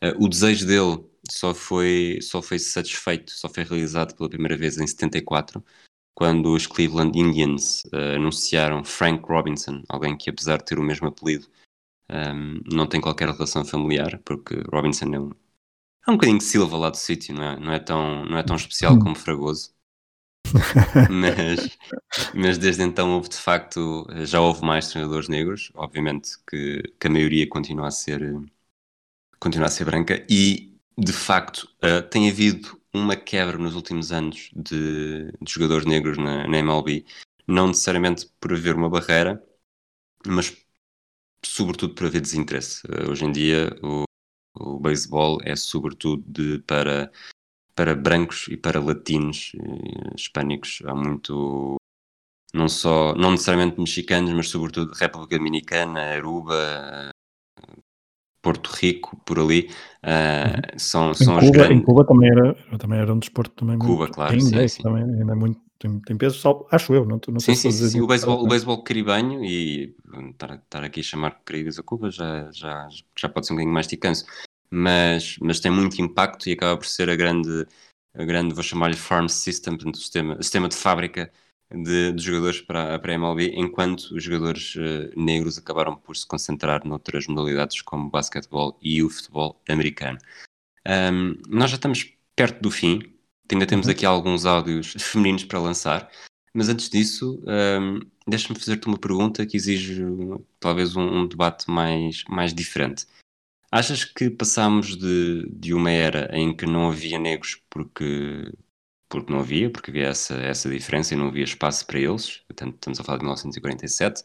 Eh, 0.03 0.15
o 0.19 0.29
desejo 0.29 0.67
dele 0.67 1.05
só 1.31 1.55
foi, 1.55 2.19
só 2.23 2.43
foi 2.43 2.59
satisfeito, 2.59 3.33
só 3.33 3.49
foi 3.49 3.65
realizado 3.65 4.15
pela 4.17 4.29
primeira 4.31 4.57
vez 4.57 4.79
em 4.79 4.87
74, 4.87 5.63
quando 6.15 6.53
os 6.55 6.67
Cleveland 6.67 7.19
Indians 7.19 7.83
anunciaram 7.93 8.85
Frank 8.85 9.25
Robinson, 9.27 9.83
alguém 9.89 10.17
que 10.17 10.29
apesar 10.29 10.59
de 10.59 10.65
ter 10.67 10.79
o 10.79 10.83
mesmo 10.83 11.09
apelido, 11.09 11.49
um, 12.11 12.61
não 12.73 12.87
tem 12.87 13.01
qualquer 13.01 13.29
relação 13.29 13.65
familiar, 13.65 14.21
porque 14.25 14.63
Robinson 14.73 15.15
é 15.15 15.21
um, 15.21 15.31
é 16.07 16.11
um 16.11 16.15
bocadinho 16.15 16.39
de 16.39 16.45
Silva 16.45 16.77
lá 16.77 16.91
do 16.91 16.97
sítio, 16.97 17.35
não 17.35 17.45
é? 17.45 17.59
Não 17.59 17.73
é 17.73 17.79
tão, 17.79 18.25
não 18.27 18.39
é 18.39 18.43
tão 18.43 18.57
especial 18.57 18.99
como 18.99 19.15
Fragoso. 19.15 19.73
mas, 21.11 21.79
mas 22.35 22.59
desde 22.59 22.83
então 22.83 23.13
houve 23.15 23.29
de 23.29 23.37
facto, 23.37 24.07
já 24.25 24.41
houve 24.41 24.65
mais 24.65 24.89
treinadores 24.89 25.29
negros, 25.29 25.71
obviamente 25.75 26.31
que, 26.49 26.83
que 26.99 27.07
a 27.07 27.11
maioria 27.11 27.49
continua 27.49 27.89
a 27.89 27.91
ser 27.91 28.21
continua 29.39 29.67
a 29.67 29.71
ser 29.71 29.85
branca 29.85 30.25
e 30.29 30.77
de 30.99 31.13
facto 31.13 31.69
uh, 31.83 32.03
tem 32.11 32.29
havido 32.29 32.81
uma 32.93 33.17
quebra 33.17 33.57
nos 33.59 33.75
últimos 33.75 34.13
anos 34.13 34.51
de, 34.55 35.33
de 35.41 35.53
jogadores 35.53 35.87
negros 35.87 36.19
na, 36.19 36.47
na, 36.47 36.59
MLB, 36.59 37.05
não 37.47 37.69
necessariamente 37.69 38.31
por 38.41 38.53
haver 38.53 38.75
uma 38.75 38.89
barreira, 38.89 39.43
mas 40.27 40.51
sobretudo 41.45 41.95
por 41.95 42.07
haver 42.07 42.21
desinteresse. 42.21 42.83
Uh, 42.87 43.11
hoje 43.11 43.25
em 43.25 43.33
dia 43.33 43.77
o, 43.83 44.05
o 44.59 44.79
beisebol 44.79 45.39
é 45.45 45.57
sobretudo 45.57 46.23
de, 46.27 46.59
para, 46.61 47.11
para 47.75 47.95
brancos 47.95 48.49
e 48.49 48.57
para 48.57 48.81
latinos, 48.81 49.53
e 49.55 50.15
hispânicos. 50.17 50.83
Há 50.87 50.95
muito 50.95 51.77
não 52.53 52.69
só, 52.69 53.15
não 53.15 53.31
necessariamente 53.33 53.79
mexicanos, 53.79 54.33
mas 54.33 54.49
sobretudo 54.49 54.93
República 54.93 55.39
Dominicana, 55.39 56.01
Aruba, 56.01 57.11
Porto 58.43 58.71
Rico, 58.73 59.17
por 59.25 59.39
ali, 59.39 59.71
uh, 60.03 60.79
são, 60.79 61.13
são 61.15 61.39
Cuba, 61.39 61.51
grandes... 61.53 61.77
Em 61.77 61.83
Cuba 61.83 62.05
também 62.07 62.31
era, 62.31 62.55
também 62.79 62.99
era 62.99 63.13
um 63.13 63.19
desporto 63.19 63.55
também 63.55 63.79
Cuba, 63.79 64.05
muito... 64.05 64.15
claro, 64.15 64.41
sim, 64.41 64.69
sim. 64.69 64.83
também 64.83 65.05
ainda 65.05 65.33
é 65.33 65.37
muito, 65.37 65.61
tem, 65.81 65.99
tem 66.01 66.17
peso, 66.17 66.39
só, 66.39 66.67
acho 66.71 66.95
eu, 66.95 67.07
não, 67.07 67.19
não 67.29 67.41
Sim, 67.41 67.55
sei 67.55 67.55
sim, 67.55 67.71
se 67.73 67.91
sim, 67.93 68.01
o 68.03 68.07
beisebol, 68.07 68.45
o 68.45 68.47
beisebol 68.47 68.85
caribenho 68.85 69.43
e 69.43 69.97
estar, 70.31 70.57
estar 70.57 70.85
aqui 70.85 71.01
a 71.01 71.03
chamar 71.03 71.41
Caribes 71.43 71.79
a 71.79 71.83
Cuba 71.83 72.11
já, 72.11 72.51
já, 72.53 72.87
já 73.19 73.29
pode 73.31 73.47
ser 73.47 73.55
um 73.55 73.57
bocadinho 73.57 73.73
mais 73.73 73.87
ticanço, 73.87 74.27
mas, 74.71 75.39
mas 75.41 75.59
tem 75.59 75.73
muito 75.73 76.01
impacto 76.01 76.51
e 76.51 76.53
acaba 76.53 76.77
por 76.77 76.87
ser 76.87 77.09
a 77.09 77.17
grande, 77.17 77.67
a 78.15 78.25
grande 78.25 78.53
vou 78.53 78.63
chamar-lhe 78.63 78.97
farm 78.97 79.27
system, 79.27 79.75
portanto, 79.75 79.95
o 79.95 79.99
sistema, 79.99 80.35
o 80.35 80.43
sistema 80.43 80.69
de 80.69 80.77
fábrica 80.77 81.33
de, 81.73 82.13
de 82.13 82.23
jogadores 82.23 82.61
para, 82.61 82.99
para 82.99 83.13
a 83.13 83.15
MLB, 83.15 83.53
enquanto 83.55 84.15
os 84.15 84.23
jogadores 84.23 84.75
uh, 84.77 85.11
negros 85.17 85.57
acabaram 85.57 85.97
por 85.97 86.15
se 86.15 86.27
concentrar 86.27 86.87
noutras 86.87 87.27
modalidades 87.27 87.81
como 87.81 88.07
o 88.07 88.11
basquetebol 88.11 88.79
e 88.83 89.03
o 89.03 89.09
futebol 89.09 89.59
americano. 89.67 90.19
Um, 90.87 91.37
nós 91.49 91.71
já 91.71 91.77
estamos 91.77 92.13
perto 92.37 92.61
do 92.61 92.71
fim, 92.71 93.01
ainda 93.55 93.67
temos 93.67 93.87
Uhum. 93.87 93.93
aqui 93.93 94.07
alguns 94.07 94.45
áudios 94.47 94.95
femininos 94.99 95.45
para 95.45 95.59
lançar, 95.59 96.11
mas 96.55 96.69
antes 96.69 96.89
disso, 96.89 97.43
um, 97.47 98.01
deixa-me 98.27 98.59
fazer-te 98.59 98.87
uma 98.87 98.99
pergunta 98.99 99.47
que 99.47 99.57
exige 99.57 100.03
talvez 100.59 100.97
um, 100.97 101.03
um, 101.03 101.27
debate 101.27 101.71
mais, 101.71 102.25
mais 102.29 102.53
diferente. 102.53 103.07
Achas 103.71 104.05
que 104.05 104.29
passámos 104.31 104.97
de, 104.97 105.49
de 105.49 105.73
uma 105.73 105.91
era 105.91 106.29
em 106.37 106.55
que 106.57 106.67
não 106.67 106.91
havia 106.91 107.19
negros 107.19 107.63
porque 107.71 108.53
porque 109.09 109.33
não 109.33 109.41
havia, 109.41 109.69
porque 109.69 109.91
havia 109.91 110.07
essa, 110.07 110.35
essa 110.37 110.71
diferença 110.71 111.15
e 111.15 111.17
não 111.17 111.29
havia 111.29 111.43
espaço 111.43 111.85
para 111.85 111.99
eles, 111.99 112.39
portanto 112.47 112.75
estamos 112.75 113.01
a 113.01 113.05
falar 113.05 113.19
de 113.19 113.25
1947, 113.25 114.23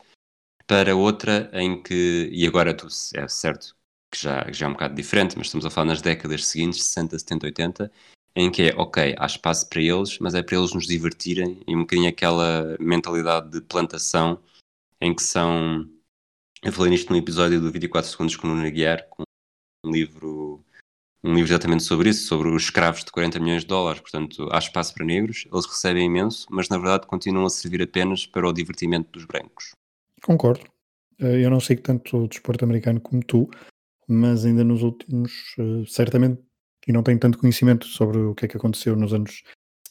para 0.68 0.96
outra 0.96 1.50
em 1.54 1.82
que, 1.82 2.30
e 2.32 2.46
agora 2.46 2.72
tu, 2.76 2.88
é 3.16 3.28
certo 3.28 3.76
que 4.12 4.22
já, 4.22 4.46
já 4.52 4.68
é 4.68 4.70
um 4.70 4.74
bocado 4.74 4.96
diferente, 4.96 5.36
mas 5.38 5.48
estamos 5.48 5.66
a 5.66 5.72
falar 5.72 5.88
nas 5.88 6.02
décadas 6.02 6.46
seguintes, 6.46 6.86
60, 6.86 7.18
70, 7.18 7.46
80, 7.48 7.92
em 8.36 8.52
que 8.52 8.64
é, 8.64 8.76
ok, 8.76 9.16
há 9.18 9.26
espaço 9.26 9.70
para 9.70 9.82
eles, 9.82 10.20
mas 10.20 10.34
é 10.34 10.44
para 10.44 10.58
eles 10.58 10.74
nos 10.74 10.86
divertirem, 10.86 11.62
e 11.66 11.76
um 11.76 11.82
bocadinho 11.82 12.10
aquela 12.10 12.76
mentalidade 12.80 13.50
de 13.50 13.62
plantação, 13.62 14.40
em 15.00 15.16
que 15.16 15.24
são, 15.24 15.90
eu 16.62 16.74
falei 16.74 16.92
nisto 16.92 17.12
num 17.12 17.18
episódio 17.18 17.62
do 17.62 17.72
24 17.72 18.10
Segundos 18.10 18.36
com 18.36 18.48
o 18.48 18.50
Nuno 18.50 18.68
Aguiar, 18.68 19.08
com 19.10 19.24
um 19.86 19.92
livro 19.92 20.64
um 21.26 21.34
livro 21.34 21.52
exatamente 21.52 21.84
sobre 21.84 22.10
isso, 22.10 22.28
sobre 22.28 22.50
os 22.50 22.64
escravos 22.64 23.04
de 23.04 23.12
40 23.12 23.40
milhões 23.40 23.64
de 23.64 23.68
dólares. 23.68 24.00
Portanto, 24.00 24.48
há 24.52 24.60
espaço 24.60 24.94
para 24.94 25.04
negros, 25.04 25.48
eles 25.52 25.66
recebem 25.66 26.06
imenso, 26.06 26.46
mas 26.52 26.70
na 26.70 26.78
verdade 26.78 27.08
continuam 27.08 27.48
a 27.48 27.50
servir 27.50 27.82
apenas 27.82 28.28
para 28.28 28.48
o 28.48 28.54
divertimento 28.54 29.10
dos 29.12 29.26
brancos. 29.26 29.72
Concordo. 30.22 30.64
Eh, 31.20 31.44
Eu 31.44 31.50
não 31.50 31.60
sei 31.60 31.78
tanto 31.78 32.16
o 32.18 32.28
desporto 32.28 32.64
americano 32.64 33.02
como 33.02 33.24
tu, 33.24 33.50
mas 34.08 34.46
ainda 34.46 34.64
nos 34.64 34.84
últimos, 34.84 35.56
eh, 35.58 35.84
certamente, 35.88 36.44
e 36.88 36.94
não 36.94 37.04
tenho 37.04 37.20
tanto 37.20 37.38
conhecimento 37.38 37.86
sobre 37.86 38.18
o 38.20 38.36
que 38.36 38.46
é 38.46 38.48
que 38.48 38.58
aconteceu 38.58 38.96
nos 38.96 39.14
anos 39.14 39.44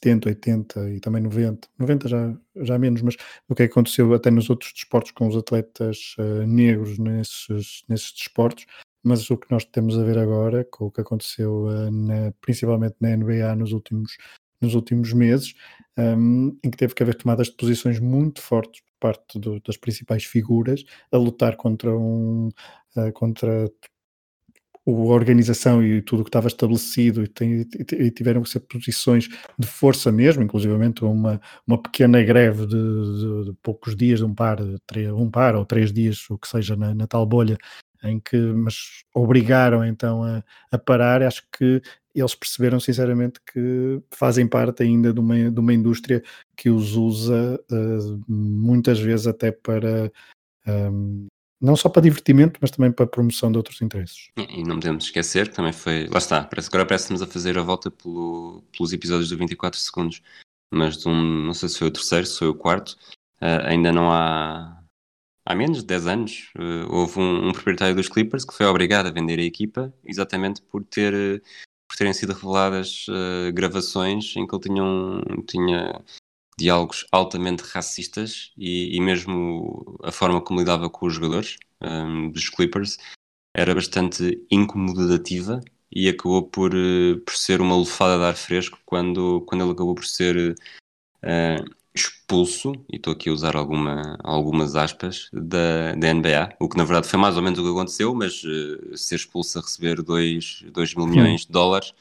70, 0.05 0.29
80 0.29 0.91
e 0.91 1.01
também 1.01 1.23
90, 1.23 1.69
90 1.79 2.09
já, 2.09 2.37
já 2.57 2.79
menos, 2.79 3.01
mas 3.01 3.17
o 3.49 3.55
que 3.55 3.63
é 3.63 3.67
que 3.67 3.73
aconteceu 3.73 4.13
até 4.13 4.31
nos 4.31 4.51
outros 4.51 4.73
desportos 4.73 5.13
com 5.13 5.27
os 5.27 5.37
atletas 5.37 6.15
uh, 6.19 6.47
negros 6.47 6.99
nesses, 6.99 7.85
nesses 7.89 8.13
desportos, 8.13 8.67
mas 9.03 9.31
o 9.31 9.37
que 9.37 9.51
nós 9.51 9.65
temos 9.65 9.99
a 9.99 10.05
ver 10.05 10.19
agora, 10.19 10.65
com 10.65 10.87
o 10.87 10.91
que 10.91 11.01
aconteceu 11.01 11.67
uh, 11.67 11.91
na, 11.91 12.33
principalmente 12.41 12.97
na 13.01 13.17
NBA 13.17 13.55
nos 13.57 13.73
últimos, 13.73 14.17
nos 14.61 14.75
últimos 14.75 15.13
meses, 15.13 15.55
um, 15.99 16.59
em 16.63 16.71
que 16.71 16.77
teve 16.77 16.95
que 16.95 17.03
haver 17.03 17.15
tomadas 17.15 17.47
de 17.47 17.55
posições 17.55 17.99
muito 17.99 18.43
fortes 18.43 18.83
por 18.83 18.93
parte 19.01 19.39
do, 19.39 19.61
das 19.61 19.77
principais 19.77 20.25
figuras 20.25 20.85
a 21.11 21.17
lutar 21.17 21.57
contra 21.57 21.97
um 21.97 22.49
uh, 22.97 23.13
contra 23.13 23.71
a 24.87 24.91
organização 24.91 25.83
e 25.83 26.03
tudo 26.03 26.21
o 26.21 26.25
que 26.25 26.29
estava 26.29 26.47
estabelecido 26.47 27.23
e, 27.23 27.29
tem, 27.29 27.67
e, 27.93 28.11
tiveram 28.11 28.43
que 28.43 28.51
ser 28.51 28.61
posições 28.61 29.29
de 29.59 29.67
força 29.67 30.13
mesmo, 30.13 30.43
inclusivamente 30.43 31.05
uma, 31.05 31.41
uma 31.67 31.81
pequena 31.81 32.23
greve 32.23 32.67
de, 32.67 32.77
de, 32.77 33.45
de 33.47 33.53
poucos 33.63 33.97
dias, 33.97 34.19
de 34.19 34.25
um 34.27 34.35
par, 34.35 34.59
três, 34.87 35.11
um 35.11 35.31
par 35.31 35.57
ou 35.57 35.65
três 35.65 35.93
dias, 35.93 36.29
o 36.29 36.39
que 36.39 36.49
seja 36.49 36.77
na, 36.77 36.95
na 36.95 37.07
tal 37.07 37.25
bolha, 37.25 37.57
em 38.03 38.21
que 38.21 38.37
mas 38.37 39.05
obrigaram 39.15 39.85
então 39.85 40.23
a, 40.23 40.43
a 40.71 40.79
parar. 40.79 41.23
Acho 41.23 41.43
que 41.51 41.81
eles 42.15 42.35
perceberam 42.35 42.79
sinceramente 42.79 43.41
que 43.53 44.01
fazem 44.11 44.47
parte 44.47 44.83
ainda 44.83 45.13
de 45.13 45.21
uma, 45.21 45.51
de 45.51 45.61
uma 45.61 45.73
indústria 45.73 46.23
que 46.57 46.69
os 46.71 46.95
usa 46.95 47.59
uh, 47.71 48.25
muitas 48.29 49.01
vezes 49.01 49.27
até 49.27 49.51
para 49.51 50.13
um, 50.67 51.27
não 51.65 51.77
só 51.77 51.89
para 51.89 52.03
divertimento, 52.03 52.59
mas 52.61 52.71
também 52.71 52.93
para 52.93 53.07
promoção 53.07 53.51
de 53.51 53.57
outros 53.57 53.81
interesses. 53.81 54.31
E 54.37 54.63
não 54.63 54.77
podemos 54.77 55.05
esquecer 55.05 55.49
que 55.49 55.55
também 55.55 55.73
foi, 55.73 56.07
lá 56.07 56.19
está, 56.19 56.45
parece, 56.45 56.69
agora 56.69 56.87
parece-nos 56.87 57.23
a 57.23 57.27
fazer 57.27 57.59
a 57.59 57.63
volta 57.63 57.91
pelo, 57.91 58.63
pelos 58.77 58.93
episódios 58.93 59.31
do 59.31 59.37
24 59.37 59.79
segundos, 59.79 60.23
mas 60.73 60.99
de 60.99 61.09
um, 61.09 61.47
não 61.47 61.55
sei 61.55 61.69
se 61.69 61.79
foi 61.79 61.89
o 61.89 61.91
terceiro, 61.91 62.27
se 62.27 62.39
foi 62.39 62.49
o 62.49 62.55
quarto, 62.55 62.91
uh, 63.41 63.67
ainda 63.67 63.91
não 63.91 64.11
há, 64.11 64.79
há 65.47 65.55
menos 65.55 65.79
de 65.79 65.87
10 65.87 66.07
anos, 66.07 66.51
uh, 66.59 66.93
houve 66.93 67.19
um, 67.19 67.49
um, 67.49 67.53
proprietário 67.53 67.95
dos 67.95 68.09
Clippers 68.09 68.45
que 68.45 68.55
foi 68.55 68.67
obrigado 68.67 69.07
a 69.07 69.11
vender 69.11 69.39
a 69.39 69.45
equipa 69.45 69.93
exatamente 70.05 70.61
por 70.63 70.85
ter 70.85 71.43
por 71.89 71.97
terem 71.97 72.13
sido 72.13 72.33
reveladas 72.33 73.07
uh, 73.09 73.53
gravações 73.53 74.35
em 74.37 74.47
que 74.47 74.55
ele 74.55 74.63
tinha, 74.63 74.83
um, 74.83 75.21
tinha 75.47 76.03
diálogos 76.59 77.07
altamente 77.11 77.63
racistas 77.63 78.53
e, 78.57 78.97
e, 78.97 79.01
mesmo 79.01 79.99
a 80.03 80.13
forma 80.13 80.41
como 80.41 80.61
lidava 80.61 80.89
com 80.89 81.07
os 81.07 81.15
jogadores 81.15 81.57
um, 81.81 82.31
dos 82.31 82.49
Clippers 82.49 82.99
era 83.55 83.75
bastante 83.75 84.45
incomodativa 84.51 85.61
e 85.95 86.09
acabou 86.09 86.43
por, 86.43 86.75
uh, 86.75 87.21
por 87.21 87.37
ser 87.37 87.61
uma 87.61 87.77
lufada 87.77 88.19
de 88.19 88.25
ar 88.25 88.35
fresco 88.35 88.79
quando, 88.85 89.43
quando 89.47 89.63
ele 89.63 89.73
acabou 89.73 89.95
por 89.95 90.05
ser 90.05 90.57
uh, 91.23 91.75
expulso, 91.95 92.73
e 92.93 92.97
estou 92.97 93.13
aqui 93.13 93.29
a 93.29 93.33
usar 93.33 93.55
alguma, 93.55 94.19
algumas 94.25 94.75
aspas, 94.75 95.29
da, 95.33 95.95
da 95.95 96.13
NBA, 96.13 96.57
o 96.59 96.69
que 96.69 96.77
na 96.77 96.85
verdade 96.85 97.07
foi 97.07 97.21
mais 97.21 97.37
ou 97.37 97.43
menos 97.43 97.59
o 97.61 97.63
que 97.63 97.71
aconteceu, 97.71 98.13
mas 98.13 98.43
uh, 98.43 98.97
ser 98.97 99.15
expulso 99.15 99.59
a 99.59 99.63
receber 99.63 100.03
2 100.03 100.65
mil 100.97 101.07
milhões 101.07 101.43
de 101.43 101.53
dólares, 101.53 101.95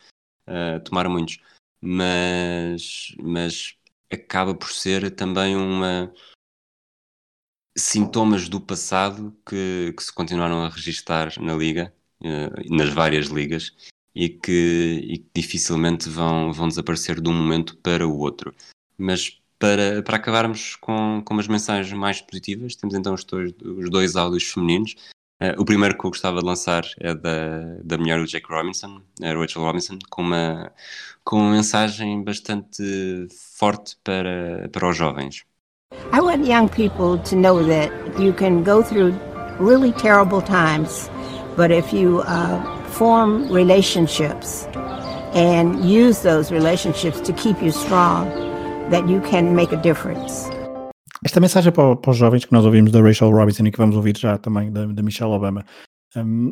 tomaram 0.84 1.12
muitos. 1.12 1.38
Mas, 1.80 3.14
mas 3.22 3.76
acaba 4.14 4.55
por 4.55 4.72
ser 4.72 5.11
também 5.11 5.55
uma 5.55 6.14
sintomas 7.78 8.47
do 8.47 8.61
passado 8.61 9.36
que, 9.45 9.93
que 9.97 10.03
se 10.03 10.14
continuaram 10.14 10.64
a 10.64 10.70
registar 10.70 11.34
na 11.41 11.55
liga, 11.55 11.93
uh, 12.22 12.76
nas 12.76 12.89
várias 12.89 13.28
ligas, 13.28 13.76
e 14.16 14.30
que, 14.30 15.01
e 15.03 15.18
que 15.18 15.30
dificilmente 15.34 16.07
vão, 16.09 16.53
vão 16.53 16.68
desaparecer 16.68 17.20
de 17.20 17.30
um 17.30 17.34
momento 17.34 17.76
para 17.78 18.07
o 18.07 18.18
outro. 18.18 18.53
Mas 18.97 19.41
para, 19.57 20.03
para 20.03 20.18
acabarmos 20.18 20.76
com, 20.76 21.22
com 21.26 21.34
umas 21.34 21.47
mensagens 21.47 21.91
mais 21.97 22.22
positivas, 22.22 22.76
temos 22.76 22.95
então 22.95 23.14
os 23.14 23.24
dois, 23.24 23.53
os 23.61 23.89
dois 23.89 24.16
áudios 24.16 24.43
femininos. 24.43 24.95
Uh, 25.42 25.60
o 25.60 25.66
primeiro 25.66 25.98
que 25.98 26.06
eu 26.06 26.10
gostava 26.10 26.40
de 26.40 26.46
lançar 26.46 26.84
é 27.00 27.14
da, 27.14 27.78
da 27.84 27.98
mulher 27.98 28.20
do 28.20 28.26
Jack 28.26 28.46
Robinson, 28.50 29.02
a 29.22 29.34
Rachel 29.34 29.62
Robinson, 29.62 30.00
com 30.10 30.22
uma, 30.22 30.72
com 31.24 31.38
uma 31.38 31.52
mensagem 31.52 32.24
bastante 32.24 33.28
forte 33.58 33.98
para, 34.04 34.70
para 34.72 34.90
os 34.90 34.96
jovens. 34.96 35.44
I 36.12 36.20
want 36.20 36.46
young 36.46 36.68
people 36.68 37.18
to 37.30 37.36
know 37.36 37.64
that 37.66 37.92
you 38.20 38.34
can 38.34 38.64
go 38.64 38.82
through 38.82 39.14
really 39.60 39.92
terrible 39.94 40.42
times, 40.42 41.10
but 41.56 41.72
if 41.72 41.94
you 41.94 42.22
uh, 42.22 42.84
form 42.88 43.52
relationships 43.52 44.68
and 45.34 45.84
use 45.84 46.22
those 46.22 46.52
relationships 46.52 47.20
to 47.22 47.34
keep 47.34 47.62
you 47.62 47.72
strong, 47.72 48.30
that 48.90 49.08
you 49.08 49.22
can 49.22 49.56
make 49.56 49.72
a 49.72 49.78
difference. 49.78 50.50
Esta 51.26 51.40
mensagem 51.40 51.72
para, 51.72 51.96
para, 51.96 52.12
os 52.12 52.18
jovens 52.18 52.46
que 52.46 52.52
nós 52.52 52.66
ouvimos 52.66 52.92
da 52.92 53.02
Rachel 53.02 53.32
Robinson 53.32 53.66
e 53.66 53.72
que 53.72 53.78
vamos 53.78 53.96
ouvir 53.96 54.18
já 54.18 54.38
também 54.38 54.72
da, 54.72 54.86
da 54.86 55.02
Michelle 55.02 55.32
Obama 55.32 55.66
um, 56.16 56.52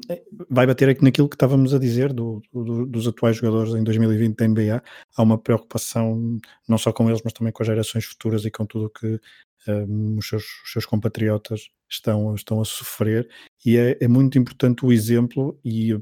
vai 0.49 0.65
bater 0.65 0.89
aqui 0.89 1.03
naquilo 1.03 1.29
que 1.29 1.35
estávamos 1.35 1.73
a 1.73 1.79
dizer 1.79 2.13
do, 2.13 2.41
do, 2.51 2.85
dos 2.85 3.07
atuais 3.07 3.37
jogadores 3.37 3.73
em 3.73 3.83
2020 3.83 4.35
da 4.35 4.47
NBA. 4.47 4.83
Há 5.15 5.21
uma 5.21 5.37
preocupação 5.37 6.39
não 6.67 6.77
só 6.77 6.91
com 6.91 7.07
eles, 7.09 7.21
mas 7.23 7.33
também 7.33 7.53
com 7.53 7.61
as 7.61 7.67
gerações 7.67 8.05
futuras 8.05 8.45
e 8.45 8.51
com 8.51 8.65
tudo 8.65 8.85
o 8.85 8.89
que 8.89 9.19
um, 9.67 10.17
os, 10.17 10.27
seus, 10.27 10.43
os, 10.65 10.71
seus, 10.71 10.85
compatriotas 10.85 11.69
estão, 11.89 12.33
estão 12.33 12.61
a 12.61 12.65
sofrer. 12.65 13.29
E 13.65 13.77
é, 13.77 13.97
é 14.01 14.07
muito 14.07 14.37
importante 14.37 14.85
o 14.85 14.91
exemplo 14.91 15.59
e 15.63 15.93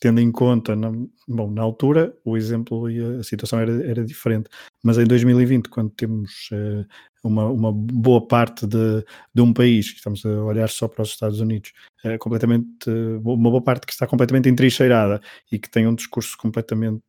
tendo 0.00 0.20
em 0.20 0.30
conta, 0.30 0.76
na, 0.76 0.92
bom, 1.26 1.50
na 1.50 1.62
altura 1.62 2.14
o 2.24 2.36
exemplo 2.36 2.90
e 2.90 3.18
a, 3.18 3.22
situação 3.22 3.58
era, 3.58 3.72
era, 3.86 4.04
diferente, 4.04 4.48
mas 4.82 4.98
em 4.98 5.04
2020, 5.04 5.68
quando 5.68 5.90
temos 5.90 6.48
uh, 6.52 6.86
uma, 7.24 7.46
uma, 7.46 7.72
boa 7.72 8.26
parte 8.26 8.66
de, 8.66 9.04
de, 9.34 9.42
um 9.42 9.52
país, 9.52 9.86
estamos 9.86 10.24
a 10.24 10.44
olhar 10.44 10.68
só 10.68 10.86
para 10.86 11.02
os 11.02 11.10
Estados 11.10 11.40
Unidos, 11.40 11.72
uh, 12.04 12.18
completamente, 12.18 12.88
uh, 12.88 13.20
uma 13.24 13.50
boa 13.50 13.62
parte 13.62 13.86
que 13.86 13.92
está 13.92 14.06
completamente 14.06 14.48
entrincheirada 14.48 15.20
e 15.50 15.58
que 15.58 15.70
tem 15.70 15.86
um 15.86 15.94
discurso 15.94 16.36
completamente 16.36 17.02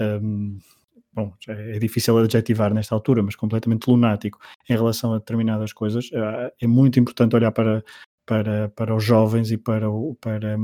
um, 0.00 0.58
bom, 1.14 1.32
é 1.48 1.78
difícil 1.78 2.18
adjetivar 2.18 2.72
nesta 2.74 2.94
altura, 2.94 3.22
mas 3.22 3.36
completamente 3.36 3.88
lunático 3.88 4.38
em 4.68 4.74
relação 4.74 5.14
a 5.14 5.18
determinadas 5.18 5.72
coisas, 5.72 6.10
é 6.60 6.66
muito 6.66 6.98
importante 6.98 7.36
olhar 7.36 7.52
para, 7.52 7.84
para, 8.24 8.68
para 8.70 8.94
os 8.94 9.04
jovens 9.04 9.50
e 9.50 9.58
para, 9.58 9.86
para, 10.20 10.56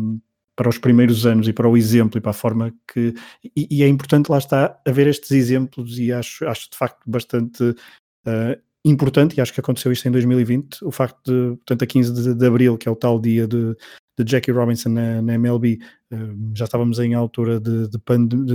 para 0.59 0.69
os 0.69 0.77
primeiros 0.77 1.25
anos 1.25 1.47
e 1.47 1.53
para 1.53 1.69
o 1.69 1.77
exemplo 1.77 2.19
e 2.19 2.21
para 2.21 2.33
a 2.33 2.35
forma 2.35 2.75
que. 2.93 3.15
E, 3.57 3.69
e 3.79 3.83
é 3.85 3.87
importante 3.87 4.29
lá 4.29 4.39
está 4.39 4.77
haver 4.85 5.07
estes 5.07 5.31
exemplos 5.31 6.01
e 6.01 6.13
acho, 6.13 6.45
acho 6.49 6.69
de 6.69 6.77
facto 6.77 7.09
bastante 7.09 7.63
uh, 7.63 8.61
importante, 8.85 9.37
e 9.37 9.41
acho 9.41 9.53
que 9.53 9.61
aconteceu 9.61 9.93
isto 9.93 10.09
em 10.09 10.11
2020, 10.11 10.85
o 10.85 10.91
facto 10.91 11.21
de, 11.25 11.57
portanto, 11.59 11.85
a 11.85 11.87
15 11.87 12.13
de, 12.13 12.35
de 12.35 12.47
abril, 12.47 12.77
que 12.77 12.89
é 12.89 12.91
o 12.91 12.97
tal 12.97 13.21
dia 13.21 13.47
de, 13.47 13.77
de 14.25 14.31
Jackie 14.31 14.53
Robinson 14.53 14.91
na, 14.91 15.23
na 15.23 15.35
MLB, 15.35 15.79
uh, 16.11 16.15
eh, 16.15 16.17
já 16.55 16.65
estávamos 16.65 16.99
em 16.99 17.15
altura 17.15 17.61
de, 17.61 17.89
de, 17.89 17.99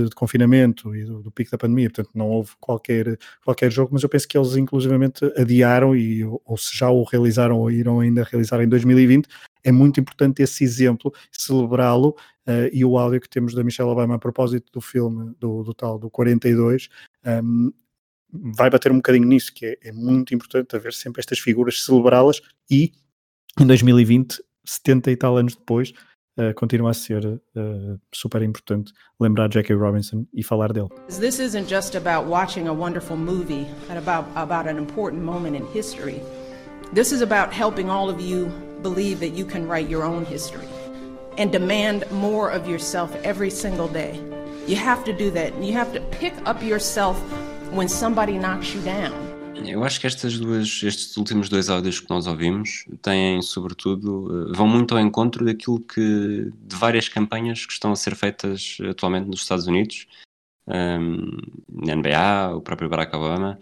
de 0.04 0.10
confinamento 0.14 0.94
e 0.94 1.04
do, 1.04 1.22
do, 1.22 1.30
pico 1.30 1.50
da 1.50 1.58
pandemia, 1.58 1.90
portanto 1.90 2.10
não 2.14 2.28
houve 2.28 2.50
qualquer, 2.60 3.18
qualquer 3.44 3.70
jogo, 3.70 3.90
mas 3.92 4.02
eu 4.02 4.08
penso 4.08 4.28
que 4.28 4.36
eles 4.36 4.56
inclusivamente 4.56 5.24
adiaram 5.36 5.96
e 5.96 6.24
ou 6.24 6.56
se 6.56 6.76
já 6.76 6.90
o 6.90 7.02
realizaram 7.04 7.58
ou 7.58 7.70
irão 7.70 8.00
ainda 8.00 8.24
realizar 8.24 8.62
em 8.62 8.68
2020, 8.68 9.28
é 9.62 9.72
muito 9.72 10.00
importante 10.00 10.42
esse 10.42 10.62
exemplo, 10.62 11.12
celebrá-lo 11.32 12.10
uh, 12.46 12.68
e 12.72 12.84
o 12.84 12.98
áudio 12.98 13.20
que 13.20 13.28
temos 13.28 13.54
da 13.54 13.64
Michelle 13.64 13.90
Obama 13.90 14.16
a 14.16 14.18
propósito 14.18 14.70
do 14.72 14.80
filme, 14.80 15.34
do, 15.38 15.62
do 15.62 15.74
tal, 15.74 15.98
do 15.98 16.10
42, 16.10 16.88
um, 17.42 17.72
vai 18.30 18.68
bater 18.68 18.90
um 18.90 18.96
bocadinho 18.96 19.26
nisso, 19.26 19.52
que 19.54 19.66
é, 19.66 19.78
é 19.88 19.92
muito 19.92 20.34
importante 20.34 20.74
haver 20.74 20.92
sempre 20.92 21.20
estas 21.20 21.38
figuras, 21.38 21.84
celebrá-las 21.84 22.40
e 22.70 22.92
em 23.60 23.66
2020, 23.66 24.42
70 24.64 25.10
e 25.10 25.16
tal 25.16 25.36
anos 25.36 25.54
depois, 25.54 25.92
uh, 26.38 26.52
continua 26.54 26.90
a 26.90 26.94
ser 26.94 27.24
uh, 27.26 27.98
super 28.12 28.42
importante 28.42 28.92
lembrar 29.20 29.48
Jackie 29.48 29.74
Robinson 29.74 30.26
e 30.32 30.42
falar 30.42 30.72
dele. 30.72 30.88
This 31.08 31.38
isn't 31.38 31.68
just 31.68 31.94
about 31.94 32.26
watching 32.26 32.68
a 32.68 32.72
wonderful 32.72 33.16
movie 33.16 33.66
and 33.88 33.98
about, 33.98 34.26
about 34.34 34.68
an 34.68 34.78
important 34.78 35.22
moment 35.22 35.56
in 35.56 35.66
history. 35.72 36.20
This 36.92 37.12
is 37.12 37.22
about 37.22 37.52
helping 37.52 37.90
all 37.90 38.08
of 38.08 38.20
you 38.20 38.46
believe 38.82 39.20
that 39.20 39.36
you 39.36 39.44
can 39.44 39.66
write 39.66 39.88
your 39.88 40.04
own 40.04 40.24
history 40.24 40.68
and 41.38 41.50
demand 41.50 42.04
more 42.12 42.50
of 42.50 42.68
yourself 42.68 43.14
every 43.24 43.50
single 43.50 43.88
day. 43.88 44.20
You 44.66 44.76
have 44.76 45.04
to 45.04 45.12
do 45.12 45.30
that. 45.32 45.54
You 45.62 45.72
have 45.72 45.92
to 45.92 46.00
pick 46.00 46.34
up 46.46 46.62
yourself 46.62 47.18
when 47.70 47.88
somebody 47.88 48.38
knocks 48.38 48.74
you 48.74 48.80
down. 48.82 49.23
Eu 49.56 49.84
acho 49.84 50.00
que 50.00 50.06
estas 50.06 50.38
duas, 50.38 50.82
estes 50.82 51.16
últimos 51.16 51.48
dois 51.48 51.68
áudios 51.68 52.00
que 52.00 52.10
nós 52.10 52.26
ouvimos 52.26 52.84
têm, 53.02 53.40
sobretudo, 53.40 54.50
eh, 54.50 54.56
vão 54.56 54.66
muito 54.66 54.94
ao 54.94 55.00
encontro 55.00 55.44
daquilo 55.44 55.80
que, 55.80 56.50
de 56.52 56.76
várias 56.76 57.08
campanhas 57.08 57.64
que 57.64 57.72
estão 57.72 57.92
a 57.92 57.96
ser 57.96 58.16
feitas 58.16 58.78
atualmente 58.88 59.26
nos 59.28 59.42
Estados 59.42 59.66
Unidos, 59.66 60.06
um, 60.66 60.72
ehm, 60.74 61.40
na 61.68 61.94
NBA, 61.94 62.56
o 62.56 62.60
próprio 62.60 62.88
Barack 62.88 63.14
Obama, 63.14 63.58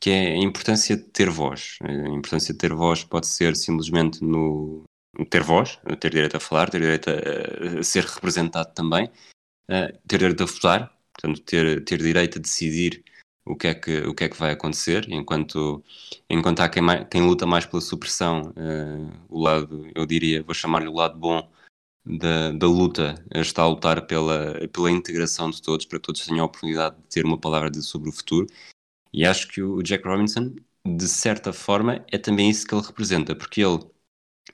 que 0.00 0.10
é 0.10 0.32
a 0.32 0.36
importância 0.36 0.96
de 0.96 1.04
ter 1.04 1.30
voz. 1.30 1.78
A 1.82 1.92
importância 2.08 2.52
de 2.52 2.58
ter 2.58 2.72
voz 2.74 3.04
pode 3.04 3.26
ser 3.26 3.56
simplesmente 3.56 4.22
no 4.22 4.84
ter 5.30 5.42
voz, 5.42 5.78
ter 6.00 6.10
direito 6.10 6.36
a 6.36 6.40
falar, 6.40 6.70
ter 6.70 6.80
direito 6.80 7.10
a, 7.10 7.80
a 7.80 7.82
ser 7.82 8.04
representado 8.04 8.72
também, 8.74 9.10
ter 10.06 10.18
direito 10.18 10.42
a 10.42 10.46
votar, 10.46 10.92
portanto, 11.14 11.42
ter, 11.42 11.84
ter 11.84 11.98
direito 11.98 12.38
a 12.38 12.42
decidir 12.42 13.04
o 13.50 13.56
que 13.56 13.66
é 13.68 13.74
que, 13.74 13.98
o 14.00 14.14
que, 14.14 14.24
é 14.24 14.28
que 14.28 14.36
vai 14.36 14.52
acontecer, 14.52 15.06
enquanto, 15.10 15.82
enquanto 16.28 16.60
há 16.60 16.68
quem, 16.68 16.82
mais, 16.82 17.06
quem 17.10 17.22
luta 17.22 17.46
mais 17.46 17.66
pela 17.66 17.80
supressão, 17.82 18.52
uh, 18.56 19.12
o 19.28 19.40
lado, 19.40 19.90
eu 19.94 20.06
diria, 20.06 20.42
vou 20.42 20.54
chamar-lhe 20.54 20.88
o 20.88 20.94
lado 20.94 21.18
bom 21.18 21.50
da, 22.04 22.52
da 22.52 22.66
luta, 22.66 23.14
está 23.34 23.62
a 23.62 23.68
lutar 23.68 24.06
pela, 24.06 24.68
pela 24.68 24.90
integração 24.90 25.50
de 25.50 25.60
todos, 25.60 25.84
para 25.86 25.98
que 25.98 26.06
todos 26.06 26.24
tenham 26.24 26.42
a 26.42 26.46
oportunidade 26.46 26.96
de 26.96 27.02
ter 27.08 27.24
uma 27.24 27.38
palavra 27.38 27.72
sobre 27.82 28.08
o 28.08 28.12
futuro. 28.12 28.46
E 29.12 29.26
acho 29.26 29.48
que 29.48 29.60
o 29.62 29.82
Jack 29.82 30.06
Robinson, 30.06 30.54
de 30.86 31.08
certa 31.08 31.52
forma, 31.52 32.04
é 32.10 32.18
também 32.18 32.48
isso 32.48 32.66
que 32.66 32.74
ele 32.74 32.86
representa, 32.86 33.34
porque 33.34 33.62
ele, 33.62 33.80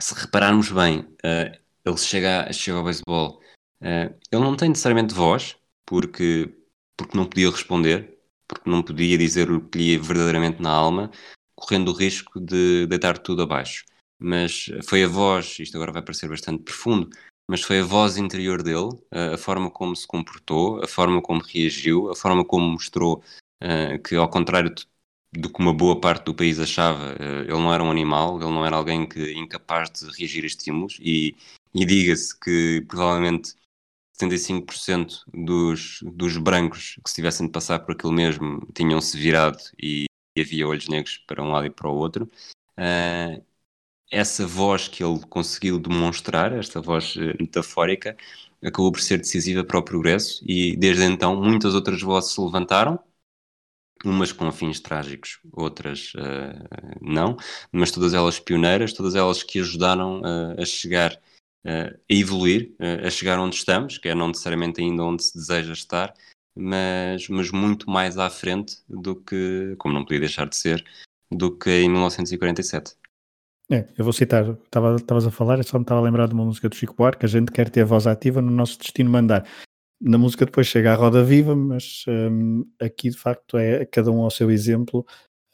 se 0.01 0.15
repararmos 0.15 0.71
bem, 0.73 1.01
uh, 1.01 1.59
ele 1.85 1.97
chega, 1.99 2.51
chega 2.53 2.79
ao 2.79 2.85
beisebol, 2.85 3.41
uh, 3.83 4.15
ele 4.33 4.43
não 4.43 4.57
tem 4.57 4.71
necessariamente 4.71 5.15
voz, 5.15 5.57
porque, 5.85 6.53
porque 6.97 7.17
não 7.17 7.27
podia 7.27 7.51
responder, 7.51 8.16
porque 8.49 8.71
não 8.71 8.83
podia 8.83 9.19
dizer 9.19 9.51
o 9.51 9.61
que 9.61 9.79
lhe 9.79 9.99
verdadeiramente 9.99 10.63
na 10.63 10.71
alma, 10.71 11.11
correndo 11.55 11.91
o 11.91 11.95
risco 11.95 12.41
de 12.41 12.87
deitar 12.87 13.19
tudo 13.19 13.43
abaixo. 13.43 13.85
Mas 14.19 14.71
foi 14.89 15.05
a 15.05 15.09
voz, 15.09 15.59
isto 15.59 15.77
agora 15.77 15.93
vai 15.93 16.03
parecer 16.03 16.29
bastante 16.29 16.63
profundo, 16.63 17.11
mas 17.49 17.63
foi 17.63 17.81
a 17.81 17.85
voz 17.85 18.17
interior 18.17 18.63
dele, 18.63 18.91
a 19.11 19.37
forma 19.37 19.71
como 19.71 19.95
se 19.95 20.07
comportou, 20.07 20.83
a 20.83 20.89
forma 20.89 21.23
como 21.23 21.43
reagiu, 21.43 22.11
a 22.11 22.17
forma 22.17 22.45
como 22.45 22.67
mostrou 22.67 23.23
uh, 23.63 24.03
que, 24.03 24.17
ao 24.17 24.29
contrário 24.29 24.75
do 25.33 25.53
que 25.53 25.61
uma 25.61 25.73
boa 25.75 26.01
parte 26.01 26.25
do 26.25 26.35
país 26.35 26.59
achava, 26.59 27.15
uh, 27.15 27.43
ele 27.43 27.53
não 27.53 27.73
era 27.73 27.85
um 27.85 27.91
animal, 27.91 28.41
ele 28.41 28.51
não 28.51 28.65
era 28.67 28.77
alguém 28.77 29.07
que 29.07 29.33
incapaz 29.33 29.91
de 29.91 30.07
reagir 30.19 30.45
a 30.45 30.47
estímulos, 30.47 30.99
e, 31.01 31.37
e 31.75 31.85
diga-se 31.85 32.39
que 32.39 32.85
provavelmente 32.89 33.55
75% 34.21 35.25
dos, 35.33 36.01
dos 36.03 36.37
brancos 36.39 36.99
que 37.05 37.11
se 37.11 37.17
tivessem 37.17 37.47
de 37.47 37.53
passar 37.53 37.81
por 37.81 37.93
aquilo 37.93 38.13
mesmo 38.13 38.67
tinham-se 38.75 39.17
virado 39.17 39.59
e, 39.81 40.07
e, 40.37 40.41
havia 40.41 40.67
olhos 40.67 40.89
negros 40.89 41.19
para 41.19 41.43
um 41.43 41.51
lado 41.51 41.67
e 41.67 41.71
para 41.71 41.89
o 41.89 41.95
outro. 41.95 42.31
Uh, 42.79 43.45
essa 44.11 44.47
voz 44.47 44.89
que 44.89 45.03
ele 45.03 45.21
conseguiu 45.29 45.79
demonstrar, 45.79 46.53
esta 46.53 46.81
voz 46.81 47.17
eh, 47.17 47.35
metafórica, 47.41 48.17
acabou 48.63 48.93
por 48.93 49.01
ser 49.01 49.19
decisiva 49.19 49.65
para 49.65 49.79
o 49.79 49.83
progresso 49.83 50.45
e 50.47 50.77
desde 50.77 51.05
então 51.05 51.35
muitas 51.41 51.75
outras 51.75 52.01
vozes 52.01 52.33
se 52.33 52.41
levantaram, 52.41 52.99
umas 54.05 54.33
com 54.33 54.51
fins 54.53 54.79
trágicos, 54.81 55.41
outras 55.53 56.13
uh, 56.15 56.99
não, 57.01 57.37
mas 57.73 57.91
todas 57.91 58.15
elas 58.15 58.39
pioneiras, 58.39 58.93
todas 58.93 59.15
elas 59.15 59.43
que 59.43 59.59
ajudaram 59.59 60.21
uh, 60.21 60.61
a 60.61 60.65
chegar 60.65 61.21
a 61.67 61.93
evoluir, 62.09 62.75
a 63.05 63.11
chegar 63.11 63.39
onde 63.41 63.57
estamos, 63.57 63.99
que 63.99 64.09
é 64.09 64.15
não 64.15 64.29
necessariamente 64.29 64.81
ainda 64.81 65.03
onde 65.03 65.25
se 65.25 65.37
deseja 65.37 65.73
estar, 65.73 66.15
mas, 66.57 67.29
mas 67.29 67.51
muito 67.51 67.91
mais 67.91 68.17
à 68.17 68.31
frente 68.31 68.77
do 68.89 69.17
que, 69.17 69.75
como 69.79 69.93
não 69.93 70.05
podia 70.05 70.21
deixar 70.21 70.49
de 70.49 70.57
ser, 70.57 70.85
do 71.31 71.57
que 71.57 71.71
em 71.71 71.89
1947. 71.89 72.95
É, 73.71 73.85
eu 73.99 74.05
vou 74.05 74.13
citar, 74.13 74.57
estavas 74.65 75.27
a 75.27 75.31
falar, 75.31 75.63
só 75.65 75.77
me 75.77 75.83
estava 75.83 76.01
a 76.01 76.05
lembrar 76.05 76.29
de 76.29 76.35
uma 76.35 76.45
música 76.45 76.69
do 76.69 76.77
Chico 76.77 76.95
Buarque, 76.95 77.27
a 77.27 77.29
gente 77.29 77.51
quer 77.51 77.69
ter 77.69 77.85
voz 77.85 78.07
ativa 78.07 78.41
no 78.41 78.51
nosso 78.51 78.79
destino 78.79 79.11
mandar. 79.11 79.47
Na 80.01 80.17
música 80.17 80.47
depois 80.47 80.69
chega 80.69 80.93
a 80.93 80.95
roda 80.95 81.25
viva, 81.25 81.57
mas 81.57 82.05
um, 82.07 82.65
aqui 82.81 83.11
de 83.11 83.19
facto 83.19 83.59
é 83.59 83.85
cada 83.85 84.13
um 84.13 84.23
ao 84.23 84.31
seu 84.31 84.51
exemplo, 84.51 85.05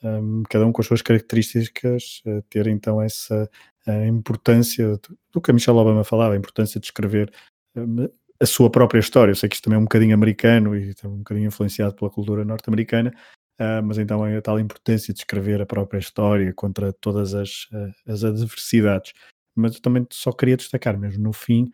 um, 0.03 0.43
cada 0.43 0.67
um 0.67 0.73
com 0.73 0.83
as 0.83 0.87
suas 0.87 1.01
características, 1.01 2.23
ter 2.51 2.67
então 2.67 3.01
essa 3.01 3.49
a 3.87 4.07
importância 4.07 4.99
do 5.33 5.41
que 5.41 5.51
a 5.51 5.55
Michelle 5.55 5.79
Obama 5.79 6.05
falava, 6.05 6.35
a 6.35 6.37
importância 6.37 6.79
de 6.79 6.87
escrever 6.87 7.33
hum, 7.77 8.09
a 8.41 8.47
sua 8.47 8.71
própria 8.71 9.01
história. 9.01 9.31
Eu 9.31 9.37
sei 9.37 9.49
que 9.49 9.55
isto 9.55 9.65
também 9.65 9.77
é 9.77 9.81
um 9.81 9.85
bocadinho 9.85 10.15
americano 10.15 10.77
e 10.77 10.95
um 11.05 11.19
bocadinho 11.19 11.47
influenciado 11.47 11.95
pela 11.95 12.11
cultura 12.11 12.45
norte-americana, 12.45 13.13
uh, 13.61 13.83
mas 13.85 13.99
então 13.99 14.27
é 14.27 14.37
a 14.37 14.43
tal 14.43 14.59
importância 14.59 15.13
de 15.15 15.21
escrever 15.21 15.61
a 15.61 15.67
própria 15.67 15.99
história 15.99 16.53
contra 16.53 16.93
todas 16.93 17.35
as, 17.35 17.65
uh, 17.73 17.93
as 18.07 18.25
adversidades. 18.25 19.13
Mas 19.55 19.75
eu 19.75 19.83
também 19.83 20.07
só 20.11 20.33
queria 20.33 20.57
destacar 20.57 20.99
mesmo 20.99 21.23
no 21.23 21.33
fim 21.33 21.71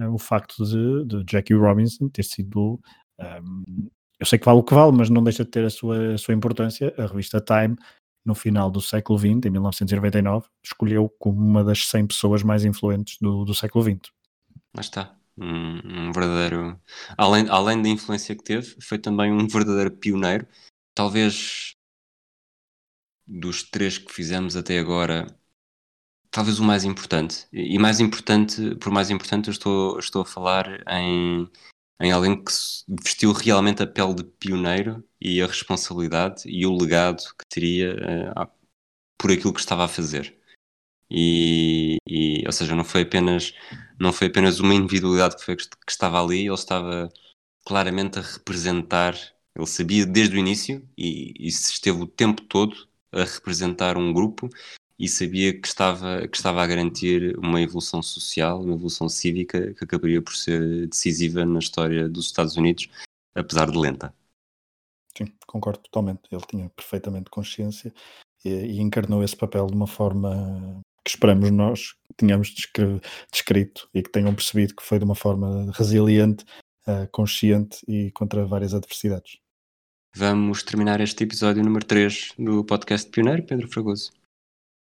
uh, 0.00 0.12
o 0.12 0.18
facto 0.18 0.64
de, 0.64 1.04
de, 1.06 1.24
Jackie 1.30 1.54
Robinson 1.54 2.08
ter 2.08 2.24
sido. 2.24 2.80
Um, 3.18 3.88
eu 4.18 4.26
sei 4.26 4.38
que 4.38 4.44
vale 4.44 4.58
o 4.58 4.62
que 4.62 4.74
vale, 4.74 4.92
mas 4.92 5.08
não 5.08 5.24
deixa 5.24 5.44
de 5.44 5.50
ter 5.50 5.64
a 5.64 5.70
sua, 5.70 6.14
a 6.14 6.18
sua 6.18 6.34
importância. 6.34 6.92
A 6.98 7.06
revista 7.06 7.40
Time 7.40 7.76
no 8.24 8.34
final 8.34 8.70
do 8.70 8.80
século 8.80 9.18
XX, 9.18 9.46
em 9.46 9.50
1999, 9.50 10.46
escolheu 10.62 11.08
como 11.18 11.40
uma 11.40 11.64
das 11.64 11.86
100 11.88 12.06
pessoas 12.06 12.42
mais 12.42 12.64
influentes 12.64 13.18
do, 13.20 13.44
do 13.44 13.54
século 13.54 13.84
XX. 13.84 14.12
Lá 14.74 14.80
está. 14.80 15.16
Um, 15.38 16.08
um, 16.08 16.12
verdadeiro. 16.12 16.78
Além, 17.16 17.48
além 17.48 17.80
da 17.80 17.88
influência 17.88 18.36
que 18.36 18.44
teve, 18.44 18.76
foi 18.82 18.98
também 18.98 19.32
um 19.32 19.46
verdadeiro 19.46 19.90
pioneiro. 19.90 20.46
Talvez 20.94 21.74
dos 23.26 23.62
três 23.62 23.96
que 23.96 24.12
fizemos 24.12 24.56
até 24.56 24.78
agora, 24.78 25.26
talvez 26.30 26.58
o 26.58 26.64
mais 26.64 26.84
importante. 26.84 27.46
E 27.52 27.78
mais 27.78 28.00
importante, 28.00 28.74
por 28.76 28.92
mais 28.92 29.08
importante, 29.08 29.48
eu 29.48 29.52
estou, 29.52 29.98
estou 29.98 30.22
a 30.22 30.26
falar 30.26 30.66
em 30.88 31.48
em 32.00 32.12
alguém 32.12 32.42
que 32.42 32.52
vestiu 32.88 33.32
realmente 33.32 33.82
a 33.82 33.86
pele 33.86 34.14
de 34.14 34.24
pioneiro 34.24 35.04
e 35.20 35.42
a 35.42 35.46
responsabilidade 35.46 36.42
e 36.46 36.66
o 36.66 36.76
legado 36.76 37.22
que 37.38 37.46
teria 37.48 37.94
uh, 37.94 38.50
por 39.18 39.30
aquilo 39.30 39.52
que 39.52 39.60
estava 39.60 39.84
a 39.84 39.88
fazer. 39.88 40.34
E, 41.10 41.98
e, 42.08 42.42
ou 42.46 42.52
seja, 42.52 42.74
não 42.74 42.84
foi 42.84 43.02
apenas 43.02 43.52
não 43.98 44.12
foi 44.12 44.28
apenas 44.28 44.60
uma 44.60 44.74
individualidade 44.74 45.36
que, 45.36 45.44
foi, 45.44 45.56
que 45.56 45.66
estava 45.88 46.22
ali, 46.22 46.46
ele 46.46 46.54
estava 46.54 47.10
claramente 47.66 48.18
a 48.18 48.22
representar, 48.22 49.14
ele 49.54 49.66
sabia 49.66 50.06
desde 50.06 50.36
o 50.36 50.38
início 50.38 50.88
e, 50.96 51.34
e 51.38 51.48
esteve 51.48 52.00
o 52.00 52.06
tempo 52.06 52.42
todo 52.42 52.88
a 53.12 53.24
representar 53.24 53.98
um 53.98 54.12
grupo 54.12 54.48
e 55.00 55.08
sabia 55.08 55.58
que 55.58 55.66
estava, 55.66 56.28
que 56.28 56.36
estava 56.36 56.62
a 56.62 56.66
garantir 56.66 57.34
uma 57.38 57.58
evolução 57.62 58.02
social, 58.02 58.60
uma 58.60 58.74
evolução 58.74 59.08
cívica 59.08 59.72
que 59.72 59.82
acabaria 59.82 60.20
por 60.20 60.36
ser 60.36 60.86
decisiva 60.88 61.42
na 61.46 61.58
história 61.58 62.06
dos 62.06 62.26
Estados 62.26 62.54
Unidos, 62.58 62.86
apesar 63.34 63.70
de 63.70 63.78
lenta. 63.78 64.14
Sim, 65.16 65.32
concordo 65.46 65.78
totalmente. 65.78 66.20
Ele 66.30 66.42
tinha 66.46 66.68
perfeitamente 66.68 67.30
consciência 67.30 67.94
e, 68.44 68.50
e 68.50 68.80
encarnou 68.80 69.24
esse 69.24 69.34
papel 69.34 69.66
de 69.68 69.72
uma 69.72 69.86
forma 69.86 70.82
que 71.02 71.10
esperamos 71.12 71.50
nós 71.50 71.92
que 71.92 72.14
tenhamos 72.18 72.54
descrito 73.32 73.88
e 73.94 74.02
que 74.02 74.10
tenham 74.10 74.34
percebido 74.34 74.76
que 74.76 74.82
foi 74.82 74.98
de 74.98 75.04
uma 75.06 75.14
forma 75.14 75.72
resiliente, 75.72 76.44
uh, 76.86 77.08
consciente 77.10 77.78
e 77.88 78.10
contra 78.10 78.44
várias 78.44 78.74
adversidades. 78.74 79.38
Vamos 80.14 80.62
terminar 80.62 81.00
este 81.00 81.24
episódio 81.24 81.64
número 81.64 81.86
3 81.86 82.34
do 82.38 82.62
podcast 82.66 83.08
Pioneiro, 83.10 83.44
Pedro 83.44 83.66
Fragoso. 83.66 84.19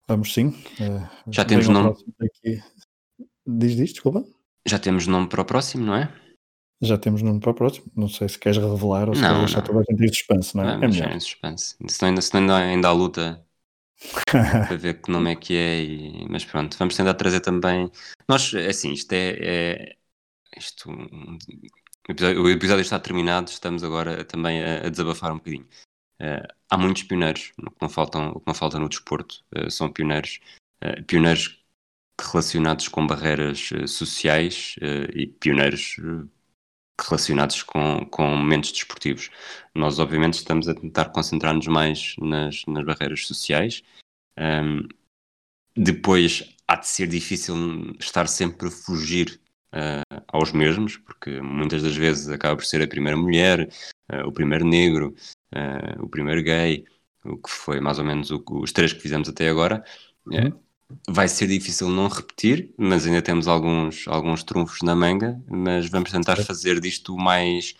Vamos 0.07 0.33
sim. 0.33 0.49
Uh, 0.79 1.31
Já 1.31 1.43
temos 1.45 1.67
nome. 1.67 1.95
Aqui. 2.21 2.61
Diz, 3.45 3.75
diz, 3.75 3.93
desculpa. 3.93 4.23
Já 4.65 4.79
temos 4.79 5.07
nome 5.07 5.27
para 5.27 5.41
o 5.41 5.45
próximo, 5.45 5.85
não 5.85 5.95
é? 5.95 6.11
Já 6.81 6.97
temos 6.97 7.21
nome 7.21 7.39
para 7.39 7.51
o 7.51 7.53
próximo. 7.53 7.87
Não 7.95 8.07
sei 8.07 8.29
se 8.29 8.37
queres 8.37 8.57
revelar 8.57 9.09
ou 9.09 9.15
se 9.15 9.21
queres 9.21 9.37
deixar 9.37 9.61
toda 9.61 9.79
a 9.79 9.83
gente 9.89 10.03
em 10.03 10.07
suspense, 10.07 10.55
não 10.55 10.63
é? 10.63 10.77
Vamos 10.77 10.97
é 10.97 11.01
melhor. 11.01 11.15
em 11.15 11.19
suspense. 11.19 11.75
Se 11.87 12.01
não 12.01 12.09
ainda, 12.09 12.21
se 12.21 12.37
ainda, 12.37 12.55
ainda 12.55 12.87
há 12.87 12.91
luta 12.91 13.45
para 14.31 14.75
ver 14.75 15.01
que 15.01 15.11
nome 15.11 15.31
é 15.31 15.35
que 15.35 15.55
é. 15.55 15.83
E... 15.83 16.27
Mas 16.29 16.45
pronto, 16.45 16.77
vamos 16.77 16.95
tentar 16.95 17.13
trazer 17.15 17.39
também. 17.39 17.89
Nós, 18.27 18.53
é 18.53 18.67
assim, 18.67 18.91
isto 18.91 19.11
é. 19.13 19.37
é... 19.39 19.95
Isto, 20.57 20.89
o 20.89 22.11
episódio, 22.11 22.43
o 22.43 22.49
episódio 22.49 22.81
está 22.81 22.99
terminado, 22.99 23.49
estamos 23.49 23.83
agora 23.83 24.23
também 24.23 24.63
a, 24.63 24.85
a 24.85 24.89
desabafar 24.89 25.31
um 25.31 25.37
bocadinho. 25.37 25.67
Uh, 26.21 26.47
há 26.75 26.77
muitos 26.77 27.03
pioneiros, 27.03 27.53
o 27.57 27.71
que 27.71 27.77
não, 27.81 27.89
faltam, 27.89 28.29
o 28.29 28.39
que 28.39 28.47
não 28.47 28.53
falta 28.53 28.77
no 28.77 28.89
desporto 28.89 29.43
uh, 29.55 29.71
são 29.71 29.91
pioneiros, 29.91 30.39
uh, 30.83 31.03
pioneiros 31.03 31.63
relacionados 32.19 32.87
com 32.87 33.05
barreiras 33.05 33.69
sociais 33.87 34.75
e 35.13 35.27
pioneiros 35.27 35.97
relacionados 37.01 37.61
com, 37.63 38.05
com 38.05 38.23
momentos 38.25 38.71
desportivos. 38.71 39.29
Nós, 39.73 39.99
obviamente, 39.99 40.35
estamos 40.35 40.67
a 40.67 40.75
tentar 40.75 41.09
concentrar-nos 41.09 41.67
mais 41.67 42.15
nas, 42.17 42.63
nas 42.67 42.85
barreiras 42.85 43.27
sociais. 43.27 43.83
Um, 44.39 44.87
depois, 45.75 46.55
há 46.67 46.77
de 46.77 46.87
ser 46.87 47.07
difícil 47.07 47.55
estar 47.99 48.27
sempre 48.27 48.69
a 48.69 48.71
fugir 48.71 49.41
uh, 49.73 50.23
aos 50.27 50.51
mesmos, 50.51 50.97
porque 50.97 51.41
muitas 51.41 51.83
das 51.83 51.95
vezes 51.95 52.29
acaba 52.29 52.55
por 52.55 52.65
ser 52.65 52.81
a 52.81 52.87
primeira 52.87 53.17
mulher, 53.17 53.69
uh, 54.11 54.25
o 54.25 54.31
primeiro 54.31 54.65
negro, 54.65 55.13
uh, 55.53 56.03
o 56.03 56.09
primeiro 56.09 56.43
gay, 56.43 56.85
o 57.23 57.37
que 57.37 57.49
foi 57.49 57.79
mais 57.79 57.99
ou 57.99 58.05
menos 58.05 58.31
o, 58.31 58.43
os 58.49 58.71
três 58.71 58.93
que 58.93 59.01
fizemos 59.01 59.27
até 59.27 59.49
agora. 59.49 59.83
Uhum. 60.25 60.53
Vai 61.09 61.27
ser 61.27 61.47
difícil 61.47 61.89
não 61.89 62.07
repetir, 62.07 62.73
mas 62.77 63.05
ainda 63.05 63.21
temos 63.21 63.47
alguns, 63.47 64.07
alguns 64.07 64.43
trunfos 64.43 64.81
na 64.81 64.95
manga, 64.95 65.41
mas 65.47 65.89
vamos 65.89 66.11
tentar 66.11 66.37
fazer 66.37 66.79
disto 66.79 67.15
o 67.15 67.17
mais, 67.17 67.73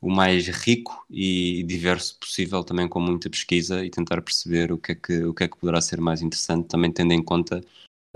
o 0.00 0.10
mais 0.10 0.48
rico 0.48 1.04
e 1.10 1.62
diverso 1.64 2.18
possível, 2.18 2.64
também 2.64 2.88
com 2.88 2.98
muita 2.98 3.28
pesquisa 3.28 3.84
e 3.84 3.90
tentar 3.90 4.22
perceber 4.22 4.72
o 4.72 4.78
que 4.78 4.92
é 4.92 4.94
que, 4.94 5.24
o 5.24 5.34
que, 5.34 5.44
é 5.44 5.48
que 5.48 5.58
poderá 5.58 5.80
ser 5.80 6.00
mais 6.00 6.22
interessante, 6.22 6.68
também 6.68 6.90
tendo 6.90 7.12
em 7.12 7.22
conta 7.22 7.60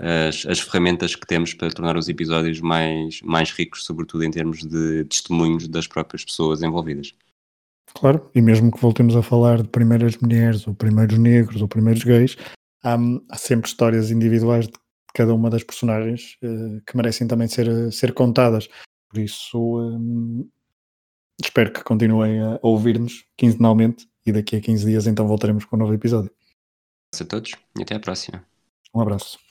as, 0.01 0.45
as 0.47 0.59
ferramentas 0.59 1.15
que 1.15 1.27
temos 1.27 1.53
para 1.53 1.71
tornar 1.71 1.95
os 1.95 2.09
episódios 2.09 2.59
mais, 2.59 3.21
mais 3.21 3.51
ricos, 3.51 3.85
sobretudo 3.85 4.23
em 4.23 4.31
termos 4.31 4.63
de 4.63 5.05
testemunhos 5.05 5.67
das 5.67 5.85
próprias 5.85 6.25
pessoas 6.25 6.63
envolvidas. 6.63 7.13
Claro, 7.93 8.29
e 8.33 8.41
mesmo 8.41 8.71
que 8.71 8.79
voltemos 8.79 9.15
a 9.15 9.21
falar 9.21 9.61
de 9.61 9.67
primeiras 9.67 10.17
mulheres, 10.17 10.65
ou 10.65 10.73
primeiros 10.73 11.17
negros, 11.17 11.61
ou 11.61 11.67
primeiros 11.67 12.03
gays, 12.03 12.37
há, 12.83 12.97
há 13.29 13.37
sempre 13.37 13.67
histórias 13.67 14.11
individuais 14.11 14.67
de 14.67 14.73
cada 15.13 15.33
uma 15.33 15.49
das 15.49 15.63
personagens 15.63 16.37
uh, 16.43 16.81
que 16.85 16.95
merecem 16.95 17.27
também 17.27 17.47
ser, 17.47 17.91
ser 17.91 18.13
contadas. 18.13 18.69
Por 19.09 19.19
isso, 19.19 19.59
um, 19.59 20.49
espero 21.43 21.71
que 21.71 21.83
continuem 21.83 22.41
a 22.41 22.59
ouvir-nos 22.61 23.25
quinzenalmente 23.37 24.07
e 24.25 24.31
daqui 24.31 24.55
a 24.55 24.61
15 24.61 24.85
dias 24.85 25.07
então 25.07 25.27
voltaremos 25.27 25.65
com 25.65 25.75
um 25.75 25.79
novo 25.79 25.93
episódio. 25.93 26.31
a 27.19 27.25
todos 27.25 27.51
e 27.77 27.83
até 27.83 27.95
à 27.95 27.99
próxima. 27.99 28.45
Um 28.93 29.01
abraço. 29.01 29.50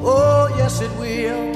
Oh, 0.00 0.48
yes, 0.56 0.80
it 0.80 0.90
will. 0.98 1.47